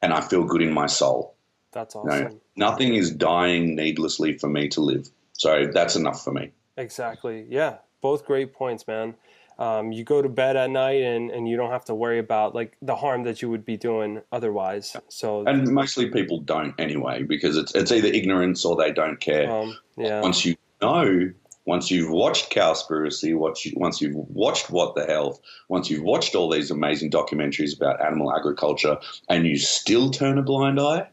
and 0.00 0.12
I 0.12 0.20
feel 0.20 0.44
good 0.44 0.62
in 0.62 0.72
my 0.72 0.86
soul. 0.86 1.34
That's 1.72 1.96
awesome. 1.96 2.40
nothing 2.54 2.94
is 2.94 3.10
dying 3.10 3.74
needlessly 3.74 4.36
for 4.36 4.48
me 4.48 4.68
to 4.68 4.82
live. 4.82 5.08
So 5.32 5.70
that's 5.72 5.96
enough 5.96 6.22
for 6.22 6.30
me. 6.30 6.52
Exactly. 6.76 7.46
Yeah. 7.48 7.78
Both 8.02 8.26
great 8.26 8.52
points, 8.52 8.86
man. 8.86 9.14
Um, 9.62 9.92
you 9.92 10.02
go 10.02 10.20
to 10.20 10.28
bed 10.28 10.56
at 10.56 10.70
night 10.70 11.02
and, 11.02 11.30
and 11.30 11.48
you 11.48 11.56
don't 11.56 11.70
have 11.70 11.84
to 11.84 11.94
worry 11.94 12.18
about 12.18 12.52
like 12.52 12.76
the 12.82 12.96
harm 12.96 13.22
that 13.22 13.42
you 13.42 13.48
would 13.48 13.64
be 13.64 13.76
doing 13.76 14.20
otherwise. 14.32 14.96
So 15.08 15.44
And 15.46 15.68
mostly 15.68 16.10
people 16.10 16.40
don't 16.40 16.74
anyway, 16.80 17.22
because 17.22 17.56
it's 17.56 17.72
it's 17.72 17.92
either 17.92 18.08
ignorance 18.08 18.64
or 18.64 18.74
they 18.74 18.90
don't 18.90 19.20
care. 19.20 19.48
um, 19.48 19.78
yeah. 19.96 20.20
Once 20.20 20.44
you 20.44 20.56
know, 20.80 21.30
once 21.64 21.92
you've 21.92 22.10
watched 22.10 22.50
Cowspiracy, 22.50 23.36
once, 23.36 23.64
you, 23.64 23.72
once 23.76 24.00
you've 24.00 24.16
watched 24.16 24.70
What 24.70 24.96
the 24.96 25.06
Health, 25.06 25.40
once 25.68 25.88
you've 25.90 26.02
watched 26.02 26.34
all 26.34 26.50
these 26.50 26.72
amazing 26.72 27.12
documentaries 27.12 27.76
about 27.76 28.04
animal 28.04 28.34
agriculture, 28.34 28.98
and 29.28 29.46
you 29.46 29.56
still 29.56 30.10
turn 30.10 30.38
a 30.38 30.42
blind 30.42 30.80
eye, 30.80 31.06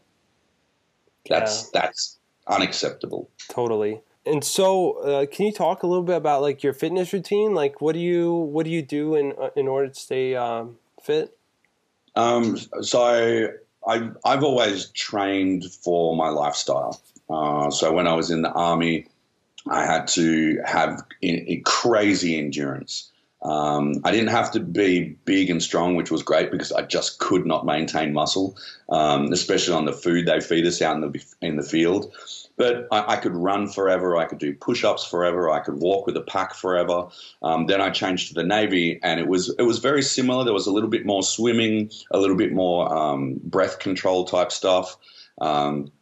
that's 1.30 1.70
that's 1.70 2.18
unacceptable. 2.48 3.30
Totally. 3.48 4.02
And 4.26 4.44
so, 4.44 4.94
uh, 5.02 5.26
can 5.26 5.48
you 5.48 5.52
talk 5.52 5.84
a 5.84 5.88
little 5.88 6.04
bit 6.04 6.18
about 6.18 6.42
like 6.42 6.62
your 6.62 6.74
fitness 6.74 7.14
routine? 7.14 7.54
Like, 7.54 7.82
what 7.82 7.94
do 7.94 8.00
you 8.00 8.34
what 8.34 8.66
do 8.66 8.72
you 8.72 8.82
do 8.82 9.16
in 9.16 9.34
uh, 9.42 9.50
in 9.56 9.68
order 9.68 9.88
to 9.88 10.00
stay 10.00 10.36
um, 10.36 10.78
fit? 11.02 11.36
Um, 12.16 12.58
so 12.82 13.50
I, 13.88 14.10
I've 14.26 14.44
always 14.44 14.90
trained 14.90 15.66
for 15.66 16.16
my 16.16 16.30
lifestyle. 16.30 17.02
Uh, 17.30 17.70
so 17.70 17.94
when 17.94 18.08
I 18.08 18.14
was 18.14 18.30
in 18.30 18.42
the 18.42 18.52
army, 18.52 19.08
I 19.70 19.86
had 19.86 20.08
to 20.10 20.60
have 20.66 21.02
in, 21.22 21.36
in 21.46 21.64
crazy 21.64 22.38
endurance. 22.38 23.12
Um, 23.42 24.02
I 24.04 24.12
didn't 24.12 24.30
have 24.30 24.52
to 24.52 24.60
be 24.60 25.16
big 25.24 25.50
and 25.50 25.64
strong, 25.64 25.96
which 25.96 26.12
was 26.12 26.24
great 26.24 26.52
because 26.52 26.72
I 26.74 26.82
just 26.82 27.20
could 27.20 27.46
not 27.46 27.66
maintain 27.66 28.12
muscle, 28.12 28.58
um, 28.90 29.32
especially 29.32 29.76
on 29.76 29.86
the 29.86 29.94
food 29.94 30.26
they 30.26 30.42
feed 30.42 30.66
us 30.66 30.82
out 30.82 30.96
in 30.96 31.02
the 31.02 31.24
in 31.42 31.56
the 31.56 31.64
field. 31.64 32.14
But 32.58 32.88
I, 32.92 33.14
I 33.14 33.16
could 33.16 33.34
run 33.34 33.70
forever. 33.70 34.18
I 34.18 34.26
could 34.26 34.40
do 34.40 34.54
push-ups 34.54 35.06
forever. 35.06 35.50
I 35.50 35.60
could 35.60 35.76
walk 35.76 36.06
with 36.06 36.18
a 36.18 36.22
pack 36.22 36.54
forever. 36.54 37.08
Um, 37.42 37.68
then 37.68 37.80
I 37.80 37.90
changed 37.90 38.28
to 38.30 38.34
the 38.34 38.44
Navy, 38.44 39.00
and 39.02 39.22
it 39.22 39.28
was 39.28 39.56
it 39.58 39.64
was 39.64 39.80
very 39.80 40.02
similar. 40.02 40.44
There 40.44 40.54
was 40.54 40.68
a 40.68 40.74
little 40.74 40.90
bit 40.90 41.06
more 41.06 41.24
swimming, 41.24 41.92
a 42.12 42.20
little 42.20 42.36
bit 42.36 42.52
more 42.52 42.94
um, 42.94 43.40
breath 43.42 43.80
control 43.80 44.26
type 44.26 44.52
stuff. 44.52 44.98
Um, 45.40 45.94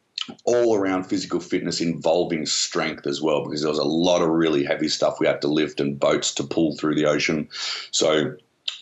all 0.43 0.75
around 0.75 1.05
physical 1.05 1.39
fitness 1.39 1.81
involving 1.81 2.45
strength 2.45 3.07
as 3.07 3.21
well, 3.21 3.43
because 3.43 3.61
there 3.61 3.69
was 3.69 3.79
a 3.79 3.83
lot 3.83 4.21
of 4.21 4.29
really 4.29 4.63
heavy 4.63 4.87
stuff 4.87 5.19
we 5.19 5.27
had 5.27 5.41
to 5.41 5.47
lift 5.47 5.79
and 5.79 5.99
boats 5.99 6.33
to 6.35 6.43
pull 6.43 6.75
through 6.75 6.95
the 6.95 7.05
ocean. 7.05 7.47
So 7.91 8.35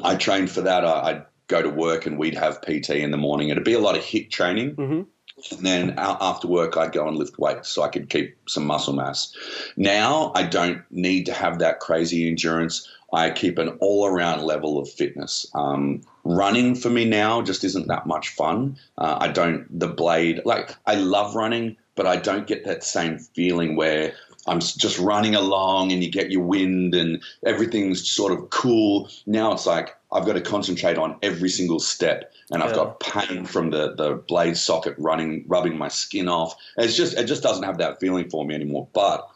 I 0.04 0.16
trained 0.16 0.52
for 0.52 0.62
that. 0.62 0.84
I, 0.86 1.10
I'd 1.10 1.26
go 1.48 1.62
to 1.62 1.70
work 1.70 2.06
and 2.06 2.18
we'd 2.18 2.36
have 2.36 2.62
PT 2.62 2.92
in 2.92 3.12
the 3.12 3.18
morning. 3.18 3.50
It'd 3.50 3.64
be 3.64 3.74
a 3.74 3.80
lot 3.80 3.96
of 3.96 4.04
HIIT 4.04 4.32
training. 4.32 4.72
hmm 4.76 5.02
And 5.52 5.66
then 5.66 5.94
after 5.98 6.48
work, 6.48 6.78
I'd 6.78 6.94
go 6.94 7.08
and 7.08 7.18
lift 7.18 7.38
weights 7.38 7.70
so 7.70 7.84
I 7.84 7.90
could 7.90 8.10
keep 8.10 8.36
some 8.48 8.66
muscle 8.66 8.94
mass. 8.94 9.34
Now 9.76 10.32
I 10.34 10.44
don't 10.44 10.82
need 10.92 11.26
to 11.26 11.34
have 11.34 11.60
that 11.60 11.80
crazy 11.80 12.28
endurance. 12.28 12.90
I 13.14 13.30
keep 13.30 13.58
an 13.58 13.70
all 13.80 14.08
around 14.08 14.42
level 14.44 14.80
of 14.80 14.90
fitness. 14.90 15.46
Um, 15.54 16.02
running 16.26 16.76
for 16.76 16.90
me 16.90 17.06
now 17.06 17.42
just 17.42 17.64
isn't 17.64 17.88
that 17.88 18.06
much 18.08 18.30
fun. 18.30 18.78
Uh, 18.98 19.18
I 19.22 19.28
don't, 19.30 19.68
the 19.80 19.88
blade, 19.88 20.42
like, 20.44 20.76
I 20.86 20.96
love 20.96 21.36
running, 21.36 21.78
but 21.96 22.06
I 22.08 22.18
don't 22.18 22.48
get 22.48 22.66
that 22.66 22.84
same 22.84 23.20
feeling 23.20 23.76
where 23.76 24.14
I'm 24.48 24.60
just 24.60 25.00
running 25.00 25.36
along 25.36 25.92
and 25.92 26.04
you 26.04 26.12
get 26.12 26.32
your 26.32 26.44
wind 26.44 26.94
and 26.94 27.24
everything's 27.46 28.10
sort 28.10 28.34
of 28.34 28.50
cool. 28.50 29.10
Now 29.26 29.54
it's 29.54 29.66
like 29.66 29.96
I've 30.12 30.26
got 30.26 30.34
to 30.34 30.42
concentrate 30.42 30.98
on 30.98 31.18
every 31.22 31.50
single 31.50 31.80
step 31.80 32.32
and 32.52 32.62
I've 32.62 32.72
Yeah. 32.72 32.76
got 32.76 33.00
pain 33.00 33.46
from 33.46 33.70
the, 33.70 33.96
the 33.96 34.16
blade 34.28 34.58
socket 34.58 34.96
running, 34.98 35.46
rubbing 35.48 35.78
my 35.78 35.88
skin 35.88 36.28
off. 36.28 36.56
It's 36.78 36.96
just, 36.96 37.18
it 37.18 37.26
just 37.26 37.44
doesn't 37.44 37.64
have 37.64 37.78
that 37.78 38.00
feeling 38.00 38.30
for 38.30 38.46
me 38.46 38.56
anymore. 38.56 38.88
But 38.94 39.28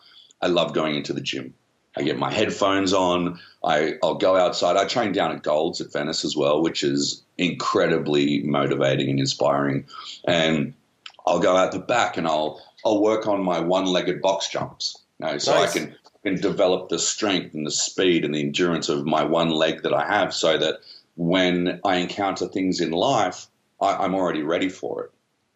I 0.41 0.47
love 0.47 0.73
going 0.73 0.95
into 0.95 1.13
the 1.13 1.21
gym. 1.21 1.53
I 1.99 2.03
get 2.03 2.17
my 2.17 2.31
headphones 2.31 2.93
on. 2.93 3.39
I, 3.63 3.95
I'll 4.01 4.15
go 4.15 4.37
outside. 4.37 4.77
I 4.77 4.85
train 4.85 5.11
down 5.11 5.33
at 5.33 5.43
Golds 5.43 5.81
at 5.81 5.91
Venice 5.91 6.23
as 6.23 6.35
well, 6.35 6.61
which 6.61 6.81
is 6.81 7.21
incredibly 7.37 8.41
motivating 8.43 9.09
and 9.09 9.19
inspiring. 9.19 9.85
And 10.25 10.73
I'll 11.27 11.39
go 11.39 11.57
out 11.57 11.73
the 11.73 11.79
back 11.79 12.15
and 12.15 12.25
I'll 12.25 12.61
I'll 12.85 13.01
work 13.01 13.27
on 13.27 13.43
my 13.43 13.59
one-legged 13.59 14.21
box 14.21 14.49
jumps. 14.49 14.97
You 15.19 15.25
know, 15.25 15.37
so 15.37 15.53
Nice. 15.53 15.75
I 15.75 15.79
can 15.79 15.95
can 16.23 16.35
develop 16.39 16.87
the 16.87 16.99
strength 16.99 17.53
and 17.53 17.65
the 17.67 17.71
speed 17.71 18.23
and 18.23 18.33
the 18.33 18.41
endurance 18.41 18.87
of 18.87 19.05
my 19.05 19.23
one 19.23 19.49
leg 19.49 19.83
that 19.83 19.93
I 19.93 20.05
have, 20.05 20.33
so 20.33 20.57
that 20.57 20.79
when 21.17 21.81
I 21.83 21.97
encounter 21.97 22.47
things 22.47 22.79
in 22.79 22.91
life, 22.91 23.47
I, 23.81 23.95
I'm 23.95 24.15
already 24.15 24.41
ready 24.41 24.69
for 24.69 25.03
it. 25.03 25.11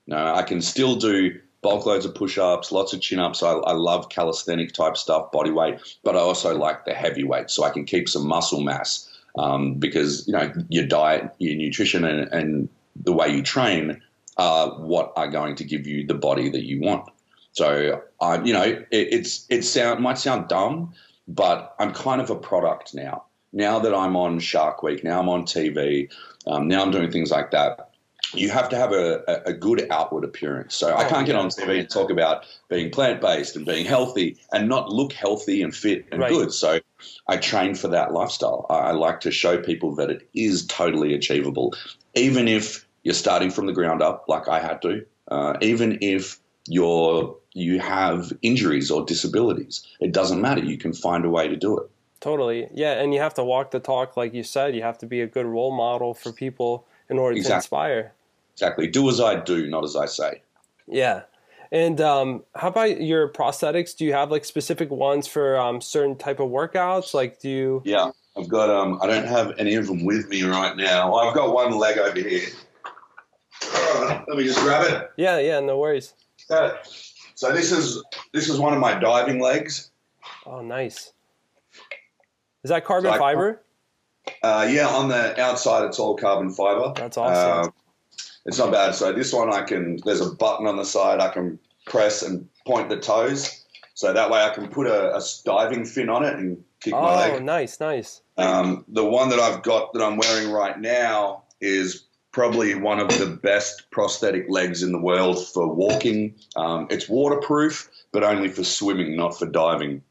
You 0.08 0.16
know, 0.16 0.36
I 0.36 0.44
can 0.44 0.62
still 0.62 0.96
do 0.96 1.40
bulk 1.64 1.86
loads 1.86 2.06
of 2.06 2.14
push-ups, 2.14 2.72
lots 2.72 2.94
of 2.94 3.02
chin-ups. 3.02 3.42
I, 3.42 3.54
I 3.54 3.72
love 3.74 4.10
calisthenic 4.10 4.74
type 4.74 4.98
stuff, 4.98 5.32
body 5.32 5.50
weight, 5.50 5.80
but 6.04 6.16
I 6.16 6.20
also 6.20 6.56
like 6.58 6.86
the 6.86 6.94
heavy 6.94 7.24
weight, 7.24 7.50
so 7.50 7.64
I 7.64 7.72
can 7.72 7.86
keep 7.86 8.08
some 8.08 8.28
muscle 8.28 8.62
mass. 8.62 9.10
Um, 9.36 9.74
because 9.76 10.28
you 10.28 10.34
know 10.34 10.54
your 10.70 10.86
diet, 10.86 11.34
your 11.40 11.56
nutrition, 11.56 12.04
and, 12.06 12.32
and 12.32 12.70
the 12.96 13.14
way 13.14 13.30
you 13.30 13.42
train 13.42 14.00
are 14.38 14.70
what 14.80 15.12
are 15.16 15.28
going 15.28 15.56
to 15.56 15.64
give 15.64 15.88
you 15.88 16.06
the 16.06 16.14
body 16.14 16.50
that 16.50 16.64
you 16.64 16.80
want. 16.80 17.10
So 17.54 18.02
I, 18.22 18.44
you 18.44 18.54
know, 18.54 18.62
it, 18.64 18.88
it's 18.92 19.48
it 19.50 19.64
sound 19.64 20.02
might 20.02 20.20
sound 20.20 20.50
dumb, 20.50 20.94
but 21.28 21.76
I'm 21.80 21.94
kind 21.94 22.22
of 22.22 22.30
a 22.30 22.36
product 22.36 22.94
now. 22.94 23.24
now 23.54 23.80
that 23.80 23.94
I'm 23.94 24.16
on 24.16 24.40
Shark 24.40 24.84
Week, 24.84 25.04
now 25.04 25.20
I'm 25.20 25.30
on 25.30 25.44
TV, 25.44 26.12
um, 26.48 26.68
now 26.68 26.82
I'm 26.82 26.92
doing 26.92 27.12
things 27.12 27.32
like 27.32 27.52
that. 27.52 27.93
You 28.34 28.50
have 28.50 28.70
to 28.70 28.76
have 28.76 28.92
a, 28.92 29.24
a 29.46 29.54
good 29.54 29.88
outward 29.92 30.24
appearance. 30.24 30.76
So 30.76 30.96
I 30.96 31.06
Oh, 31.06 31.10
can't 31.10 31.26
get 31.26 31.36
on 31.36 31.50
TV 31.50 31.80
and 31.80 31.90
talk 31.90 32.10
about 32.10 32.46
being 32.70 32.92
plant 32.92 33.22
based 33.22 33.56
and 33.56 33.66
being 33.66 33.86
healthy 33.86 34.38
and 34.52 34.68
not 34.68 34.90
look 34.90 35.14
healthy 35.14 35.62
and 35.62 35.76
fit 35.76 36.06
and 36.12 36.22
Right. 36.22 36.32
good. 36.32 36.54
So 36.54 36.80
I 37.28 37.38
train 37.38 37.76
for 37.76 37.88
that 37.90 38.14
lifestyle. 38.14 38.66
I, 38.70 38.76
I 38.76 38.92
like 38.92 39.20
to 39.22 39.32
show 39.32 39.58
people 39.62 39.96
that 39.96 40.10
it 40.10 40.28
is 40.34 40.66
totally 40.68 41.14
achievable, 41.14 41.74
even 42.16 42.48
if 42.48 42.86
you're 43.04 43.14
starting 43.14 43.52
from 43.52 43.66
the 43.66 43.74
ground 43.74 44.02
up, 44.02 44.26
like 44.28 44.48
I 44.48 44.60
had 44.60 44.82
to. 44.84 45.06
Uh, 45.30 45.58
even 45.62 45.98
if 46.02 46.40
you're 46.68 47.36
you 47.54 47.80
have 47.80 48.34
injuries 48.42 48.90
or 48.90 49.06
disabilities, 49.06 49.86
it 50.00 50.12
doesn't 50.12 50.42
matter. 50.42 50.64
You 50.64 50.78
can 50.78 50.94
find 50.94 51.24
a 51.24 51.30
way 51.30 51.48
to 51.48 51.56
do 51.56 51.78
it. 51.78 51.90
Totally. 52.20 52.70
Yeah, 52.74 52.94
and 52.94 53.14
you 53.14 53.20
have 53.20 53.34
to 53.36 53.44
walk 53.44 53.72
the 53.72 53.80
talk, 53.80 54.16
like 54.16 54.34
you 54.34 54.44
said. 54.44 54.76
You 54.76 54.82
have 54.82 54.98
to 55.00 55.06
be 55.06 55.22
a 55.22 55.28
good 55.28 55.46
role 55.46 55.76
model 55.76 56.14
for 56.14 56.32
people 56.32 56.88
in 57.10 57.20
order 57.20 57.42
to 57.42 57.56
inspire. 57.56 58.14
Exactly. 58.54 58.88
Do 58.88 59.10
as 59.10 59.20
I 59.20 59.40
do, 59.40 59.68
not 59.68 59.84
as 59.84 59.96
I 59.96 60.06
say. 60.06 60.42
Yeah. 60.88 61.24
And 61.72 62.00
um, 62.02 62.44
how 62.56 62.68
about 62.68 63.02
your 63.02 63.28
prosthetics? 63.30 63.96
Do 63.98 64.06
you 64.06 64.14
have 64.14 64.30
like 64.30 64.46
specific 64.46 64.92
ones 64.92 65.28
for 65.28 65.58
um, 65.58 65.82
certain 65.82 66.16
type 66.16 66.40
of 66.40 66.50
workouts? 66.50 67.14
Like, 67.16 67.40
do 67.40 67.50
you? 67.50 67.82
Yeah, 67.84 68.12
I've 68.38 68.48
got. 68.48 68.70
Um, 68.70 69.00
I 69.02 69.08
don't 69.08 69.26
have 69.28 69.54
any 69.58 69.74
of 69.76 69.88
them 69.88 70.06
with 70.06 70.30
me 70.30 70.44
right 70.44 70.78
now. 70.78 71.16
I've 71.16 71.34
got 71.34 71.54
one 71.54 71.76
leg 71.78 71.98
over 71.98 72.20
here. 72.20 72.48
Alright, 73.96 74.24
let 74.28 74.38
me 74.38 74.44
just 74.44 74.60
grab 74.60 74.86
it. 74.92 75.10
Yeah, 75.18 75.40
yeah, 75.40 75.60
no 75.62 75.78
worries. 75.80 76.14
Uh, 76.50 76.74
So 77.36 77.52
this 77.52 77.72
is 77.72 78.04
this 78.34 78.50
is 78.50 78.60
one 78.60 78.74
of 78.74 78.80
my 78.80 78.94
diving 79.00 79.40
legs. 79.42 79.90
Oh, 80.46 80.62
nice. 80.62 81.14
Is 82.64 82.70
that 82.70 82.86
carbon 82.86 83.10
So 83.12 83.16
I- 83.16 83.18
fiber? 83.20 83.62
Uh, 84.42 84.68
yeah, 84.70 84.88
on 84.88 85.10
the 85.10 85.40
outside 85.42 85.84
it's 85.86 86.00
all 86.00 86.16
carbon 86.16 86.50
fiber. 86.52 86.94
That's 86.96 87.18
awesome. 87.18 87.74
It's 88.46 88.58
not 88.58 88.72
bad. 88.72 88.96
So 88.96 89.14
this 89.14 89.32
one 89.34 89.54
I 89.54 89.64
can. 89.64 90.00
There's 90.04 90.22
a 90.22 90.32
button 90.32 90.68
on 90.68 90.78
the 90.78 90.86
side 90.86 91.20
I 91.20 91.30
can 91.30 91.60
press 91.86 92.22
and 92.24 92.50
point 92.66 92.90
the 92.90 92.98
toes. 92.98 93.64
So 93.94 94.12
that 94.12 94.30
way 94.30 94.42
I 94.42 94.50
can 94.50 94.68
put 94.70 94.88
a, 94.88 95.16
a 95.16 95.22
diving 95.46 95.86
fin 95.86 96.10
on 96.10 96.26
it 96.26 96.34
and 96.34 96.64
kick 96.82 96.94
my 96.94 97.16
leg. 97.16 97.34
oh, 97.36 97.40
nice, 97.40 97.80
nice. 97.80 98.22
Um, 98.38 98.86
the 98.88 99.06
one 99.06 99.30
that 99.30 99.40
I've 99.40 99.62
got 99.62 99.94
that 99.94 100.02
I'm 100.02 100.18
wearing 100.18 100.52
right 100.52 100.80
now 100.80 101.44
is 101.62 102.06
probably 102.32 102.74
one 102.74 103.00
of 103.00 103.08
the 103.10 103.28
best 103.28 103.90
prosthetic 103.92 104.50
legs 104.50 104.82
in 104.82 104.92
the 104.92 105.00
world 105.00 105.48
for 105.48 105.68
walking. 105.68 106.36
Um, 106.56 106.88
it's 106.90 107.08
waterproof, 107.08 107.90
but 108.12 108.24
only 108.24 108.50
for 108.50 108.64
swimming, 108.64 109.16
not 109.16 109.38
for 109.38 109.46
diving, 109.46 110.02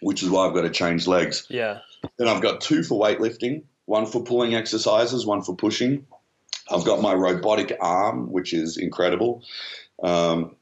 which 0.00 0.22
is 0.22 0.30
why 0.30 0.46
I've 0.46 0.54
got 0.54 0.62
to 0.62 0.70
change 0.70 1.06
legs. 1.06 1.46
Yeah. 1.50 1.80
Then 2.18 2.28
I've 2.28 2.40
got 2.42 2.62
two 2.62 2.82
for 2.82 2.98
weightlifting, 3.00 3.64
one 3.84 4.06
for 4.06 4.24
pulling 4.24 4.54
exercises, 4.54 5.26
one 5.26 5.42
for 5.42 5.54
pushing. 5.54 6.06
I've 6.70 6.84
got 6.84 7.00
my 7.00 7.14
robotic 7.14 7.76
arm, 7.80 8.30
which 8.32 8.52
is 8.52 8.76
incredible. 8.76 9.44
Um, 10.02 10.56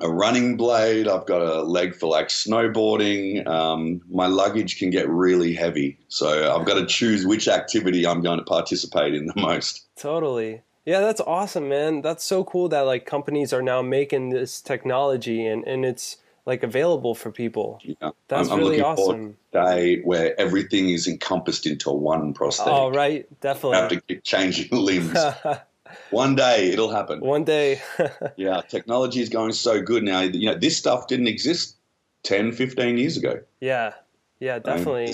a 0.00 0.08
running 0.08 0.56
blade. 0.56 1.08
I've 1.08 1.26
got 1.26 1.42
a 1.42 1.62
leg 1.62 1.94
for 1.94 2.08
like 2.08 2.28
snowboarding. 2.28 3.46
Um, 3.46 4.00
my 4.10 4.26
luggage 4.26 4.78
can 4.78 4.90
get 4.90 5.08
really 5.08 5.54
heavy, 5.54 5.98
so 6.08 6.54
I've 6.54 6.66
got 6.66 6.74
to 6.74 6.86
choose 6.86 7.26
which 7.26 7.48
activity 7.48 8.06
I'm 8.06 8.22
going 8.22 8.38
to 8.38 8.44
participate 8.44 9.14
in 9.14 9.26
the 9.26 9.34
most. 9.36 9.86
Totally. 9.96 10.62
Yeah, 10.86 11.00
that's 11.00 11.20
awesome, 11.20 11.68
man. 11.68 12.00
That's 12.00 12.24
so 12.24 12.44
cool 12.44 12.68
that 12.70 12.80
like 12.80 13.04
companies 13.04 13.52
are 13.52 13.62
now 13.62 13.82
making 13.82 14.30
this 14.30 14.60
technology 14.60 15.46
and, 15.46 15.62
and 15.64 15.84
it's 15.84 16.16
like 16.46 16.62
available 16.62 17.14
for 17.14 17.30
people. 17.30 17.80
Yeah. 17.82 18.10
That's 18.28 18.48
I'm, 18.48 18.54
I'm 18.54 18.58
really 18.60 18.80
awesome. 18.80 19.36
day 19.52 20.00
where 20.02 20.38
everything 20.40 20.90
is 20.90 21.06
encompassed 21.06 21.66
into 21.66 21.90
one 21.90 22.32
prosthetic. 22.32 22.72
Oh, 22.72 22.90
right. 22.90 23.26
I 23.44 23.48
have 23.48 23.88
to 23.88 24.00
keep 24.00 24.24
changing 24.24 24.68
limbs. 24.72 25.16
one 26.10 26.34
day 26.34 26.70
it'll 26.70 26.90
happen. 26.90 27.20
One 27.20 27.44
day. 27.44 27.80
Yeah, 28.36 28.62
technology 28.68 29.20
is 29.20 29.28
going 29.28 29.52
so 29.52 29.82
good 29.82 30.02
now. 30.02 30.20
You 30.20 30.46
know, 30.46 30.58
this 30.58 30.76
stuff 30.76 31.06
didn't 31.08 31.28
exist 31.28 31.76
10, 32.22 32.52
15 32.52 32.98
years 32.98 33.16
ago. 33.16 33.40
yeah. 33.60 33.94
Yeah, 34.42 34.58
definitely. 34.58 35.12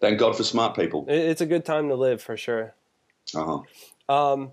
Thank 0.00 0.18
God 0.18 0.36
for 0.36 0.42
smart 0.42 0.74
people. 0.74 1.04
It's 1.08 1.40
a 1.40 1.46
good 1.46 1.64
time 1.64 1.88
to 1.88 1.94
live 1.94 2.20
for 2.20 2.36
sure. 2.36 2.74
Uh-huh. 3.32 3.60
Um, 4.12 4.50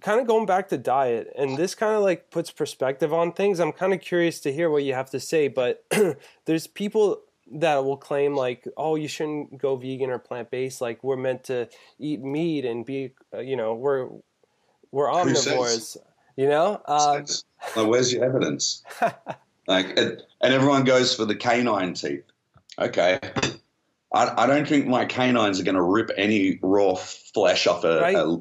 kind 0.00 0.20
of 0.20 0.26
going 0.26 0.46
back 0.46 0.68
to 0.68 0.78
diet, 0.78 1.32
and 1.36 1.56
this 1.56 1.74
kind 1.74 1.94
of 1.94 2.02
like 2.02 2.30
puts 2.30 2.50
perspective 2.50 3.12
on 3.12 3.32
things. 3.32 3.60
I'm 3.60 3.72
kind 3.72 3.92
of 3.92 4.00
curious 4.00 4.40
to 4.40 4.52
hear 4.52 4.70
what 4.70 4.84
you 4.84 4.94
have 4.94 5.10
to 5.10 5.20
say, 5.20 5.48
but 5.48 5.84
there's 6.44 6.66
people 6.66 7.20
that 7.50 7.84
will 7.84 7.96
claim 7.96 8.34
like, 8.34 8.66
oh, 8.76 8.96
you 8.96 9.08
shouldn't 9.08 9.58
go 9.58 9.76
vegan 9.76 10.10
or 10.10 10.18
plant 10.18 10.50
based. 10.50 10.80
Like 10.80 11.02
we're 11.02 11.16
meant 11.16 11.44
to 11.44 11.68
eat 11.98 12.20
meat 12.22 12.64
and 12.64 12.84
be, 12.84 13.12
uh, 13.34 13.40
you 13.40 13.56
know, 13.56 13.74
we're 13.74 14.08
we're 14.90 15.08
omnivores. 15.08 15.96
You 16.36 16.48
know, 16.48 16.80
um, 16.86 17.24
like, 17.74 17.88
where's 17.88 18.12
your 18.12 18.24
evidence? 18.24 18.84
like, 19.66 19.98
and, 19.98 20.22
and 20.40 20.54
everyone 20.54 20.84
goes 20.84 21.12
for 21.12 21.24
the 21.24 21.34
canine 21.34 21.94
teeth. 21.94 22.22
Okay. 22.78 23.18
I, 24.14 24.44
I 24.44 24.46
don't 24.46 24.66
think 24.66 24.86
my 24.86 25.04
canines 25.04 25.60
are 25.60 25.64
going 25.64 25.74
to 25.74 25.82
rip 25.82 26.10
any 26.16 26.60
raw 26.62 26.94
flesh 26.94 27.66
off 27.66 27.82
a, 27.82 28.00
Right. 28.00 28.14
a, 28.14 28.40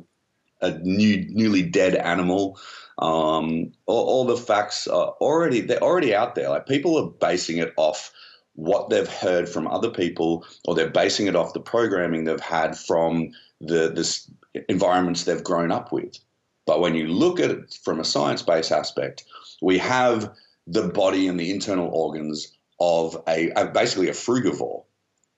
a 0.62 0.78
new, 0.80 1.26
newly 1.30 1.64
dead 1.64 1.96
animal. 1.96 2.60
Um, 3.00 3.72
all, 3.86 4.06
all 4.06 4.26
the 4.26 4.38
facts 4.38 4.88
are 4.88 5.10
already 5.22 5.62
they're 5.62 5.84
already 5.84 6.16
out 6.16 6.36
there. 6.36 6.50
Like 6.50 6.68
people 6.68 6.98
are 6.98 7.10
basing 7.10 7.58
it 7.58 7.74
off 7.78 8.12
what 8.54 8.90
they've 8.90 9.08
heard 9.08 9.48
from 9.48 9.68
other 9.68 9.90
people, 9.90 10.46
or 10.68 10.74
they're 10.74 10.90
basing 10.90 11.28
it 11.28 11.36
off 11.36 11.54
the 11.54 11.60
programming 11.60 12.24
they've 12.24 12.40
had 12.40 12.76
from 12.78 13.32
the 13.62 13.92
this 13.92 14.30
environments 14.68 15.24
they've 15.24 15.44
grown 15.44 15.72
up 15.72 15.92
with. 15.92 16.18
But 16.66 16.82
when 16.82 16.96
you 16.96 17.08
look 17.08 17.40
at 17.40 17.52
it 17.52 17.78
from 17.84 18.00
a 18.00 18.04
science 18.04 18.42
based 18.42 18.72
aspect, 18.72 19.24
we 19.62 19.78
have 19.78 20.32
the 20.66 20.90
body 20.90 21.28
and 21.28 21.40
the 21.40 21.52
internal 21.52 21.88
organs 21.88 22.52
of 22.80 23.22
a, 23.28 23.50
a 23.52 23.68
basically 23.68 24.10
a 24.10 24.14
frugivore, 24.14 24.84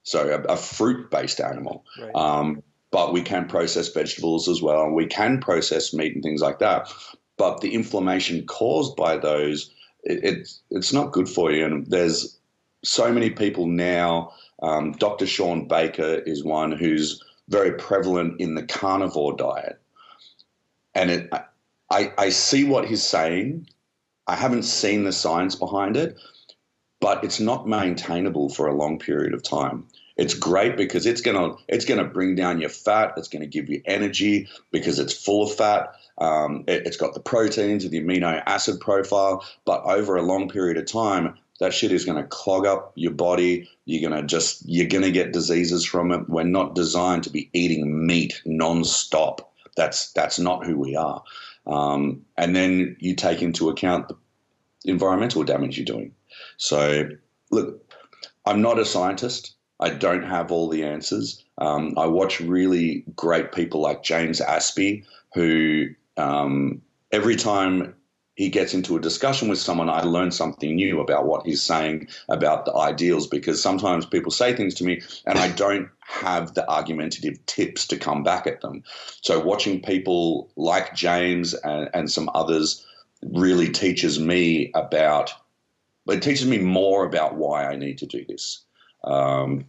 so 0.03 0.29
a, 0.29 0.53
a 0.53 0.57
fruit 0.57 1.11
based 1.11 1.39
animal. 1.39 1.85
right. 2.01 2.15
Um, 2.15 2.63
but 2.91 3.13
we 3.13 3.21
can 3.21 3.47
process 3.47 3.89
vegetables 3.89 4.47
as 4.47 4.61
well, 4.61 4.83
and 4.83 4.95
we 4.95 5.05
can 5.05 5.39
process 5.39 5.93
meat 5.93 6.13
and 6.15 6.23
things 6.23 6.41
like 6.41 6.59
that. 6.59 6.91
But 7.37 7.61
the 7.61 7.73
inflammation 7.73 8.45
caused 8.45 8.95
by 8.95 9.17
those, 9.17 9.71
it, 10.03 10.19
it's 10.23 10.61
it's 10.71 10.93
not 10.93 11.11
good 11.11 11.29
for 11.29 11.51
you. 11.51 11.65
And 11.65 11.85
there's 11.87 12.37
so 12.83 13.11
many 13.11 13.29
people 13.29 13.67
now. 13.67 14.33
Um, 14.61 14.91
Dr. 14.93 15.25
Shawn 15.25 15.67
Baker 15.67 16.21
is 16.25 16.43
one 16.43 16.71
who's 16.71 17.23
very 17.47 17.71
prevalent 17.73 18.39
in 18.41 18.55
the 18.55 18.63
carnivore 18.63 19.35
diet, 19.35 19.79
and 20.95 21.11
it, 21.11 21.29
I 21.89 22.11
I 22.17 22.29
see 22.29 22.63
what 22.63 22.87
he's 22.87 23.03
saying. 23.03 23.67
I 24.27 24.35
haven't 24.35 24.63
seen 24.63 25.03
the 25.05 25.11
science 25.11 25.55
behind 25.55 25.97
it, 25.97 26.15
but 26.99 27.23
it's 27.23 27.39
not 27.39 27.67
maintainable 27.67 28.49
for 28.49 28.67
a 28.67 28.75
long 28.75 28.99
period 28.99 29.33
of 29.33 29.41
time. 29.41 29.87
It's 30.19 30.33
great 30.33 30.75
because 30.75 31.05
it's 31.05 31.21
gonna 31.21 31.55
it's 31.69 31.85
gonna 31.85 32.03
bring 32.03 32.35
down 32.35 32.59
your 32.59 32.69
fat. 32.69 33.13
It's 33.15 33.29
gonna 33.29 33.47
give 33.47 33.69
you 33.69 33.81
energy 33.85 34.49
because 34.69 34.99
it's 34.99 35.13
full 35.13 35.43
of 35.43 35.55
fat. 35.55 35.95
Um, 36.17 36.65
it, 36.67 36.85
has 36.85 36.97
got 36.97 37.13
the 37.13 37.21
proteins, 37.21 37.85
and 37.85 37.93
the 37.93 38.01
amino 38.01 38.43
acid 38.45 38.81
profile. 38.81 39.45
But 39.63 39.81
over 39.85 40.17
a 40.17 40.21
long 40.21 40.49
period 40.49 40.75
of 40.75 40.87
time, 40.87 41.37
that 41.61 41.73
shit 41.73 41.93
is 41.93 42.03
gonna 42.03 42.25
clog 42.25 42.65
up 42.65 42.91
your 42.95 43.13
body. 43.13 43.69
You're 43.85 44.09
gonna 44.09 44.23
just 44.23 44.61
you're 44.65 44.89
gonna 44.89 45.09
get 45.09 45.31
diseases 45.31 45.85
from 45.85 46.11
it. 46.11 46.27
We're 46.27 46.43
not 46.43 46.75
designed 46.75 47.23
to 47.23 47.29
be 47.29 47.49
eating 47.53 48.05
meat 48.05 48.41
non-stop. 48.45 49.53
That's 49.77 50.11
that's 50.11 50.37
not 50.37 50.65
who 50.65 50.77
we 50.77 50.97
are. 50.97 51.23
Um, 51.65 52.25
and 52.35 52.53
then 52.53 52.97
you 52.99 53.15
take 53.15 53.41
into 53.41 53.69
account 53.69 54.09
the 54.09 54.17
environmental 54.83 55.45
damage 55.45 55.77
you're 55.77 55.85
doing. 55.85 56.13
So, 56.57 57.07
look, 57.51 57.89
I'm 58.45 58.61
not 58.61 58.79
a 58.79 58.85
scientist. 58.85 59.55
I 59.79 59.89
don't 59.89 60.23
have 60.23 60.51
all 60.51 60.67
the 60.67 60.83
answers. 60.83 61.43
Um, 61.57 61.93
I 61.97 62.05
watch 62.07 62.41
really 62.41 63.03
great 63.15 63.51
people 63.51 63.81
like 63.81 64.03
James 64.03 64.41
Aspey, 64.41 65.05
who 65.33 65.87
um, 66.17 66.81
every 67.11 67.35
time 67.35 67.95
he 68.35 68.49
gets 68.49 68.73
into 68.73 68.95
a 68.95 69.01
discussion 69.01 69.49
with 69.49 69.59
someone, 69.59 69.89
I 69.89 70.01
learn 70.03 70.31
something 70.31 70.75
new 70.75 71.01
about 71.01 71.25
what 71.25 71.45
he's 71.45 71.61
saying 71.61 72.07
about 72.29 72.65
the 72.65 72.73
ideals. 72.73 73.27
Because 73.27 73.61
sometimes 73.61 74.05
people 74.05 74.31
say 74.31 74.55
things 74.55 74.75
to 74.75 74.83
me, 74.85 75.01
and 75.25 75.37
I 75.37 75.49
don't 75.65 75.89
have 75.99 76.53
the 76.53 76.69
argumentative 76.69 77.45
tips 77.45 77.85
to 77.87 77.97
come 77.97 78.23
back 78.23 78.47
at 78.47 78.61
them. 78.61 78.83
So, 79.21 79.39
watching 79.39 79.81
people 79.81 80.49
like 80.55 80.95
James 80.95 81.53
and, 81.53 81.89
and 81.93 82.11
some 82.11 82.29
others 82.33 82.85
really 83.23 83.69
teaches 83.69 84.19
me 84.19 84.71
about. 84.73 85.33
It 86.07 86.23
teaches 86.23 86.47
me 86.47 86.57
more 86.57 87.05
about 87.05 87.35
why 87.35 87.65
I 87.65 87.75
need 87.75 87.97
to 87.99 88.05
do 88.05 88.25
this. 88.27 88.63
Um, 89.03 89.65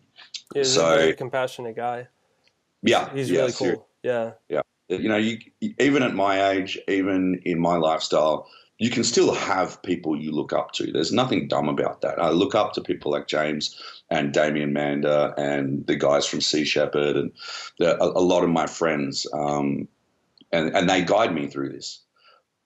Yeah, 0.54 0.60
he's 0.60 0.74
so- 0.74 0.92
a 0.92 0.96
very 0.96 1.14
compassionate 1.14 1.76
guy. 1.76 2.08
yeah, 2.82 3.12
He's 3.14 3.30
yeah, 3.30 3.40
really 3.40 3.52
cool. 3.52 3.88
Yeah. 4.02 4.32
Yeah. 4.48 4.62
You 4.88 5.08
know, 5.08 5.16
you, 5.16 5.38
even 5.78 6.02
at 6.02 6.14
my 6.14 6.50
age, 6.50 6.76
even 6.88 7.40
in 7.44 7.60
my 7.60 7.76
lifestyle, 7.76 8.48
you 8.78 8.90
can 8.90 9.04
still 9.04 9.32
have 9.34 9.80
people 9.82 10.16
you 10.20 10.32
look 10.32 10.52
up 10.52 10.72
to. 10.72 10.90
There's 10.90 11.12
nothing 11.12 11.46
dumb 11.46 11.68
about 11.68 12.00
that. 12.00 12.20
I 12.20 12.30
look 12.30 12.54
up 12.56 12.72
to 12.72 12.80
people 12.80 13.12
like 13.12 13.28
James 13.28 13.78
and 14.08 14.32
Damien 14.32 14.72
Mander 14.72 15.32
and 15.36 15.86
the 15.86 15.94
guys 15.94 16.26
from 16.26 16.40
Sea 16.40 16.64
Shepherd 16.64 17.14
and 17.16 17.30
the, 17.78 18.02
a, 18.02 18.08
a, 18.08 18.24
lot 18.24 18.42
of 18.42 18.50
my 18.50 18.66
friends, 18.66 19.26
um, 19.32 19.86
and 20.50 20.74
and 20.74 20.88
they 20.88 21.02
guide 21.04 21.32
me 21.34 21.46
through 21.46 21.68
this. 21.68 22.00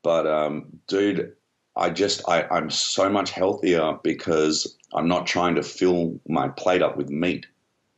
But 0.02 0.26
um, 0.26 0.78
dude, 0.86 1.34
I 1.76 1.90
just 1.90 2.22
I, 2.28 2.42
I'm 2.50 2.70
so 2.70 3.08
much 3.08 3.30
healthier 3.30 3.98
because 4.02 4.76
I'm 4.92 5.08
not 5.08 5.26
trying 5.26 5.56
to 5.56 5.62
fill 5.62 6.20
my 6.28 6.48
plate 6.48 6.82
up 6.82 6.96
with 6.96 7.10
meat. 7.10 7.46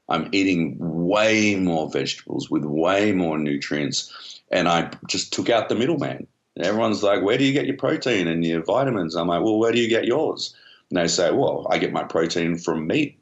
I'm 0.08 0.28
eating 0.32 0.76
way 0.78 1.56
more 1.56 1.90
vegetables 1.90 2.48
with 2.50 2.64
way 2.64 3.12
more 3.12 3.38
nutrients, 3.38 4.40
and 4.50 4.68
I 4.68 4.90
just 5.08 5.32
took 5.32 5.50
out 5.50 5.68
the 5.68 5.74
middleman. 5.74 6.26
And 6.54 6.64
everyone's 6.64 7.02
like, 7.02 7.22
where 7.22 7.36
do 7.36 7.44
you 7.44 7.52
get 7.52 7.66
your 7.66 7.76
protein 7.76 8.28
and 8.28 8.44
your 8.44 8.62
vitamins? 8.62 9.14
I'm 9.14 9.28
like, 9.28 9.42
well, 9.42 9.58
where 9.58 9.72
do 9.72 9.78
you 9.78 9.88
get 9.88 10.06
yours? 10.06 10.54
And 10.90 10.98
they 10.98 11.08
say, 11.08 11.30
well, 11.30 11.66
I 11.70 11.78
get 11.78 11.92
my 11.92 12.04
protein 12.04 12.56
from 12.56 12.86
meat. 12.86 13.18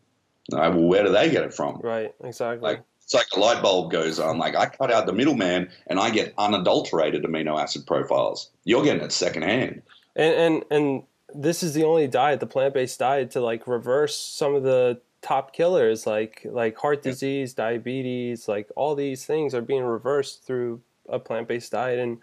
And 0.53 0.61
I, 0.61 0.69
well, 0.69 0.85
where 0.85 1.03
do 1.03 1.11
they 1.11 1.31
get 1.31 1.43
it 1.43 1.55
from? 1.55 1.81
Right, 1.83 2.15
exactly. 2.23 2.69
Like, 2.69 2.85
it's 3.03 3.15
like 3.15 3.27
a 3.35 3.41
light 3.41 3.63
bulb 3.63 3.91
goes 3.91 4.19
on. 4.19 4.39
Like 4.39 4.55
I 4.55 4.67
cut 4.67 4.91
out 4.91 5.07
the 5.07 5.13
middleman 5.13 5.71
and 5.87 5.99
I 5.99 6.11
get 6.11 6.33
unadulterated 6.39 7.25
amino 7.25 7.61
acid 7.61 7.87
profiles. 7.87 8.51
You're 8.65 8.85
getting 8.85 9.03
it 9.03 9.13
secondhand. 9.13 9.83
And 10.17 10.35
and 10.35 10.65
and 10.71 11.03
this 11.35 11.63
is 11.63 11.75
the 11.75 11.85
only 11.85 12.07
diet, 12.07 12.41
the 12.41 12.47
plant 12.47 12.75
based 12.75 12.99
diet, 12.99 13.31
to 13.33 13.41
like 13.41 13.67
reverse 13.67 14.17
some 14.17 14.55
of 14.55 14.63
the 14.63 15.01
top 15.23 15.53
killers 15.53 16.07
like 16.07 16.43
like 16.45 16.77
heart 16.77 17.03
disease, 17.03 17.55
yeah. 17.57 17.65
diabetes, 17.65 18.47
like 18.47 18.69
all 18.77 18.95
these 18.95 19.25
things 19.25 19.55
are 19.55 19.63
being 19.63 19.83
reversed 19.83 20.45
through 20.45 20.81
a 21.09 21.19
plant 21.19 21.49
based 21.49 21.73
diet 21.73 21.99
and 21.99 22.19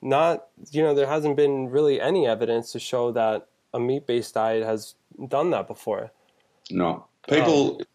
not 0.00 0.48
you 0.70 0.82
know 0.82 0.94
there 0.94 1.06
hasn't 1.06 1.36
been 1.36 1.68
really 1.68 2.00
any 2.00 2.26
evidence 2.26 2.72
to 2.72 2.78
show 2.78 3.12
that 3.12 3.46
a 3.72 3.80
meat 3.80 4.06
based 4.06 4.34
diet 4.34 4.64
has 4.64 4.94
done 5.28 5.50
that 5.50 5.66
before. 5.66 6.10
No, 6.70 7.06
people. 7.28 7.76
Um, 7.76 7.86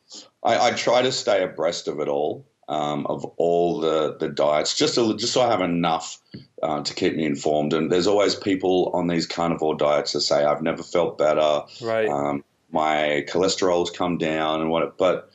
I, 0.43 0.69
I, 0.69 0.71
try 0.71 1.01
to 1.01 1.11
stay 1.11 1.43
abreast 1.43 1.89
of 1.89 1.99
it 1.99 2.07
all, 2.07 2.45
um, 2.67 3.05
of 3.07 3.23
all 3.37 3.79
the, 3.79 4.17
the 4.19 4.29
diets, 4.29 4.75
just 4.75 4.95
to, 4.95 5.15
just 5.15 5.33
so 5.33 5.41
I 5.41 5.49
have 5.49 5.61
enough 5.61 6.19
uh, 6.61 6.81
to 6.81 6.93
keep 6.93 7.15
me 7.15 7.25
informed. 7.25 7.73
And 7.73 7.91
there's 7.91 8.07
always 8.07 8.35
people 8.35 8.91
on 8.93 9.07
these 9.07 9.25
carnivore 9.25 9.75
diets 9.75 10.13
that 10.13 10.21
say 10.21 10.43
I've 10.43 10.61
never 10.61 10.83
felt 10.83 11.17
better. 11.17 11.61
Right. 11.81 12.09
Um, 12.09 12.43
my 12.71 13.25
cholesterol's 13.29 13.91
come 13.91 14.17
down 14.17 14.61
and 14.61 14.69
what, 14.69 14.97
but 14.97 15.31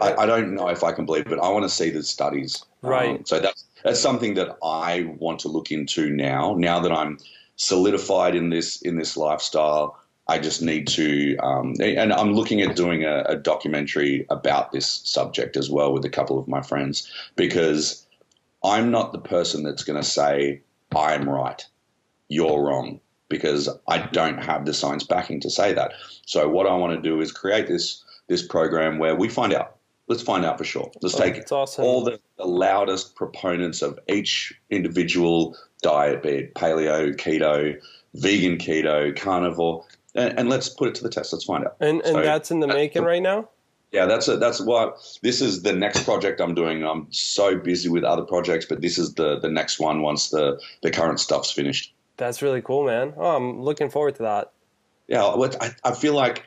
I, 0.00 0.14
I, 0.20 0.26
don't 0.26 0.54
know 0.54 0.68
if 0.68 0.82
I 0.84 0.92
can 0.92 1.04
believe 1.04 1.26
it. 1.26 1.38
I 1.38 1.48
want 1.50 1.64
to 1.64 1.68
see 1.68 1.90
the 1.90 2.02
studies. 2.02 2.64
Right. 2.80 3.18
Um, 3.18 3.24
so 3.26 3.40
that's 3.40 3.64
that's 3.84 4.00
something 4.00 4.34
that 4.34 4.56
I 4.62 5.14
want 5.18 5.40
to 5.40 5.48
look 5.48 5.70
into 5.70 6.10
now. 6.10 6.54
Now 6.56 6.80
that 6.80 6.92
I'm 6.92 7.18
solidified 7.56 8.34
in 8.34 8.50
this 8.50 8.80
in 8.82 8.96
this 8.96 9.16
lifestyle, 9.16 9.98
I 10.28 10.38
just 10.38 10.62
need 10.62 10.86
to. 10.88 11.36
Um, 11.38 11.74
and 11.80 12.12
I'm 12.12 12.32
looking 12.32 12.62
at 12.62 12.76
doing 12.76 13.04
a, 13.04 13.22
a 13.26 13.36
documentary 13.36 14.26
about 14.30 14.72
this 14.72 14.86
subject 15.04 15.56
as 15.56 15.68
well 15.68 15.92
with 15.92 16.04
a 16.04 16.10
couple 16.10 16.38
of 16.38 16.48
my 16.48 16.62
friends 16.62 17.10
because 17.36 18.06
I'm 18.64 18.90
not 18.90 19.12
the 19.12 19.18
person 19.18 19.64
that's 19.64 19.82
going 19.82 20.00
to 20.00 20.08
say 20.08 20.62
I'm 20.94 21.28
right, 21.28 21.64
you're 22.28 22.62
wrong 22.62 23.00
because 23.28 23.68
I 23.88 23.98
don't 23.98 24.42
have 24.44 24.66
the 24.66 24.74
science 24.74 25.04
backing 25.04 25.40
to 25.40 25.50
say 25.50 25.72
that. 25.72 25.92
So 26.26 26.48
what 26.48 26.66
I 26.66 26.74
want 26.74 26.94
to 26.94 27.08
do 27.08 27.20
is 27.20 27.32
create 27.32 27.66
this 27.66 28.04
this 28.28 28.46
program 28.46 28.98
where 28.98 29.16
we 29.16 29.28
find 29.28 29.52
out 29.52 29.76
let's 30.08 30.22
find 30.22 30.44
out 30.44 30.58
for 30.58 30.64
sure. 30.64 30.90
Let's 31.00 31.14
oh, 31.14 31.18
take 31.18 31.50
awesome. 31.50 31.84
all 31.84 32.04
the, 32.04 32.20
the, 32.36 32.44
loudest 32.44 33.14
proponents 33.14 33.82
of 33.82 33.98
each 34.08 34.52
individual 34.70 35.56
diet, 35.82 36.22
be 36.22 36.28
it 36.30 36.54
paleo, 36.54 37.14
keto, 37.16 37.80
vegan 38.14 38.58
keto, 38.58 39.16
carnivore, 39.16 39.84
and, 40.14 40.38
and 40.38 40.48
let's 40.48 40.68
put 40.68 40.88
it 40.88 40.94
to 40.96 41.02
the 41.02 41.10
test. 41.10 41.32
Let's 41.32 41.44
find 41.44 41.64
out. 41.64 41.76
And, 41.80 42.00
and 42.02 42.14
so, 42.14 42.22
that's 42.22 42.50
in 42.50 42.60
the 42.60 42.66
making 42.66 43.04
right 43.04 43.22
now. 43.22 43.48
Yeah, 43.92 44.06
that's 44.06 44.26
a, 44.26 44.38
that's 44.38 44.60
what 44.60 44.96
this 45.22 45.42
is 45.42 45.62
the 45.62 45.72
next 45.72 46.04
project 46.04 46.40
I'm 46.40 46.54
doing. 46.54 46.82
I'm 46.82 47.06
so 47.10 47.58
busy 47.58 47.90
with 47.90 48.04
other 48.04 48.22
projects, 48.22 48.64
but 48.64 48.80
this 48.80 48.96
is 48.96 49.14
the 49.14 49.38
the 49.38 49.50
next 49.50 49.78
one 49.78 50.00
once 50.00 50.30
the 50.30 50.58
the 50.82 50.90
current 50.90 51.20
stuff's 51.20 51.50
finished. 51.50 51.92
That's 52.16 52.40
really 52.40 52.62
cool, 52.62 52.86
man. 52.86 53.12
Oh, 53.16 53.36
I'm 53.36 53.60
looking 53.60 53.90
forward 53.90 54.14
to 54.16 54.22
that. 54.22 54.52
Yeah, 55.08 55.24
I, 55.24 55.70
I 55.84 55.92
feel 55.92 56.14
like 56.14 56.46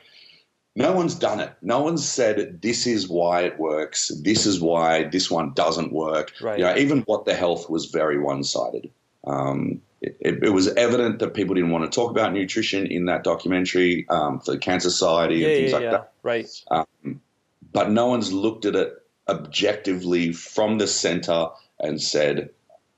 no 0.74 0.92
one's 0.92 1.14
done 1.14 1.38
it. 1.38 1.52
No 1.62 1.82
one's 1.82 2.06
said 2.06 2.60
this 2.62 2.86
is 2.86 3.08
why 3.08 3.42
it 3.42 3.58
works. 3.58 4.08
This 4.22 4.44
is 4.44 4.60
why 4.60 5.04
this 5.04 5.30
one 5.30 5.52
doesn't 5.54 5.92
work. 5.92 6.32
Right. 6.40 6.58
You 6.58 6.64
know, 6.64 6.76
even 6.76 7.02
what 7.02 7.26
the 7.26 7.34
health 7.34 7.70
was 7.70 7.86
very 7.86 8.18
one-sided. 8.18 8.90
Um, 9.24 9.80
it, 10.00 10.44
it, 10.44 10.52
was 10.52 10.68
evident 10.74 11.18
that 11.20 11.34
people 11.34 11.54
didn't 11.54 11.70
want 11.70 11.90
to 11.90 11.94
talk 11.94 12.10
about 12.10 12.32
nutrition 12.32 12.86
in 12.86 13.06
that 13.06 13.24
documentary 13.24 14.06
um, 14.08 14.40
for 14.40 14.52
the 14.52 14.58
Cancer 14.58 14.90
Society 14.90 15.36
yeah, 15.36 15.46
and 15.46 15.56
things 15.56 15.70
yeah, 15.70 15.76
like 15.76 15.84
yeah. 15.84 15.90
that. 15.90 16.12
Right. 16.22 16.46
Um, 16.70 17.20
but 17.72 17.90
no 17.90 18.06
one's 18.06 18.32
looked 18.32 18.64
at 18.64 18.76
it 18.76 18.94
objectively 19.28 20.32
from 20.32 20.78
the 20.78 20.86
center 20.86 21.48
and 21.80 22.00
said, 22.00 22.50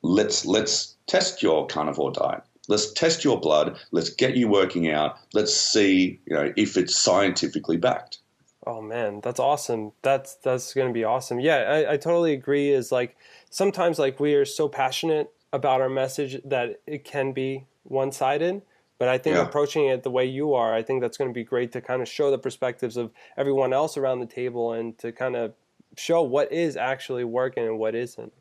"Let's 0.03 0.45
let's 0.45 0.97
test 1.07 1.43
your 1.43 1.67
carnivore 1.67 2.13
diet. 2.13 2.43
Let's 2.69 2.93
test 2.93 3.25
your 3.25 3.41
blood. 3.41 3.79
Let's 3.93 4.11
get 4.11 4.37
you 4.37 4.49
working 4.49 4.91
out. 4.91 5.17
Let's 5.33 5.55
see, 5.55 6.21
you 6.27 6.37
know, 6.37 6.53
if 6.57 6.77
it's 6.77 6.95
scientifically 6.95 7.79
backed. 7.79 8.19
Oh 8.67 8.83
man, 8.83 9.21
that's 9.23 9.41
awesome. 9.41 9.93
That's 10.03 10.35
that's 10.35 10.75
going 10.75 10.89
to 10.89 10.93
be 10.93 11.05
awesome. 11.05 11.41
Yeah, 11.41 11.57
I, 11.57 11.93
I 11.93 11.97
totally 11.97 12.33
agree. 12.33 12.71
Is 12.71 12.93
like 12.93 13.17
sometimes 13.51 13.99
like 13.99 14.21
we 14.21 14.35
are 14.35 14.45
so 14.45 14.69
passionate 14.69 15.33
about 15.53 15.81
our 15.81 15.89
message 15.89 16.41
that 16.45 16.81
it 16.87 17.05
can 17.05 17.33
be 17.33 17.67
one 17.85 18.13
sided. 18.13 18.63
But 18.99 19.09
I 19.09 19.19
think 19.19 19.37
yeah. 19.37 19.43
approaching 19.43 19.87
it 19.87 20.03
the 20.03 20.11
way 20.11 20.25
you 20.25 20.55
are, 20.55 20.75
I 20.75 20.83
think 20.83 21.01
that's 21.01 21.17
going 21.17 21.31
to 21.31 21.35
be 21.35 21.45
great 21.45 21.71
to 21.73 21.81
kind 21.81 22.03
of 22.03 22.09
show 22.09 22.31
the 22.31 22.39
perspectives 22.39 22.97
of 22.97 23.13
everyone 23.37 23.73
else 23.73 23.97
around 23.97 24.21
the 24.21 24.27
table 24.27 24.73
and 24.73 24.99
to 24.99 25.13
kind 25.13 25.37
of 25.37 25.53
show 25.97 26.23
what 26.23 26.53
is 26.53 26.77
actually 26.77 27.25
working 27.25 27.65
and 27.65 27.79
what 27.79 27.95
isn't. 27.95 28.33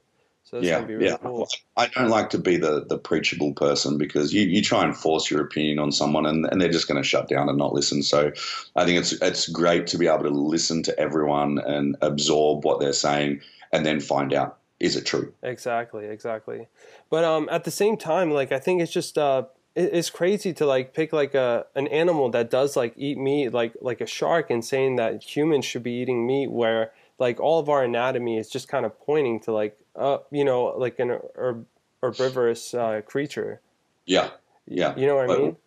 So 0.49 0.59
yeah, 0.59 0.83
really 0.85 1.05
yeah. 1.05 1.17
Cool. 1.17 1.47
I 1.75 1.87
don't 1.87 2.07
like 2.07 2.29
to 2.29 2.37
be 2.37 2.55
the, 2.55 2.85
the 2.85 2.97
preachable 2.97 3.51
person 3.51 3.97
because 3.97 4.33
you, 4.33 4.43
you 4.43 4.61
try 4.61 4.85
and 4.85 4.95
force 4.95 5.29
your 5.29 5.41
opinion 5.41 5.77
on 5.77 5.91
someone 5.91 6.25
and, 6.25 6.45
and 6.49 6.61
they're 6.61 6.69
just 6.69 6.87
going 6.87 7.01
to 7.01 7.07
shut 7.07 7.27
down 7.27 7.49
and 7.49 7.57
not 7.57 7.73
listen. 7.73 8.01
So 8.01 8.31
I 8.77 8.85
think 8.85 8.97
it's 8.97 9.11
it's 9.21 9.49
great 9.49 9.87
to 9.87 9.97
be 9.97 10.07
able 10.07 10.23
to 10.23 10.29
listen 10.29 10.83
to 10.83 10.97
everyone 10.97 11.59
and 11.59 11.97
absorb 12.01 12.63
what 12.63 12.79
they're 12.79 12.93
saying 12.93 13.41
and 13.73 13.85
then 13.85 13.99
find 13.99 14.33
out 14.33 14.59
is 14.79 14.95
it 14.95 15.05
true. 15.05 15.33
Exactly, 15.41 16.05
exactly. 16.05 16.67
But 17.09 17.23
um, 17.23 17.47
at 17.51 17.63
the 17.63 17.71
same 17.71 17.97
time, 17.97 18.31
like 18.31 18.51
I 18.51 18.59
think 18.59 18.81
it's 18.81 18.91
just 18.91 19.17
uh, 19.17 19.43
it's 19.75 20.09
crazy 20.09 20.53
to 20.53 20.65
like 20.65 20.93
pick 20.93 21.13
like 21.13 21.35
a 21.35 21.65
an 21.75 21.87
animal 21.87 22.29
that 22.31 22.49
does 22.49 22.75
like 22.75 22.93
eat 22.97 23.17
meat 23.17 23.49
like 23.49 23.73
like 23.81 24.01
a 24.01 24.07
shark 24.07 24.49
and 24.49 24.63
saying 24.63 24.95
that 24.97 25.23
humans 25.23 25.65
should 25.65 25.83
be 25.83 25.93
eating 25.93 26.25
meat 26.25 26.51
where 26.51 26.91
like 27.19 27.39
all 27.39 27.59
of 27.59 27.69
our 27.69 27.83
anatomy 27.83 28.37
is 28.37 28.49
just 28.49 28.67
kind 28.67 28.85
of 28.85 28.99
pointing 29.01 29.39
to 29.41 29.51
like 29.51 29.77
uh, 29.97 30.19
you 30.31 30.45
know, 30.45 30.65
like 30.77 30.99
an 30.99 31.19
herb, 31.35 31.65
herbivorous 32.01 32.73
uh, 32.73 33.01
creature. 33.05 33.59
Yeah, 34.05 34.29
yeah. 34.67 34.95
You 34.95 35.07
know 35.07 35.15
what 35.15 35.27
but 35.27 35.39
I 35.39 35.41
mean? 35.41 35.57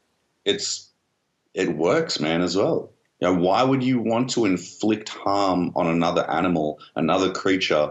It's 0.44 0.90
it 1.52 1.76
works, 1.76 2.20
man, 2.20 2.40
as 2.40 2.56
well. 2.56 2.92
You 3.20 3.28
know, 3.28 3.40
why 3.40 3.62
would 3.62 3.82
you 3.82 3.98
want 3.98 4.30
to 4.30 4.46
inflict 4.46 5.10
harm 5.10 5.72
on 5.76 5.86
another 5.86 6.28
animal, 6.30 6.78
another 6.96 7.32
creature, 7.32 7.90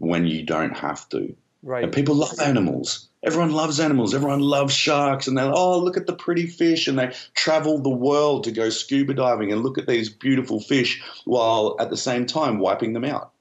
when 0.00 0.26
you 0.26 0.42
don't 0.42 0.76
have 0.76 1.08
to? 1.10 1.34
Right. 1.62 1.84
And 1.84 1.92
people 1.92 2.16
love 2.16 2.40
animals. 2.40 3.08
Everyone 3.22 3.52
loves 3.52 3.78
animals. 3.78 4.14
Everyone 4.14 4.40
loves 4.40 4.74
sharks, 4.74 5.28
and 5.28 5.38
they're 5.38 5.52
oh 5.54 5.78
look 5.78 5.96
at 5.96 6.06
the 6.06 6.14
pretty 6.14 6.46
fish, 6.46 6.88
and 6.88 6.98
they 6.98 7.12
travel 7.34 7.78
the 7.78 7.88
world 7.88 8.44
to 8.44 8.50
go 8.50 8.70
scuba 8.70 9.14
diving 9.14 9.52
and 9.52 9.62
look 9.62 9.78
at 9.78 9.86
these 9.86 10.08
beautiful 10.08 10.60
fish, 10.60 11.02
while 11.24 11.76
at 11.78 11.90
the 11.90 11.96
same 11.96 12.26
time 12.26 12.58
wiping 12.58 12.94
them 12.94 13.04
out. 13.04 13.32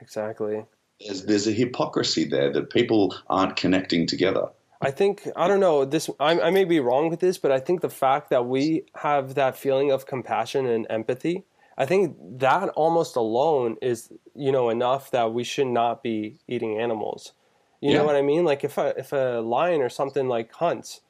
Exactly 0.00 0.64
there's, 1.04 1.24
there's 1.24 1.46
a 1.46 1.52
hypocrisy 1.52 2.24
there 2.24 2.52
that 2.52 2.70
people 2.70 3.14
aren't 3.28 3.56
connecting 3.56 4.06
together. 4.06 4.48
I 4.80 4.90
think 4.90 5.26
I 5.34 5.48
don't 5.48 5.60
know 5.60 5.84
this. 5.84 6.10
I, 6.20 6.38
I 6.40 6.50
may 6.50 6.64
be 6.64 6.80
wrong 6.80 7.08
with 7.08 7.20
this, 7.20 7.38
but 7.38 7.50
I 7.50 7.58
think 7.58 7.80
the 7.80 7.88
fact 7.88 8.30
that 8.30 8.46
we 8.46 8.84
have 8.96 9.34
that 9.34 9.56
feeling 9.56 9.90
of 9.90 10.06
compassion 10.06 10.66
and 10.66 10.86
empathy, 10.90 11.44
I 11.78 11.86
think 11.86 12.16
that 12.38 12.68
almost 12.70 13.16
alone 13.16 13.76
is 13.82 14.10
you 14.34 14.52
know 14.52 14.70
enough 14.70 15.10
that 15.10 15.32
we 15.32 15.44
should 15.44 15.66
not 15.66 16.02
be 16.02 16.38
eating 16.48 16.78
animals. 16.78 17.32
You 17.80 17.90
yeah. 17.90 17.98
know 17.98 18.04
what 18.04 18.16
I 18.16 18.22
mean? 18.22 18.44
Like 18.44 18.64
if 18.64 18.78
a 18.78 18.94
if 18.98 19.12
a 19.12 19.40
lion 19.40 19.82
or 19.82 19.88
something 19.88 20.28
like 20.28 20.52
hunts, 20.52 21.00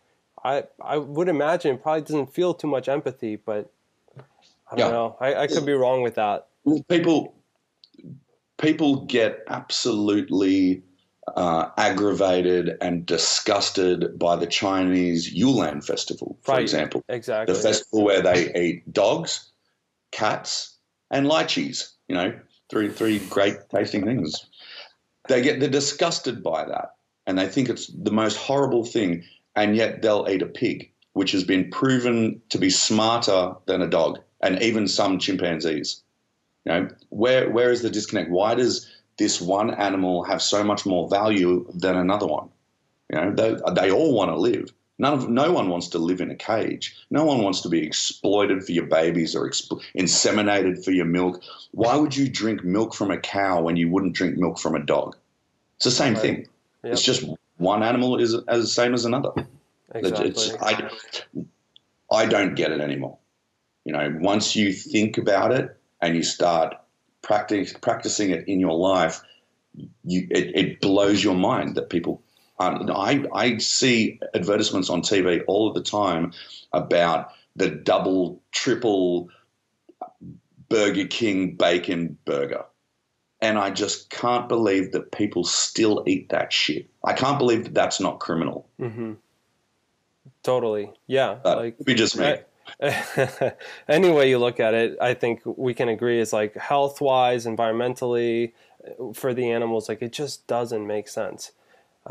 I 0.42 0.64
I 0.82 0.98
would 0.98 1.28
imagine 1.28 1.76
it 1.76 1.82
probably 1.82 2.02
doesn't 2.02 2.32
feel 2.32 2.54
too 2.54 2.66
much 2.66 2.88
empathy, 2.88 3.36
but 3.36 3.70
I 4.70 4.76
don't 4.76 4.88
yeah. 4.88 4.92
know. 4.92 5.16
I, 5.20 5.34
I 5.34 5.46
could 5.46 5.64
be 5.64 5.72
wrong 5.72 6.02
with 6.02 6.16
that. 6.16 6.48
People 6.88 7.34
people 8.58 9.04
get 9.04 9.44
absolutely 9.48 10.82
uh, 11.34 11.70
aggravated 11.76 12.76
and 12.80 13.04
disgusted 13.04 14.18
by 14.18 14.36
the 14.36 14.46
Chinese 14.46 15.34
Yulin 15.34 15.84
festival, 15.84 16.38
for 16.42 16.52
right. 16.52 16.62
example. 16.62 17.04
Exactly. 17.08 17.54
The 17.54 17.60
festival 17.60 18.04
where 18.04 18.22
they 18.22 18.52
eat 18.54 18.92
dogs, 18.92 19.50
cats, 20.12 20.76
and 21.10 21.26
lychees. 21.26 21.92
You 22.08 22.16
know, 22.16 22.38
three 22.70 22.88
three 22.90 23.18
great 23.28 23.56
tasting 23.70 24.04
things. 24.04 24.46
They 25.28 25.42
get 25.42 25.60
they're 25.60 25.68
disgusted 25.68 26.42
by 26.42 26.64
that, 26.64 26.94
and 27.26 27.38
they 27.38 27.48
think 27.48 27.68
it's 27.68 27.88
the 27.88 28.12
most 28.12 28.36
horrible 28.36 28.84
thing. 28.84 29.24
and 29.56 29.74
yet 29.74 30.02
they'll 30.02 30.26
eat 30.28 30.42
a 30.42 30.46
pig, 30.46 30.92
which 31.14 31.32
has 31.32 31.42
been 31.42 31.70
proven 31.70 32.40
to 32.50 32.58
be 32.58 32.68
smarter 32.70 33.54
than 33.66 33.80
a 33.82 33.88
dog 33.88 34.18
and 34.42 34.60
even 34.62 34.86
some 34.86 35.18
chimpanzees. 35.18 36.02
You 36.64 36.72
know, 36.72 36.88
where 37.08 37.50
where 37.50 37.70
is 37.70 37.82
the 37.82 37.90
disconnect? 37.90 38.30
Why 38.30 38.54
does 38.54 38.86
this 39.18 39.40
one 39.40 39.72
animal 39.74 40.24
have 40.24 40.42
so 40.42 40.62
much 40.62 40.84
more 40.84 41.08
value 41.08 41.66
than 41.74 41.96
another 41.96 42.26
one? 42.26 42.48
You 43.10 43.20
know, 43.20 43.32
they, 43.34 43.56
they 43.80 43.90
all 43.90 44.12
want 44.14 44.30
to 44.30 44.36
live. 44.36 44.72
None 44.98 45.12
of, 45.12 45.28
no 45.28 45.52
one 45.52 45.68
wants 45.68 45.88
to 45.88 45.98
live 45.98 46.20
in 46.20 46.30
a 46.30 46.34
cage. 46.34 46.96
No 47.10 47.24
one 47.24 47.42
wants 47.42 47.60
to 47.62 47.68
be 47.68 47.84
exploited 47.84 48.64
for 48.64 48.72
your 48.72 48.86
babies 48.86 49.36
or 49.36 49.48
exp- 49.48 49.80
inseminated 49.94 50.82
for 50.84 50.90
your 50.90 51.04
milk. 51.04 51.42
Why 51.72 51.96
would 51.96 52.16
you 52.16 52.28
drink 52.28 52.64
milk 52.64 52.94
from 52.94 53.10
a 53.10 53.18
cow 53.18 53.62
when 53.62 53.76
you 53.76 53.90
wouldn't 53.90 54.14
drink 54.14 54.38
milk 54.38 54.58
from 54.58 54.74
a 54.74 54.82
dog? 54.82 55.16
It's 55.76 55.84
the 55.84 55.90
same 55.90 56.14
right. 56.14 56.22
thing. 56.22 56.36
Yep. 56.82 56.92
It's 56.94 57.02
just 57.02 57.24
one 57.58 57.82
animal 57.82 58.18
is 58.18 58.34
as 58.48 58.62
the 58.62 58.68
same 58.68 58.94
as 58.94 59.04
another. 59.04 59.32
Exactly. 59.94 60.58
I, 60.60 60.90
I 62.10 62.26
don't 62.26 62.54
get 62.54 62.72
it 62.72 62.80
anymore. 62.80 63.18
You 63.84 63.92
know, 63.92 64.16
once 64.20 64.56
you 64.56 64.72
think 64.72 65.18
about 65.18 65.52
it 65.52 65.76
and 66.00 66.16
you 66.16 66.22
start 66.22 66.74
practice, 67.22 67.72
practicing 67.72 68.30
it 68.30 68.48
in 68.48 68.60
your 68.60 68.74
life, 68.74 69.20
you, 70.04 70.26
it, 70.30 70.56
it 70.56 70.80
blows 70.80 71.22
your 71.22 71.34
mind 71.34 71.74
that 71.74 71.90
people 71.90 72.22
um, 72.58 72.90
I, 72.90 73.24
I 73.34 73.58
see 73.58 74.18
advertisements 74.34 74.88
on 74.88 75.02
TV 75.02 75.42
all 75.46 75.68
of 75.68 75.74
the 75.74 75.82
time 75.82 76.32
about 76.72 77.32
the 77.54 77.70
double, 77.70 78.42
triple 78.52 79.28
Burger 80.68 81.06
King 81.06 81.54
bacon 81.54 82.18
burger. 82.24 82.64
And 83.42 83.58
I 83.58 83.70
just 83.70 84.08
can't 84.08 84.48
believe 84.48 84.92
that 84.92 85.12
people 85.12 85.44
still 85.44 86.02
eat 86.06 86.30
that 86.30 86.52
shit. 86.52 86.88
I 87.04 87.12
can't 87.12 87.38
believe 87.38 87.64
that 87.64 87.74
that's 87.74 88.00
not 88.00 88.18
criminal. 88.18 88.66
Mm-hmm. 88.80 89.14
Totally. 90.42 90.92
Yeah. 91.06 91.38
Uh, 91.44 91.56
like 91.56 91.76
we 91.86 91.94
just 91.94 92.16
made. 92.16 92.44
any 93.88 94.10
way 94.10 94.28
you 94.28 94.38
look 94.38 94.58
at 94.58 94.74
it, 94.74 94.96
I 95.00 95.14
think 95.14 95.42
we 95.44 95.74
can 95.74 95.88
agree 95.88 96.18
is 96.18 96.32
like 96.32 96.56
health 96.56 97.00
wise, 97.00 97.46
environmentally, 97.46 98.52
for 99.14 99.34
the 99.34 99.50
animals, 99.50 99.88
like 99.88 100.02
it 100.02 100.12
just 100.12 100.46
doesn't 100.46 100.86
make 100.86 101.08
sense. 101.08 101.52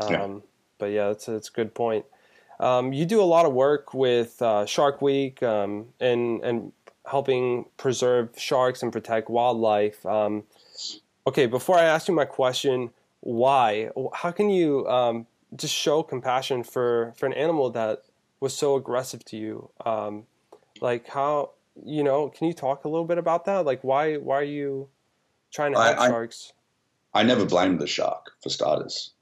Um, 0.00 0.10
yeah. 0.10 0.38
But 0.78 0.86
yeah, 0.86 1.08
that's, 1.08 1.26
that's 1.26 1.48
a 1.48 1.52
good 1.52 1.74
point. 1.74 2.04
Um, 2.58 2.92
you 2.92 3.04
do 3.04 3.20
a 3.20 3.24
lot 3.24 3.46
of 3.46 3.52
work 3.52 3.92
with 3.92 4.40
uh, 4.40 4.66
Shark 4.66 5.02
Week 5.02 5.42
um, 5.42 5.86
and 6.00 6.42
and 6.42 6.72
helping 7.06 7.66
preserve 7.76 8.30
sharks 8.36 8.82
and 8.82 8.92
protect 8.92 9.30
wildlife. 9.30 10.04
Um, 10.04 10.44
okay, 11.26 11.46
before 11.46 11.78
I 11.78 11.84
ask 11.84 12.08
you 12.08 12.14
my 12.14 12.24
question, 12.24 12.90
why? 13.20 13.90
How 14.14 14.32
can 14.32 14.50
you 14.50 14.86
um, 14.88 15.26
just 15.54 15.74
show 15.74 16.02
compassion 16.02 16.64
for 16.64 17.14
for 17.16 17.26
an 17.26 17.34
animal 17.34 17.70
that 17.70 18.02
was 18.40 18.56
so 18.56 18.76
aggressive 18.76 19.24
to 19.26 19.36
you? 19.36 19.70
Um, 19.84 20.24
like 20.80 21.08
how 21.08 21.50
you 21.84 22.02
know? 22.02 22.30
Can 22.30 22.46
you 22.46 22.54
talk 22.54 22.84
a 22.84 22.88
little 22.88 23.06
bit 23.06 23.18
about 23.18 23.44
that? 23.44 23.66
Like 23.66 23.84
why 23.84 24.16
why 24.16 24.36
are 24.36 24.44
you 24.44 24.88
trying 25.52 25.74
to 25.74 25.80
help 25.80 25.98
I, 25.98 26.08
sharks? 26.08 26.52
I 27.12 27.22
never 27.22 27.44
blamed 27.44 27.80
the 27.80 27.86
shark 27.86 28.32
for 28.42 28.48
starters. 28.48 29.12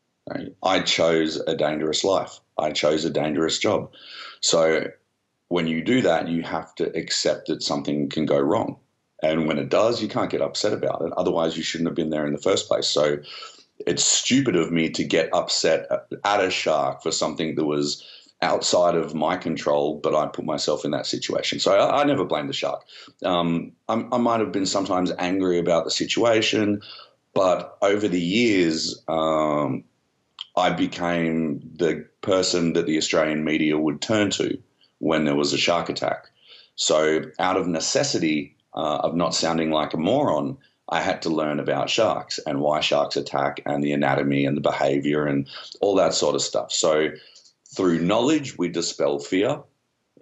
I 0.63 0.81
chose 0.81 1.37
a 1.37 1.55
dangerous 1.55 2.03
life. 2.05 2.41
I 2.59 2.73
chose 2.73 3.05
a 3.05 3.11
dangerous 3.11 3.59
job. 3.59 3.93
So 4.41 4.87
when 5.49 5.67
you 5.67 5.83
do 5.83 6.03
that, 6.03 6.29
you 6.29 6.43
have 6.43 6.75
to 6.77 6.97
accept 6.97 7.49
that 7.49 7.63
something 7.63 8.09
can 8.09 8.27
go 8.27 8.39
wrong. 8.39 8.79
And 9.23 9.47
when 9.47 9.59
it 9.59 9.69
does, 9.69 10.03
you 10.03 10.09
can't 10.09 10.31
get 10.31 10.41
upset 10.41 10.73
about 10.73 11.03
it. 11.03 11.13
Otherwise, 11.17 11.57
you 11.57 11.63
shouldn't 11.63 11.89
have 11.89 11.97
been 11.97 12.11
there 12.11 12.27
in 12.27 12.33
the 12.33 12.39
first 12.39 12.69
place. 12.69 12.87
So 12.87 13.19
it's 13.87 14.05
stupid 14.05 14.57
of 14.57 14.73
me 14.73 14.91
to 14.91 15.05
get 15.05 15.33
upset 15.33 15.89
at 16.25 16.45
a 16.45 16.51
shark 16.51 17.03
for 17.03 17.11
something 17.11 17.55
that 17.55 17.65
was 17.65 18.05
outside 18.43 18.95
of 18.95 19.15
my 19.15 19.37
control, 19.37 20.01
but 20.03 20.15
I 20.15 20.27
put 20.27 20.45
myself 20.45 20.85
in 20.85 20.91
that 20.91 21.07
situation. 21.07 21.59
So 21.59 21.75
I, 21.75 22.03
I 22.03 22.05
never 22.05 22.25
blame 22.25 22.47
the 22.47 22.53
shark. 22.53 22.83
Um, 23.25 23.73
I 23.89 23.97
might 23.97 24.41
have 24.41 24.53
been 24.53 24.67
sometimes 24.67 25.13
angry 25.19 25.59
about 25.59 25.85
the 25.85 25.91
situation, 25.91 26.83
but 27.35 27.79
over 27.81 28.07
the 28.07 28.21
years, 28.21 29.03
um, 29.09 29.85
I 30.57 30.71
became 30.71 31.61
the 31.77 32.07
person 32.21 32.75
that 32.75 32.87
the 32.87 32.97
Australian 32.97 33.45
media 33.45 33.79
would 33.79 34.01
turn 34.01 34.31
to 34.31 34.59
when 34.99 35.25
there 35.25 35.35
was 35.35 35.53
a 35.53 35.59
shark 35.59 35.89
attack. 35.89 36.31
So, 36.77 37.23
out 37.39 37.57
of 37.57 37.67
necessity 37.67 38.57
uh, 38.75 38.99
of 39.03 39.15
not 39.15 39.35
sounding 39.35 39.71
like 39.71 39.95
a 39.95 39.99
moron, 39.99 40.57
I 40.89 41.01
had 41.01 41.23
to 41.23 41.31
learn 41.31 41.61
about 41.61 41.91
sharks 41.91 42.39
and 42.47 42.61
why 42.61 42.81
sharks 42.81 43.17
attack 43.17 43.61
and 43.65 43.83
the 43.83 43.93
anatomy 43.93 44.45
and 44.45 44.57
the 44.57 44.61
behavior 44.61 45.27
and 45.27 45.49
all 45.81 45.95
that 45.97 46.15
sort 46.15 46.35
of 46.35 46.43
stuff. 46.43 46.73
So, 46.73 47.11
through 47.75 48.01
knowledge, 48.01 48.57
we 48.59 48.69
dispel 48.69 49.19
fear, 49.19 49.63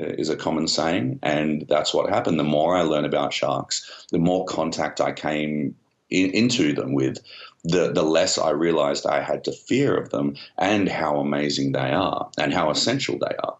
uh, 0.00 0.04
is 0.04 0.30
a 0.30 0.36
common 0.36 0.68
saying. 0.68 1.18
And 1.22 1.66
that's 1.68 1.92
what 1.92 2.08
happened. 2.08 2.38
The 2.38 2.44
more 2.44 2.76
I 2.76 2.82
learned 2.82 3.06
about 3.06 3.32
sharks, 3.32 4.06
the 4.10 4.18
more 4.18 4.44
contact 4.46 5.00
I 5.00 5.12
came 5.12 5.76
in, 6.08 6.30
into 6.30 6.72
them 6.72 6.94
with, 6.94 7.18
the, 7.64 7.92
the 7.92 8.02
less 8.02 8.38
I 8.38 8.50
realized 8.50 9.06
I 9.06 9.22
had 9.22 9.44
to 9.44 9.52
fear 9.52 9.96
of 9.96 10.10
them 10.10 10.36
and 10.58 10.88
how 10.88 11.18
amazing 11.18 11.72
they 11.72 11.92
are 11.92 12.30
and 12.38 12.52
how 12.52 12.70
essential 12.70 13.18
they 13.18 13.36
are. 13.36 13.56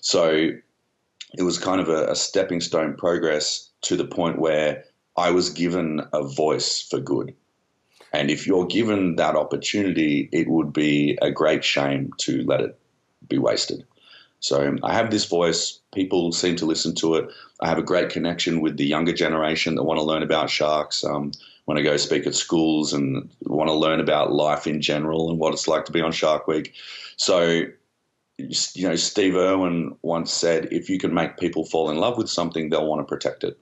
So 0.00 0.50
it 1.34 1.42
was 1.42 1.58
kind 1.58 1.80
of 1.80 1.88
a, 1.88 2.10
a 2.10 2.16
stepping 2.16 2.60
stone 2.60 2.94
progress 2.94 3.70
to 3.82 3.96
the 3.96 4.06
point 4.06 4.38
where 4.38 4.84
I 5.16 5.30
was 5.30 5.50
given 5.50 6.02
a 6.12 6.22
voice 6.22 6.80
for 6.80 6.98
good. 6.98 7.34
And 8.12 8.30
if 8.30 8.46
you're 8.46 8.66
given 8.66 9.16
that 9.16 9.36
opportunity, 9.36 10.28
it 10.32 10.48
would 10.48 10.72
be 10.72 11.18
a 11.22 11.30
great 11.30 11.64
shame 11.64 12.12
to 12.18 12.42
let 12.44 12.60
it 12.60 12.78
be 13.28 13.38
wasted. 13.38 13.84
So 14.40 14.76
I 14.82 14.92
have 14.92 15.10
this 15.10 15.24
voice. 15.24 15.78
People 15.94 16.32
seem 16.32 16.56
to 16.56 16.66
listen 16.66 16.94
to 16.96 17.14
it. 17.14 17.30
I 17.60 17.68
have 17.68 17.78
a 17.78 17.82
great 17.82 18.10
connection 18.10 18.60
with 18.60 18.76
the 18.76 18.84
younger 18.84 19.12
generation 19.12 19.76
that 19.76 19.84
want 19.84 19.98
to 19.98 20.04
learn 20.04 20.22
about 20.22 20.50
sharks. 20.50 21.04
Um, 21.04 21.32
when 21.64 21.78
I 21.78 21.82
go 21.82 21.96
speak 21.96 22.26
at 22.26 22.34
schools 22.34 22.92
and 22.92 23.30
want 23.42 23.68
to 23.68 23.74
learn 23.74 24.00
about 24.00 24.32
life 24.32 24.66
in 24.66 24.80
general 24.80 25.30
and 25.30 25.38
what 25.38 25.52
it's 25.52 25.68
like 25.68 25.84
to 25.86 25.92
be 25.92 26.00
on 26.00 26.12
Shark 26.12 26.46
Week. 26.46 26.74
So, 27.16 27.64
you 28.38 28.88
know, 28.88 28.96
Steve 28.96 29.36
Irwin 29.36 29.96
once 30.02 30.32
said, 30.32 30.68
if 30.72 30.90
you 30.90 30.98
can 30.98 31.14
make 31.14 31.38
people 31.38 31.64
fall 31.64 31.90
in 31.90 31.98
love 31.98 32.18
with 32.18 32.28
something, 32.28 32.70
they'll 32.70 32.88
want 32.88 33.00
to 33.00 33.04
protect 33.04 33.44
it. 33.44 33.58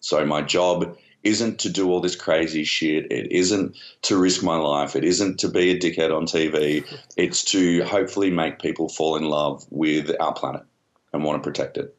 So, 0.00 0.24
my 0.26 0.42
job 0.42 0.96
isn't 1.22 1.58
to 1.60 1.70
do 1.70 1.90
all 1.90 2.00
this 2.00 2.16
crazy 2.16 2.64
shit. 2.64 3.10
It 3.10 3.32
isn't 3.32 3.76
to 4.02 4.18
risk 4.18 4.42
my 4.42 4.56
life. 4.56 4.94
It 4.94 5.04
isn't 5.04 5.38
to 5.40 5.48
be 5.48 5.70
a 5.70 5.78
dickhead 5.78 6.14
on 6.14 6.26
TV. 6.26 6.84
It's 7.16 7.42
to 7.52 7.82
hopefully 7.84 8.30
make 8.30 8.60
people 8.60 8.88
fall 8.90 9.16
in 9.16 9.24
love 9.24 9.64
with 9.70 10.14
our 10.20 10.34
planet 10.34 10.64
and 11.12 11.24
want 11.24 11.42
to 11.42 11.46
protect 11.48 11.78
it. 11.78 11.96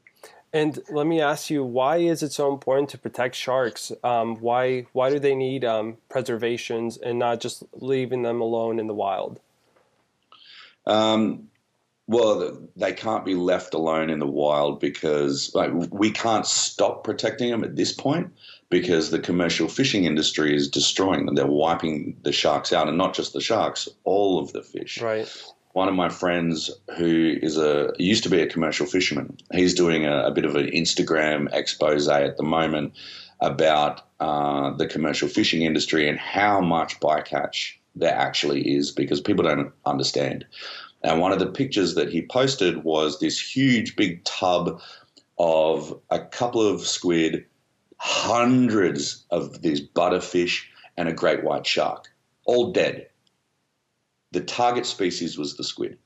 And 0.55 0.79
let 0.89 1.05
me 1.05 1.19
ask 1.19 1.49
you, 1.49 1.65
why 1.65 1.97
is 1.97 2.23
it 2.23 2.31
so 2.31 2.49
important 2.49 2.89
to 2.91 2.97
protect 2.97 3.35
sharks? 3.35 3.91
Um, 4.05 4.37
why 4.37 4.85
why 4.93 5.09
do 5.09 5.19
they 5.19 5.35
need 5.35 5.65
um, 5.65 5.97
preservations 6.07 6.95
and 6.95 7.19
not 7.19 7.41
just 7.41 7.63
leaving 7.73 8.21
them 8.21 8.39
alone 8.39 8.79
in 8.79 8.87
the 8.87 8.93
wild? 8.93 9.41
Um, 10.85 11.49
well, 12.07 12.57
they 12.77 12.93
can't 12.93 13.25
be 13.25 13.35
left 13.35 13.73
alone 13.73 14.09
in 14.09 14.19
the 14.19 14.27
wild 14.27 14.79
because 14.79 15.53
like, 15.53 15.71
we 15.91 16.09
can't 16.09 16.45
stop 16.45 17.03
protecting 17.03 17.51
them 17.51 17.65
at 17.65 17.75
this 17.75 17.91
point 17.91 18.31
because 18.69 19.11
the 19.11 19.19
commercial 19.19 19.67
fishing 19.67 20.05
industry 20.05 20.55
is 20.55 20.69
destroying 20.69 21.25
them. 21.25 21.35
They're 21.35 21.47
wiping 21.47 22.15
the 22.23 22.31
sharks 22.31 22.71
out, 22.71 22.87
and 22.87 22.97
not 22.97 23.13
just 23.13 23.33
the 23.33 23.41
sharks, 23.41 23.89
all 24.05 24.39
of 24.39 24.53
the 24.53 24.63
fish. 24.63 25.01
Right 25.01 25.27
one 25.75 25.89
of 25.89 25.93
my 25.93 26.07
friends 26.07 26.71
who 26.95 27.37
is 27.41 27.57
a 27.57 27.91
used 27.99 28.23
to 28.23 28.29
be 28.29 28.41
a 28.41 28.47
commercial 28.47 28.85
fisherman. 28.85 29.35
He's 29.51 29.73
doing 29.73 30.05
a, 30.05 30.27
a 30.27 30.31
bit 30.31 30.45
of 30.45 30.55
an 30.55 30.67
Instagram 30.67 31.51
expose 31.51 32.07
at 32.07 32.37
the 32.37 32.43
moment 32.43 32.93
about 33.41 34.07
uh, 34.21 34.71
the 34.71 34.87
commercial 34.87 35.27
fishing 35.27 35.63
industry 35.63 36.07
and 36.07 36.17
how 36.17 36.61
much 36.61 36.97
bycatch 37.01 37.73
there 37.93 38.15
actually 38.15 38.73
is 38.73 38.91
because 38.91 39.19
people 39.19 39.43
don't 39.43 39.73
understand. 39.85 40.45
And 41.03 41.19
one 41.19 41.33
of 41.33 41.39
the 41.39 41.47
pictures 41.47 41.95
that 41.95 42.09
he 42.09 42.25
posted 42.25 42.85
was 42.85 43.19
this 43.19 43.37
huge 43.37 43.97
big 43.97 44.23
tub 44.23 44.79
of 45.37 45.99
a 46.09 46.21
couple 46.21 46.65
of 46.65 46.87
squid, 46.87 47.45
hundreds 47.97 49.25
of 49.29 49.61
these 49.61 49.85
butterfish, 49.85 50.63
and 50.95 51.09
a 51.09 51.13
great 51.13 51.43
white 51.43 51.67
shark, 51.67 52.07
all 52.45 52.71
dead 52.71 53.07
the 54.35 54.41
target 54.41 54.85
species 54.85 55.37
was 55.37 55.55
the 55.55 55.63
squid. 55.63 55.97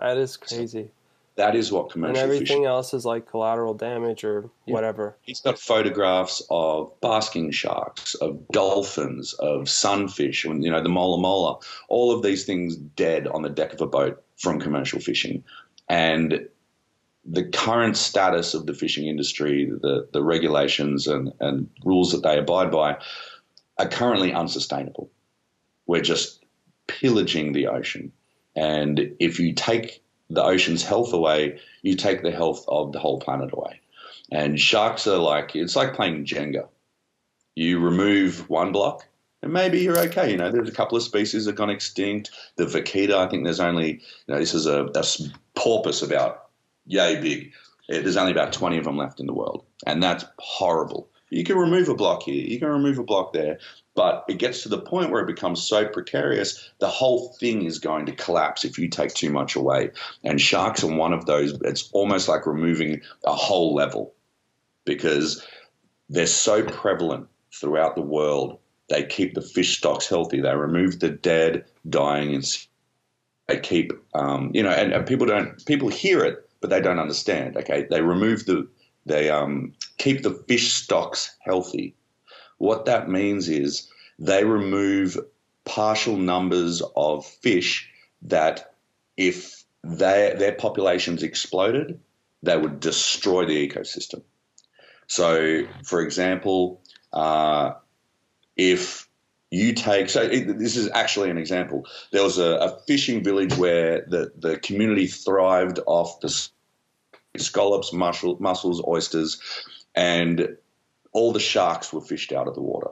That 0.00 0.18
is 0.18 0.36
crazy. 0.36 0.82
So 0.82 0.90
that 1.36 1.54
is 1.54 1.70
what 1.70 1.90
commercial 1.90 2.14
fishing. 2.14 2.24
and 2.24 2.32
everything 2.32 2.46
fishing. 2.46 2.64
else 2.64 2.92
is 2.92 3.04
like 3.04 3.30
collateral 3.30 3.72
damage 3.72 4.24
or 4.24 4.50
yeah. 4.66 4.74
whatever. 4.74 5.16
He's 5.22 5.40
got 5.40 5.60
photographs 5.60 6.42
of 6.50 6.92
basking 7.00 7.52
sharks, 7.52 8.16
of 8.16 8.48
dolphins, 8.48 9.32
of 9.34 9.68
sunfish, 9.68 10.44
and 10.44 10.64
you 10.64 10.70
know 10.72 10.82
the 10.82 10.88
mola 10.88 11.20
mola. 11.20 11.60
All 11.88 12.10
of 12.12 12.24
these 12.24 12.44
things 12.44 12.74
dead 12.74 13.28
on 13.28 13.42
the 13.42 13.48
deck 13.48 13.72
of 13.72 13.80
a 13.80 13.86
boat 13.86 14.20
from 14.36 14.58
commercial 14.58 14.98
fishing, 14.98 15.44
and 15.88 16.48
the 17.24 17.44
current 17.44 17.96
status 17.96 18.54
of 18.54 18.66
the 18.66 18.74
fishing 18.74 19.06
industry, 19.06 19.70
the 19.82 20.08
the 20.12 20.24
regulations 20.24 21.06
and 21.06 21.32
and 21.38 21.70
rules 21.84 22.10
that 22.10 22.24
they 22.24 22.36
abide 22.38 22.72
by, 22.72 22.98
are 23.78 23.88
currently 23.88 24.32
unsustainable. 24.32 25.08
We're 25.86 26.02
just 26.02 26.44
pillaging 26.88 27.52
the 27.52 27.68
ocean. 27.68 28.12
And 28.56 29.14
if 29.20 29.38
you 29.38 29.52
take 29.52 30.02
the 30.28 30.42
ocean's 30.42 30.82
health 30.82 31.12
away, 31.12 31.60
you 31.82 31.94
take 31.94 32.22
the 32.22 32.32
health 32.32 32.64
of 32.68 32.92
the 32.92 32.98
whole 32.98 33.20
planet 33.20 33.50
away. 33.52 33.80
And 34.30 34.60
sharks 34.60 35.06
are 35.06 35.18
like 35.18 35.54
it's 35.54 35.76
like 35.76 35.94
playing 35.94 36.26
Jenga. 36.26 36.68
You 37.54 37.78
remove 37.78 38.48
one 38.50 38.72
block, 38.72 39.06
and 39.42 39.52
maybe 39.52 39.80
you're 39.80 39.98
okay. 39.98 40.30
You 40.30 40.36
know, 40.36 40.50
there's 40.50 40.68
a 40.68 40.72
couple 40.72 40.96
of 40.96 41.02
species 41.02 41.44
that 41.46 41.54
gone 41.54 41.70
extinct. 41.70 42.30
The 42.56 42.66
vaquita, 42.66 43.14
I 43.14 43.28
think 43.28 43.44
there's 43.44 43.60
only, 43.60 43.92
you 43.92 44.34
know, 44.34 44.38
this 44.38 44.54
is 44.54 44.66
a, 44.66 44.84
a 44.94 45.04
porpoise 45.54 46.02
about 46.02 46.50
yay 46.86 47.20
big. 47.20 47.52
There's 47.88 48.18
only 48.18 48.32
about 48.32 48.52
20 48.52 48.76
of 48.76 48.84
them 48.84 48.98
left 48.98 49.18
in 49.18 49.26
the 49.26 49.32
world, 49.32 49.64
and 49.86 50.02
that's 50.02 50.24
horrible. 50.38 51.08
You 51.30 51.44
can 51.44 51.56
remove 51.56 51.88
a 51.88 51.94
block 51.94 52.24
here, 52.24 52.44
you 52.44 52.58
can 52.58 52.68
remove 52.68 52.98
a 52.98 53.04
block 53.04 53.32
there, 53.32 53.58
but 53.98 54.24
it 54.28 54.38
gets 54.38 54.62
to 54.62 54.68
the 54.68 54.78
point 54.78 55.10
where 55.10 55.22
it 55.22 55.26
becomes 55.26 55.60
so 55.60 55.84
precarious, 55.84 56.70
the 56.78 56.86
whole 56.86 57.34
thing 57.40 57.64
is 57.64 57.80
going 57.80 58.06
to 58.06 58.12
collapse 58.12 58.64
if 58.64 58.78
you 58.78 58.88
take 58.88 59.12
too 59.12 59.28
much 59.28 59.56
away. 59.56 59.90
And 60.22 60.40
sharks 60.40 60.84
are 60.84 60.94
one 60.94 61.12
of 61.12 61.26
those, 61.26 61.58
it's 61.62 61.90
almost 61.90 62.28
like 62.28 62.46
removing 62.46 63.00
a 63.24 63.34
whole 63.34 63.74
level 63.74 64.14
because 64.84 65.44
they're 66.08 66.28
so 66.28 66.62
prevalent 66.62 67.26
throughout 67.52 67.96
the 67.96 68.02
world. 68.02 68.60
They 68.88 69.02
keep 69.02 69.34
the 69.34 69.42
fish 69.42 69.78
stocks 69.78 70.08
healthy. 70.08 70.40
They 70.40 70.54
remove 70.54 71.00
the 71.00 71.10
dead, 71.10 71.64
dying, 71.88 72.36
and 72.36 72.44
they 73.48 73.58
keep, 73.58 73.90
um, 74.14 74.52
you 74.54 74.62
know, 74.62 74.70
and, 74.70 74.92
and 74.92 75.08
people 75.08 75.26
don't, 75.26 75.66
people 75.66 75.88
hear 75.88 76.24
it, 76.24 76.48
but 76.60 76.70
they 76.70 76.80
don't 76.80 77.00
understand. 77.00 77.56
Okay, 77.56 77.88
they 77.90 78.00
remove 78.02 78.46
the 78.46 78.68
they 79.06 79.28
um, 79.28 79.72
keep 79.96 80.22
the 80.22 80.34
fish 80.46 80.72
stocks 80.72 81.34
healthy. 81.40 81.96
What 82.58 82.84
that 82.86 83.08
means 83.08 83.48
is 83.48 83.88
they 84.18 84.44
remove 84.44 85.18
partial 85.64 86.16
numbers 86.16 86.82
of 86.96 87.24
fish 87.26 87.88
that, 88.22 88.74
if 89.16 89.64
they, 89.84 90.34
their 90.36 90.52
populations 90.52 91.22
exploded, 91.22 92.00
they 92.42 92.56
would 92.56 92.80
destroy 92.80 93.44
the 93.44 93.68
ecosystem. 93.68 94.22
So, 95.06 95.66
for 95.84 96.00
example, 96.00 96.80
uh, 97.12 97.72
if 98.56 99.08
you 99.50 99.72
take 99.72 100.10
so 100.10 100.22
it, 100.22 100.58
this 100.58 100.76
is 100.76 100.90
actually 100.92 101.30
an 101.30 101.38
example. 101.38 101.86
There 102.12 102.22
was 102.22 102.38
a, 102.38 102.56
a, 102.56 102.78
fishing 102.86 103.24
village 103.24 103.56
where 103.56 104.04
the, 104.06 104.30
the 104.36 104.58
community 104.58 105.06
thrived 105.06 105.80
off 105.86 106.20
the 106.20 106.48
scallops, 107.38 107.92
mussel, 107.92 108.36
mussels, 108.40 108.82
oysters, 108.86 109.40
and 109.94 110.56
all 111.12 111.32
the 111.32 111.40
sharks 111.40 111.92
were 111.92 112.00
fished 112.00 112.32
out 112.32 112.48
of 112.48 112.54
the 112.54 112.62
water. 112.62 112.90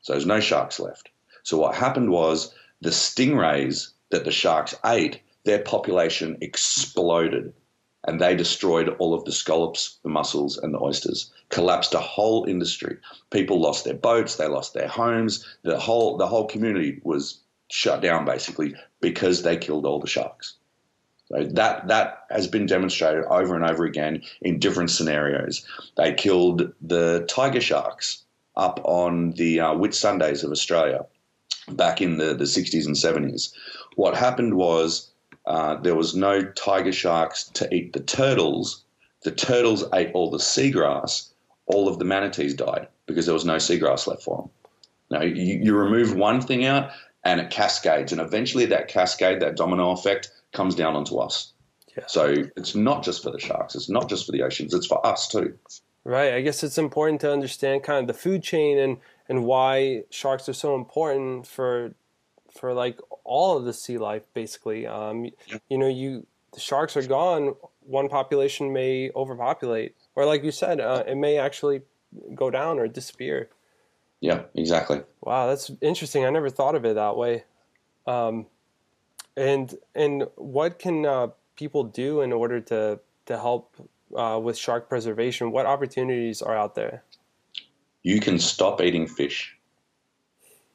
So 0.00 0.12
there's 0.12 0.26
no 0.26 0.40
sharks 0.40 0.78
left. 0.78 1.10
So 1.42 1.58
what 1.58 1.74
happened 1.74 2.10
was 2.10 2.54
the 2.80 2.90
stingrays 2.90 3.92
that 4.10 4.24
the 4.24 4.30
sharks 4.30 4.74
ate, 4.84 5.20
their 5.44 5.60
population 5.60 6.38
exploded 6.40 7.52
and 8.06 8.20
they 8.20 8.36
destroyed 8.36 8.88
all 8.98 9.14
of 9.14 9.24
the 9.24 9.32
scallops, 9.32 9.98
the 10.02 10.08
mussels, 10.08 10.56
and 10.56 10.72
the 10.72 10.80
oysters. 10.80 11.32
Collapsed 11.48 11.92
a 11.94 12.00
whole 12.00 12.44
industry. 12.44 12.98
People 13.30 13.60
lost 13.60 13.84
their 13.84 13.94
boats, 13.94 14.36
they 14.36 14.46
lost 14.46 14.74
their 14.74 14.88
homes. 14.88 15.44
The 15.62 15.78
whole 15.78 16.16
the 16.16 16.26
whole 16.26 16.46
community 16.46 17.00
was 17.02 17.40
shut 17.68 18.00
down 18.00 18.24
basically 18.24 18.74
because 19.00 19.42
they 19.42 19.56
killed 19.56 19.86
all 19.86 19.98
the 19.98 20.06
sharks. 20.06 20.54
So 21.28 21.42
that 21.42 21.88
that 21.88 22.24
has 22.30 22.46
been 22.46 22.66
demonstrated 22.66 23.24
over 23.24 23.56
and 23.56 23.64
over 23.64 23.84
again 23.84 24.22
in 24.42 24.58
different 24.58 24.90
scenarios. 24.90 25.66
They 25.96 26.14
killed 26.14 26.72
the 26.80 27.26
tiger 27.28 27.60
sharks 27.60 28.22
up 28.56 28.80
on 28.84 29.32
the 29.32 29.60
uh, 29.60 29.74
Whitsundays 29.74 30.44
of 30.44 30.50
Australia 30.50 31.04
back 31.68 32.00
in 32.00 32.16
the, 32.18 32.34
the 32.34 32.44
60s 32.44 32.86
and 32.86 32.94
70s. 32.94 33.52
What 33.96 34.16
happened 34.16 34.54
was 34.54 35.10
uh, 35.46 35.76
there 35.76 35.96
was 35.96 36.14
no 36.14 36.42
tiger 36.42 36.92
sharks 36.92 37.44
to 37.54 37.72
eat 37.74 37.92
the 37.92 38.00
turtles. 38.00 38.84
The 39.24 39.32
turtles 39.32 39.84
ate 39.92 40.12
all 40.14 40.30
the 40.30 40.38
seagrass. 40.38 41.30
All 41.66 41.88
of 41.88 41.98
the 41.98 42.04
manatees 42.04 42.54
died 42.54 42.88
because 43.06 43.26
there 43.26 43.34
was 43.34 43.44
no 43.44 43.56
seagrass 43.56 44.06
left 44.06 44.22
for 44.22 44.42
them. 44.42 44.50
Now, 45.10 45.22
you, 45.22 45.60
you 45.62 45.76
remove 45.76 46.14
one 46.14 46.40
thing 46.40 46.64
out 46.64 46.90
and 47.24 47.40
it 47.40 47.50
cascades, 47.50 48.12
and 48.12 48.20
eventually 48.20 48.66
that 48.66 48.86
cascade, 48.86 49.40
that 49.40 49.56
domino 49.56 49.90
effect, 49.90 50.30
comes 50.56 50.74
down 50.74 50.96
onto 50.96 51.18
us. 51.18 51.52
Yeah. 51.96 52.04
So 52.08 52.34
it's 52.56 52.74
not 52.74 53.04
just 53.04 53.22
for 53.22 53.30
the 53.30 53.38
sharks, 53.38 53.74
it's 53.74 53.88
not 53.88 54.08
just 54.08 54.26
for 54.26 54.32
the 54.32 54.42
oceans, 54.42 54.74
it's 54.74 54.86
for 54.86 55.04
us 55.06 55.28
too. 55.28 55.56
Right. 56.04 56.34
I 56.34 56.40
guess 56.40 56.62
it's 56.62 56.78
important 56.78 57.20
to 57.22 57.32
understand 57.32 57.82
kind 57.82 58.00
of 58.00 58.06
the 58.06 58.20
food 58.20 58.42
chain 58.42 58.78
and 58.78 58.98
and 59.28 59.44
why 59.44 60.04
sharks 60.10 60.48
are 60.48 60.54
so 60.54 60.74
important 60.74 61.46
for 61.46 61.94
for 62.50 62.72
like 62.72 62.98
all 63.24 63.56
of 63.56 63.64
the 63.64 63.72
sea 63.72 63.98
life 63.98 64.22
basically. 64.34 64.86
Um, 64.86 65.26
yeah. 65.46 65.58
you 65.68 65.78
know, 65.78 65.88
you 65.88 66.26
the 66.52 66.60
sharks 66.60 66.96
are 66.96 67.06
gone, 67.06 67.54
one 67.80 68.08
population 68.08 68.72
may 68.72 69.10
overpopulate 69.14 69.94
or 70.14 70.24
like 70.24 70.42
you 70.44 70.52
said, 70.52 70.80
uh, 70.80 71.04
it 71.06 71.16
may 71.16 71.38
actually 71.38 71.82
go 72.34 72.50
down 72.50 72.78
or 72.78 72.88
disappear. 72.88 73.50
Yeah, 74.20 74.42
exactly. 74.54 75.02
Wow, 75.20 75.48
that's 75.48 75.70
interesting. 75.80 76.24
I 76.24 76.30
never 76.30 76.48
thought 76.50 76.74
of 76.74 76.84
it 76.84 76.94
that 76.94 77.16
way. 77.16 77.44
Um, 78.06 78.46
and 79.36 79.74
and 79.94 80.26
what 80.36 80.78
can 80.78 81.04
uh, 81.04 81.28
people 81.56 81.84
do 81.84 82.20
in 82.22 82.32
order 82.32 82.60
to 82.60 82.98
to 83.26 83.38
help 83.38 83.76
uh, 84.16 84.40
with 84.42 84.56
shark 84.56 84.88
preservation? 84.88 85.52
What 85.52 85.66
opportunities 85.66 86.42
are 86.42 86.56
out 86.56 86.74
there? 86.74 87.04
You 88.02 88.20
can 88.20 88.38
stop 88.38 88.80
eating 88.80 89.06
fish. 89.06 89.52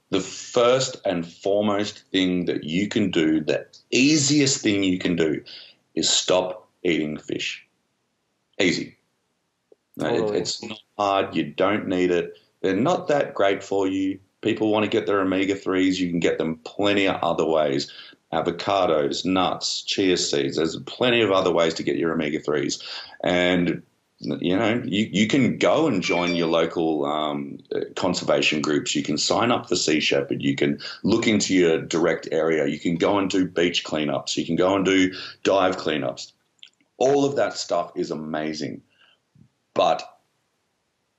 The 0.10 0.20
first 0.20 0.98
and 1.06 1.26
foremost 1.26 2.04
thing 2.12 2.46
that 2.46 2.66
you 2.66 2.90
can 2.90 3.12
do, 3.12 3.40
the 3.40 3.66
easiest 3.92 4.62
thing 4.62 4.84
you 4.84 5.00
can 5.00 5.16
do, 5.16 5.42
is 5.96 6.10
stop 6.10 6.68
eating 6.84 7.18
fish. 7.18 7.66
Easy. 8.60 8.98
Totally. 9.98 10.38
It, 10.38 10.42
it's 10.42 10.62
not 10.62 10.80
hard. 10.98 11.36
You 11.36 11.46
don't 11.46 11.88
need 11.88 12.12
it. 12.12 12.38
They're 12.62 12.76
not 12.76 13.08
that 13.08 13.34
great 13.34 13.64
for 13.64 13.88
you. 13.88 14.20
People 14.42 14.70
want 14.70 14.84
to 14.84 14.90
get 14.90 15.06
their 15.06 15.22
omega 15.22 15.56
3s. 15.56 15.98
You 15.98 16.10
can 16.10 16.20
get 16.20 16.38
them 16.38 16.60
plenty 16.66 17.08
of 17.08 17.22
other 17.24 17.46
ways 17.46 17.90
avocados, 18.34 19.26
nuts, 19.26 19.84
chia 19.84 20.18
seeds. 20.18 20.58
There's 20.58 20.78
plenty 20.86 21.22
of 21.22 21.32
other 21.32 21.52
ways 21.52 21.74
to 21.76 21.84
get 21.84 21.98
your 21.98 22.14
omega 22.14 22.40
3s. 22.40 22.82
And 23.24 23.84
you 24.24 24.56
know, 24.56 24.82
you, 24.86 25.10
you 25.12 25.28
can 25.28 25.58
go 25.58 25.88
and 25.88 26.04
join 26.04 26.36
your 26.36 26.48
local 26.48 27.06
um, 27.06 27.60
conservation 27.96 28.62
groups. 28.62 28.96
You 28.96 29.04
can 29.04 29.18
sign 29.18 29.52
up 29.52 29.68
for 29.68 29.76
Sea 29.76 30.00
Shepherd. 30.00 30.44
You 30.44 30.56
can 30.56 30.80
look 31.04 31.28
into 31.28 31.56
your 31.56 31.82
direct 31.82 32.28
area. 32.32 32.68
You 32.68 32.80
can 32.80 32.96
go 32.96 33.18
and 33.18 33.30
do 33.30 33.48
beach 33.48 33.84
cleanups. 33.84 34.38
You 34.38 34.46
can 34.46 34.56
go 34.56 34.76
and 34.76 34.86
do 34.86 35.12
dive 35.44 35.78
cleanups. 35.78 36.34
All 36.98 37.26
of 37.26 37.36
that 37.38 37.58
stuff 37.58 37.92
is 37.96 38.12
amazing. 38.12 38.84
But 39.74 40.04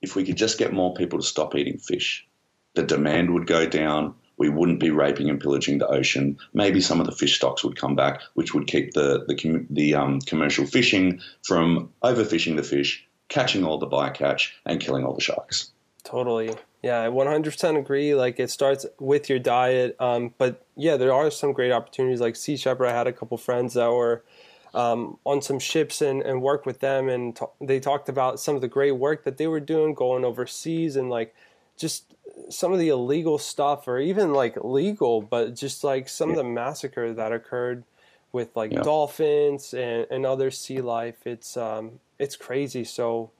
if 0.01 0.15
we 0.15 0.23
could 0.23 0.37
just 0.37 0.57
get 0.57 0.73
more 0.73 0.93
people 0.93 1.19
to 1.19 1.25
stop 1.25 1.55
eating 1.55 1.77
fish, 1.77 2.25
the 2.73 2.83
demand 2.83 3.33
would 3.33 3.47
go 3.47 3.67
down 3.67 4.15
we 4.43 4.49
wouldn't 4.49 4.81
be 4.81 4.89
raping 4.89 5.29
and 5.29 5.39
pillaging 5.39 5.77
the 5.77 5.87
ocean. 5.87 6.37
Maybe 6.53 6.81
some 6.81 6.99
of 6.99 7.05
the 7.05 7.13
fish 7.13 7.37
stocks 7.37 7.63
would 7.63 7.77
come 7.77 7.95
back, 7.95 8.19
which 8.33 8.53
would 8.53 8.67
keep 8.67 8.91
the 8.91 9.23
the, 9.25 9.65
the 9.69 9.95
um, 9.95 10.19
commercial 10.19 10.65
fishing 10.65 11.21
from 11.43 11.89
overfishing 12.03 12.57
the 12.57 12.63
fish, 12.63 13.07
catching 13.29 13.63
all 13.63 13.77
the 13.77 13.87
bycatch, 13.87 14.49
and 14.65 14.81
killing 14.81 15.05
all 15.05 15.13
the 15.13 15.21
sharks. 15.21 15.71
Totally. 16.03 16.53
Yeah, 16.81 16.99
I 16.99 17.07
100% 17.07 17.79
agree. 17.79 18.13
Like 18.13 18.37
it 18.37 18.51
starts 18.51 18.85
with 18.99 19.29
your 19.29 19.39
diet, 19.39 19.95
um, 20.01 20.33
but 20.37 20.65
yeah, 20.75 20.97
there 20.97 21.13
are 21.13 21.31
some 21.31 21.53
great 21.53 21.71
opportunities. 21.71 22.19
Like 22.19 22.35
Sea 22.35 22.57
Shepherd, 22.57 22.87
I 22.87 22.91
had 22.91 23.07
a 23.07 23.13
couple 23.13 23.37
friends 23.37 23.75
that 23.75 23.89
were 23.89 24.25
um, 24.73 25.19
on 25.25 25.41
some 25.41 25.59
ships 25.59 26.01
and, 26.01 26.21
and 26.21 26.41
worked 26.41 26.65
with 26.65 26.81
them, 26.81 27.07
and 27.07 27.33
t- 27.33 27.45
they 27.61 27.79
talked 27.79 28.09
about 28.09 28.41
some 28.41 28.55
of 28.55 28.61
the 28.61 28.67
great 28.67 28.97
work 28.97 29.23
that 29.23 29.37
they 29.37 29.47
were 29.47 29.61
doing, 29.61 29.93
going 29.93 30.25
overseas, 30.25 30.97
and 30.97 31.09
like 31.09 31.33
just 31.77 32.13
some 32.49 32.73
of 32.73 32.79
the 32.79 32.89
illegal 32.89 33.37
stuff 33.37 33.87
or 33.87 33.99
even 33.99 34.33
like 34.33 34.57
legal 34.63 35.21
but 35.21 35.55
just 35.55 35.83
like 35.83 36.07
some 36.09 36.29
yeah. 36.29 36.33
of 36.33 36.37
the 36.37 36.49
massacre 36.49 37.13
that 37.13 37.31
occurred 37.31 37.83
with 38.31 38.55
like 38.55 38.71
yeah. 38.71 38.81
dolphins 38.81 39.73
and, 39.73 40.07
and 40.09 40.25
other 40.25 40.51
sea 40.51 40.81
life 40.81 41.25
it's 41.25 41.57
um 41.57 41.99
it's 42.19 42.35
crazy 42.35 42.83
so 42.83 43.31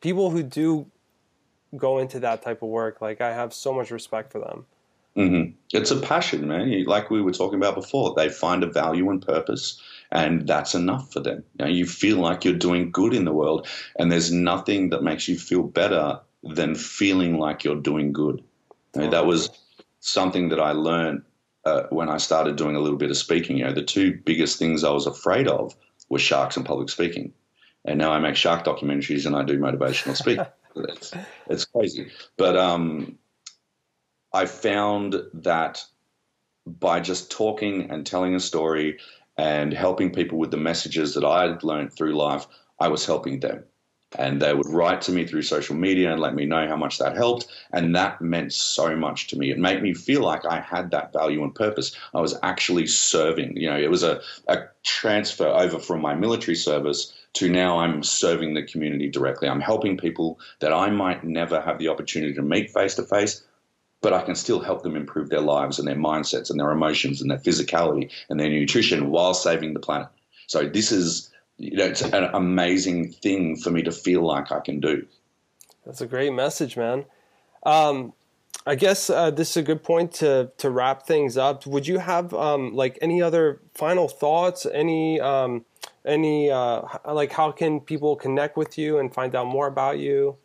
people 0.00 0.30
who 0.30 0.42
do 0.42 0.86
go 1.76 1.98
into 1.98 2.18
that 2.20 2.42
type 2.42 2.62
of 2.62 2.68
work 2.68 3.00
like 3.00 3.20
i 3.20 3.32
have 3.32 3.52
so 3.54 3.72
much 3.72 3.90
respect 3.90 4.32
for 4.32 4.40
them 4.40 4.66
mm-hmm. 5.16 5.52
it's 5.72 5.90
a 5.90 6.00
passion 6.00 6.48
man 6.48 6.84
like 6.84 7.10
we 7.10 7.22
were 7.22 7.32
talking 7.32 7.58
about 7.58 7.74
before 7.74 8.14
they 8.16 8.28
find 8.28 8.62
a 8.64 8.66
value 8.66 9.08
and 9.10 9.24
purpose 9.24 9.80
and 10.10 10.46
that's 10.48 10.74
enough 10.74 11.12
for 11.12 11.20
them 11.20 11.44
you, 11.58 11.64
know, 11.64 11.70
you 11.70 11.86
feel 11.86 12.18
like 12.18 12.44
you're 12.44 12.54
doing 12.54 12.90
good 12.90 13.14
in 13.14 13.24
the 13.24 13.32
world 13.32 13.66
and 13.98 14.10
there's 14.10 14.32
nothing 14.32 14.90
that 14.90 15.02
makes 15.02 15.28
you 15.28 15.38
feel 15.38 15.62
better 15.62 16.20
than 16.42 16.74
feeling 16.74 17.38
like 17.38 17.64
you're 17.64 17.76
doing 17.76 18.12
good 18.12 18.42
that 18.92 19.26
was 19.26 19.50
something 20.00 20.48
that 20.48 20.60
I 20.60 20.72
learned 20.72 21.22
uh, 21.64 21.84
when 21.90 22.08
I 22.08 22.16
started 22.16 22.56
doing 22.56 22.76
a 22.76 22.80
little 22.80 22.98
bit 22.98 23.10
of 23.10 23.16
speaking. 23.16 23.58
You 23.58 23.64
know, 23.64 23.72
the 23.72 23.82
two 23.82 24.18
biggest 24.24 24.58
things 24.58 24.84
I 24.84 24.90
was 24.90 25.06
afraid 25.06 25.48
of 25.48 25.74
were 26.08 26.18
sharks 26.18 26.56
and 26.56 26.66
public 26.66 26.88
speaking. 26.88 27.32
And 27.84 27.98
now 27.98 28.12
I 28.12 28.18
make 28.18 28.36
shark 28.36 28.64
documentaries 28.64 29.26
and 29.26 29.36
I 29.36 29.44
do 29.44 29.58
motivational 29.58 30.16
speaking. 30.16 30.46
it's, 30.76 31.12
it's 31.48 31.64
crazy. 31.64 32.10
But 32.36 32.56
um, 32.56 33.18
I 34.32 34.46
found 34.46 35.22
that 35.34 35.84
by 36.66 37.00
just 37.00 37.30
talking 37.30 37.90
and 37.90 38.06
telling 38.06 38.34
a 38.34 38.40
story 38.40 38.98
and 39.36 39.72
helping 39.72 40.12
people 40.12 40.38
with 40.38 40.50
the 40.50 40.58
messages 40.58 41.14
that 41.14 41.24
I 41.24 41.48
had 41.48 41.64
learned 41.64 41.92
through 41.92 42.16
life, 42.16 42.46
I 42.78 42.88
was 42.88 43.06
helping 43.06 43.40
them. 43.40 43.64
And 44.18 44.42
they 44.42 44.52
would 44.52 44.68
write 44.68 45.02
to 45.02 45.12
me 45.12 45.24
through 45.24 45.42
social 45.42 45.76
media 45.76 46.10
and 46.10 46.20
let 46.20 46.34
me 46.34 46.44
know 46.44 46.66
how 46.66 46.76
much 46.76 46.98
that 46.98 47.16
helped. 47.16 47.46
And 47.72 47.94
that 47.94 48.20
meant 48.20 48.52
so 48.52 48.96
much 48.96 49.28
to 49.28 49.38
me. 49.38 49.50
It 49.50 49.58
made 49.58 49.82
me 49.82 49.94
feel 49.94 50.22
like 50.22 50.44
I 50.44 50.60
had 50.60 50.90
that 50.90 51.12
value 51.12 51.44
and 51.44 51.54
purpose. 51.54 51.94
I 52.12 52.20
was 52.20 52.36
actually 52.42 52.88
serving. 52.88 53.56
You 53.56 53.70
know, 53.70 53.78
it 53.78 53.90
was 53.90 54.02
a, 54.02 54.20
a 54.48 54.64
transfer 54.82 55.46
over 55.46 55.78
from 55.78 56.00
my 56.00 56.14
military 56.14 56.56
service 56.56 57.12
to 57.34 57.48
now 57.48 57.78
I'm 57.78 58.02
serving 58.02 58.54
the 58.54 58.62
community 58.62 59.08
directly. 59.08 59.48
I'm 59.48 59.60
helping 59.60 59.96
people 59.96 60.40
that 60.58 60.72
I 60.72 60.90
might 60.90 61.22
never 61.22 61.60
have 61.60 61.78
the 61.78 61.88
opportunity 61.88 62.34
to 62.34 62.42
meet 62.42 62.70
face 62.70 62.96
to 62.96 63.04
face, 63.04 63.44
but 64.00 64.12
I 64.12 64.22
can 64.22 64.34
still 64.34 64.60
help 64.60 64.82
them 64.82 64.96
improve 64.96 65.28
their 65.28 65.40
lives 65.40 65.78
and 65.78 65.86
their 65.86 65.94
mindsets 65.94 66.50
and 66.50 66.58
their 66.58 66.72
emotions 66.72 67.22
and 67.22 67.30
their 67.30 67.38
physicality 67.38 68.10
and 68.28 68.40
their 68.40 68.48
nutrition 68.48 69.10
while 69.10 69.34
saving 69.34 69.74
the 69.74 69.80
planet. 69.80 70.08
So 70.48 70.66
this 70.66 70.90
is 70.90 71.30
you 71.60 71.76
know, 71.76 71.84
it's 71.84 72.02
an 72.02 72.24
amazing 72.32 73.12
thing 73.12 73.56
for 73.56 73.70
me 73.70 73.82
to 73.82 73.92
feel 73.92 74.22
like 74.26 74.50
I 74.50 74.60
can 74.60 74.80
do. 74.80 75.06
That's 75.84 76.00
a 76.00 76.06
great 76.06 76.32
message, 76.32 76.76
man. 76.76 77.04
Um, 77.64 78.14
I 78.66 78.74
guess 78.74 79.10
uh, 79.10 79.30
this 79.30 79.50
is 79.50 79.56
a 79.58 79.62
good 79.62 79.82
point 79.82 80.12
to 80.14 80.50
to 80.58 80.70
wrap 80.70 81.06
things 81.06 81.36
up. 81.36 81.66
Would 81.66 81.86
you 81.86 81.98
have 81.98 82.32
um, 82.34 82.74
like 82.74 82.98
any 83.02 83.20
other 83.20 83.60
final 83.74 84.08
thoughts? 84.08 84.66
Any 84.66 85.20
um, 85.20 85.64
any 86.04 86.50
uh, 86.50 86.82
like 87.06 87.32
how 87.32 87.52
can 87.52 87.80
people 87.80 88.16
connect 88.16 88.56
with 88.56 88.78
you 88.78 88.98
and 88.98 89.12
find 89.12 89.34
out 89.34 89.46
more 89.46 89.66
about 89.66 89.98
you? 89.98 90.36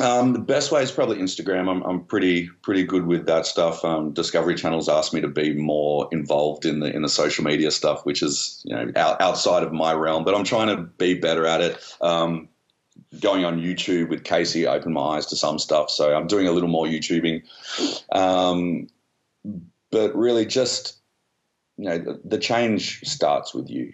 Um, 0.00 0.32
the 0.32 0.38
best 0.38 0.72
way 0.72 0.82
is 0.82 0.90
probably 0.90 1.18
Instagram. 1.18 1.70
I'm, 1.70 1.82
I'm 1.82 2.04
pretty 2.04 2.48
pretty 2.62 2.84
good 2.84 3.06
with 3.06 3.26
that 3.26 3.44
stuff. 3.44 3.84
Um, 3.84 4.12
Discovery 4.12 4.54
Channel's 4.54 4.88
asked 4.88 5.12
me 5.12 5.20
to 5.20 5.28
be 5.28 5.52
more 5.52 6.08
involved 6.10 6.64
in 6.64 6.80
the 6.80 6.94
in 6.94 7.02
the 7.02 7.08
social 7.08 7.44
media 7.44 7.70
stuff, 7.70 8.06
which 8.06 8.22
is 8.22 8.62
you 8.64 8.74
know 8.74 8.90
out, 8.96 9.20
outside 9.20 9.62
of 9.62 9.72
my 9.72 9.92
realm. 9.92 10.24
But 10.24 10.34
I'm 10.34 10.44
trying 10.44 10.74
to 10.74 10.82
be 10.82 11.14
better 11.14 11.46
at 11.46 11.60
it. 11.60 11.96
Um, 12.00 12.48
going 13.20 13.44
on 13.44 13.60
YouTube 13.60 14.08
with 14.08 14.24
Casey 14.24 14.66
opened 14.66 14.94
my 14.94 15.16
eyes 15.16 15.26
to 15.26 15.36
some 15.36 15.58
stuff, 15.58 15.90
so 15.90 16.14
I'm 16.14 16.26
doing 16.26 16.46
a 16.46 16.52
little 16.52 16.68
more 16.68 16.86
YouTubing. 16.86 17.42
Um, 18.12 18.88
but 19.90 20.14
really, 20.16 20.46
just 20.46 20.98
you 21.76 21.84
know, 21.88 21.98
the, 21.98 22.20
the 22.24 22.38
change 22.38 23.00
starts 23.00 23.54
with 23.54 23.68
you. 23.68 23.92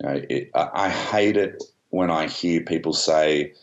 you 0.00 0.08
know, 0.08 0.22
it, 0.28 0.50
I, 0.54 0.70
I 0.74 0.88
hate 0.88 1.36
it 1.36 1.62
when 1.90 2.10
I 2.10 2.26
hear 2.26 2.62
people 2.62 2.92
say, 2.92 3.54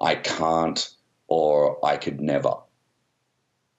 "I 0.00 0.16
can't." 0.16 0.88
Or 1.32 1.82
I 1.82 1.96
could 1.96 2.20
never. 2.20 2.52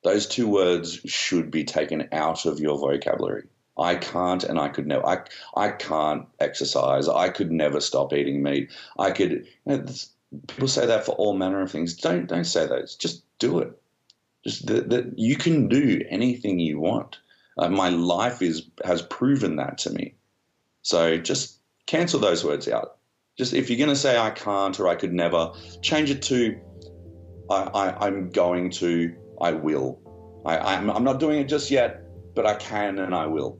Those 0.03 0.25
two 0.25 0.47
words 0.47 0.99
should 1.05 1.51
be 1.51 1.63
taken 1.63 2.09
out 2.11 2.47
of 2.47 2.59
your 2.59 2.79
vocabulary. 2.79 3.43
I 3.77 3.95
can't 3.95 4.43
and 4.43 4.59
I 4.59 4.69
could 4.69 4.87
never. 4.87 5.05
I, 5.05 5.19
I 5.55 5.69
can't 5.69 6.25
exercise. 6.39 7.07
I 7.07 7.29
could 7.29 7.51
never 7.51 7.79
stop 7.79 8.11
eating 8.11 8.41
meat. 8.41 8.71
I 8.97 9.11
could. 9.11 9.31
You 9.31 9.77
know, 9.77 9.85
people 10.47 10.67
say 10.67 10.87
that 10.87 11.05
for 11.05 11.11
all 11.11 11.35
manner 11.35 11.61
of 11.61 11.71
things. 11.71 11.93
Don't 11.93 12.27
don't 12.27 12.43
say 12.43 12.65
those. 12.65 12.95
Just 12.95 13.23
do 13.37 13.59
it. 13.59 13.79
Just 14.43 14.65
that, 14.65 15.13
you 15.15 15.35
can 15.35 15.67
do 15.67 16.01
anything 16.09 16.57
you 16.57 16.79
want. 16.79 17.19
Uh, 17.55 17.69
my 17.69 17.89
life 17.89 18.41
is 18.41 18.63
has 18.83 19.03
proven 19.03 19.57
that 19.57 19.77
to 19.79 19.91
me. 19.91 20.15
So 20.81 21.17
just 21.17 21.59
cancel 21.85 22.19
those 22.19 22.43
words 22.43 22.67
out. 22.67 22.97
Just 23.37 23.53
if 23.53 23.69
you're 23.69 23.77
going 23.77 23.89
to 23.89 23.95
say 23.95 24.17
I 24.17 24.31
can't 24.31 24.79
or 24.79 24.87
I 24.87 24.95
could 24.95 25.13
never, 25.13 25.51
change 25.81 26.11
it 26.11 26.21
to 26.23 26.59
I, 27.49 28.07
am 28.07 28.29
going 28.29 28.69
to, 28.71 29.13
I 29.41 29.51
will. 29.51 29.99
I, 30.45 30.57
I'm, 30.57 30.89
I'm 30.89 31.03
not 31.03 31.19
doing 31.19 31.39
it 31.39 31.45
just 31.45 31.71
yet, 31.71 32.03
but 32.35 32.45
I 32.45 32.55
can 32.55 32.99
and 32.99 33.13
I 33.13 33.27
will. 33.27 33.59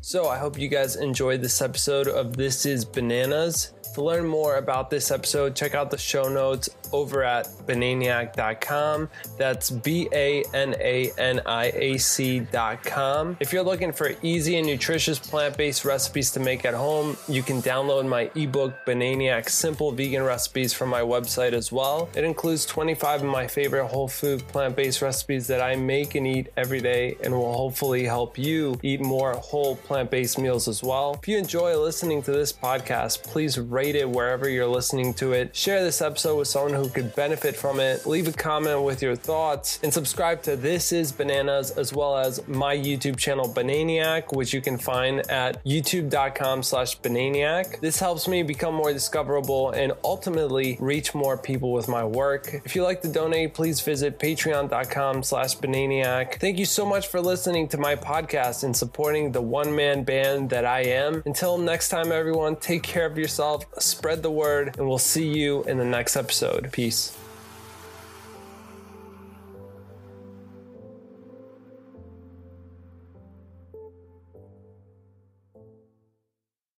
So 0.00 0.28
I 0.28 0.36
hope 0.36 0.58
you 0.58 0.68
guys 0.68 0.96
enjoyed 0.96 1.42
this 1.42 1.62
episode 1.62 2.08
of 2.08 2.36
This 2.36 2.66
is 2.66 2.84
Bananas. 2.84 3.72
To 3.94 4.02
learn 4.02 4.26
more 4.26 4.56
about 4.56 4.88
this 4.88 5.10
episode, 5.10 5.54
check 5.54 5.74
out 5.74 5.90
the 5.90 5.98
show 5.98 6.26
notes 6.26 6.70
over 6.92 7.22
at 7.24 7.46
bananiac.com. 7.66 9.10
That's 9.36 9.70
B 9.70 10.08
A 10.12 10.42
N 10.54 10.74
A 10.78 11.10
N 11.18 11.40
I 11.44 11.66
A 11.74 11.98
C.com. 11.98 13.36
If 13.38 13.52
you're 13.52 13.62
looking 13.62 13.92
for 13.92 14.12
easy 14.22 14.56
and 14.56 14.66
nutritious 14.66 15.18
plant 15.18 15.58
based 15.58 15.84
recipes 15.84 16.30
to 16.32 16.40
make 16.40 16.64
at 16.64 16.72
home, 16.72 17.18
you 17.28 17.42
can 17.42 17.60
download 17.60 18.08
my 18.08 18.30
ebook, 18.34 18.72
Bananiac 18.86 19.50
Simple 19.50 19.92
Vegan 19.92 20.22
Recipes, 20.22 20.72
from 20.72 20.88
my 20.88 21.02
website 21.02 21.52
as 21.52 21.70
well. 21.70 22.08
It 22.14 22.24
includes 22.24 22.64
25 22.64 23.22
of 23.22 23.28
my 23.28 23.46
favorite 23.46 23.88
whole 23.88 24.08
food 24.08 24.40
plant 24.48 24.74
based 24.74 25.02
recipes 25.02 25.46
that 25.48 25.60
I 25.60 25.76
make 25.76 26.14
and 26.14 26.26
eat 26.26 26.50
every 26.56 26.80
day 26.80 27.18
and 27.22 27.34
will 27.34 27.52
hopefully 27.52 28.04
help 28.04 28.38
you 28.38 28.80
eat 28.82 29.02
more 29.02 29.34
whole 29.34 29.76
plant 29.76 30.10
based 30.10 30.38
meals 30.38 30.66
as 30.66 30.82
well. 30.82 31.18
If 31.20 31.28
you 31.28 31.36
enjoy 31.36 31.76
listening 31.76 32.22
to 32.22 32.32
this 32.32 32.54
podcast, 32.54 33.22
please 33.22 33.58
rate 33.58 33.81
it 33.90 34.08
wherever 34.08 34.48
you're 34.48 34.66
listening 34.66 35.12
to 35.14 35.32
it. 35.32 35.54
Share 35.54 35.82
this 35.82 36.00
episode 36.00 36.36
with 36.36 36.48
someone 36.48 36.74
who 36.74 36.88
could 36.88 37.14
benefit 37.14 37.56
from 37.56 37.80
it. 37.80 38.06
Leave 38.06 38.28
a 38.28 38.32
comment 38.32 38.82
with 38.82 39.02
your 39.02 39.16
thoughts 39.16 39.78
and 39.82 39.92
subscribe 39.92 40.42
to 40.44 40.56
This 40.56 40.92
is 40.92 41.12
Bananas 41.12 41.72
as 41.72 41.92
well 41.92 42.16
as 42.16 42.46
my 42.46 42.76
YouTube 42.76 43.16
channel 43.16 43.48
Bananiac, 43.48 44.34
which 44.34 44.52
you 44.52 44.60
can 44.60 44.78
find 44.78 45.20
at 45.30 45.62
youtube.com 45.64 46.62
slash 46.62 46.98
Bananiac. 47.00 47.80
This 47.80 47.98
helps 47.98 48.28
me 48.28 48.42
become 48.42 48.74
more 48.74 48.92
discoverable 48.92 49.70
and 49.70 49.92
ultimately 50.04 50.76
reach 50.80 51.14
more 51.14 51.36
people 51.36 51.72
with 51.72 51.88
my 51.88 52.04
work. 52.04 52.54
If 52.64 52.74
you 52.76 52.82
like 52.82 53.02
to 53.02 53.08
donate, 53.08 53.54
please 53.54 53.80
visit 53.80 54.18
patreon.com 54.18 55.22
slash 55.22 55.56
Bananiac. 55.56 56.40
Thank 56.40 56.58
you 56.58 56.64
so 56.64 56.86
much 56.86 57.08
for 57.08 57.20
listening 57.20 57.68
to 57.68 57.78
my 57.78 57.96
podcast 57.96 58.64
and 58.64 58.76
supporting 58.76 59.32
the 59.32 59.42
one 59.42 59.74
man 59.74 60.04
band 60.04 60.50
that 60.50 60.64
I 60.64 60.82
am. 60.82 61.22
Until 61.26 61.58
next 61.58 61.88
time, 61.88 62.12
everyone, 62.12 62.56
take 62.56 62.82
care 62.82 63.06
of 63.06 63.18
yourself, 63.18 63.64
spread 63.78 64.22
the 64.22 64.30
word, 64.30 64.76
and 64.78 64.88
we'll 64.88 64.98
see 64.98 65.28
you 65.28 65.62
in 65.64 65.78
the 65.78 65.84
next 65.84 66.16
episode. 66.16 66.70
Peace. 66.72 67.16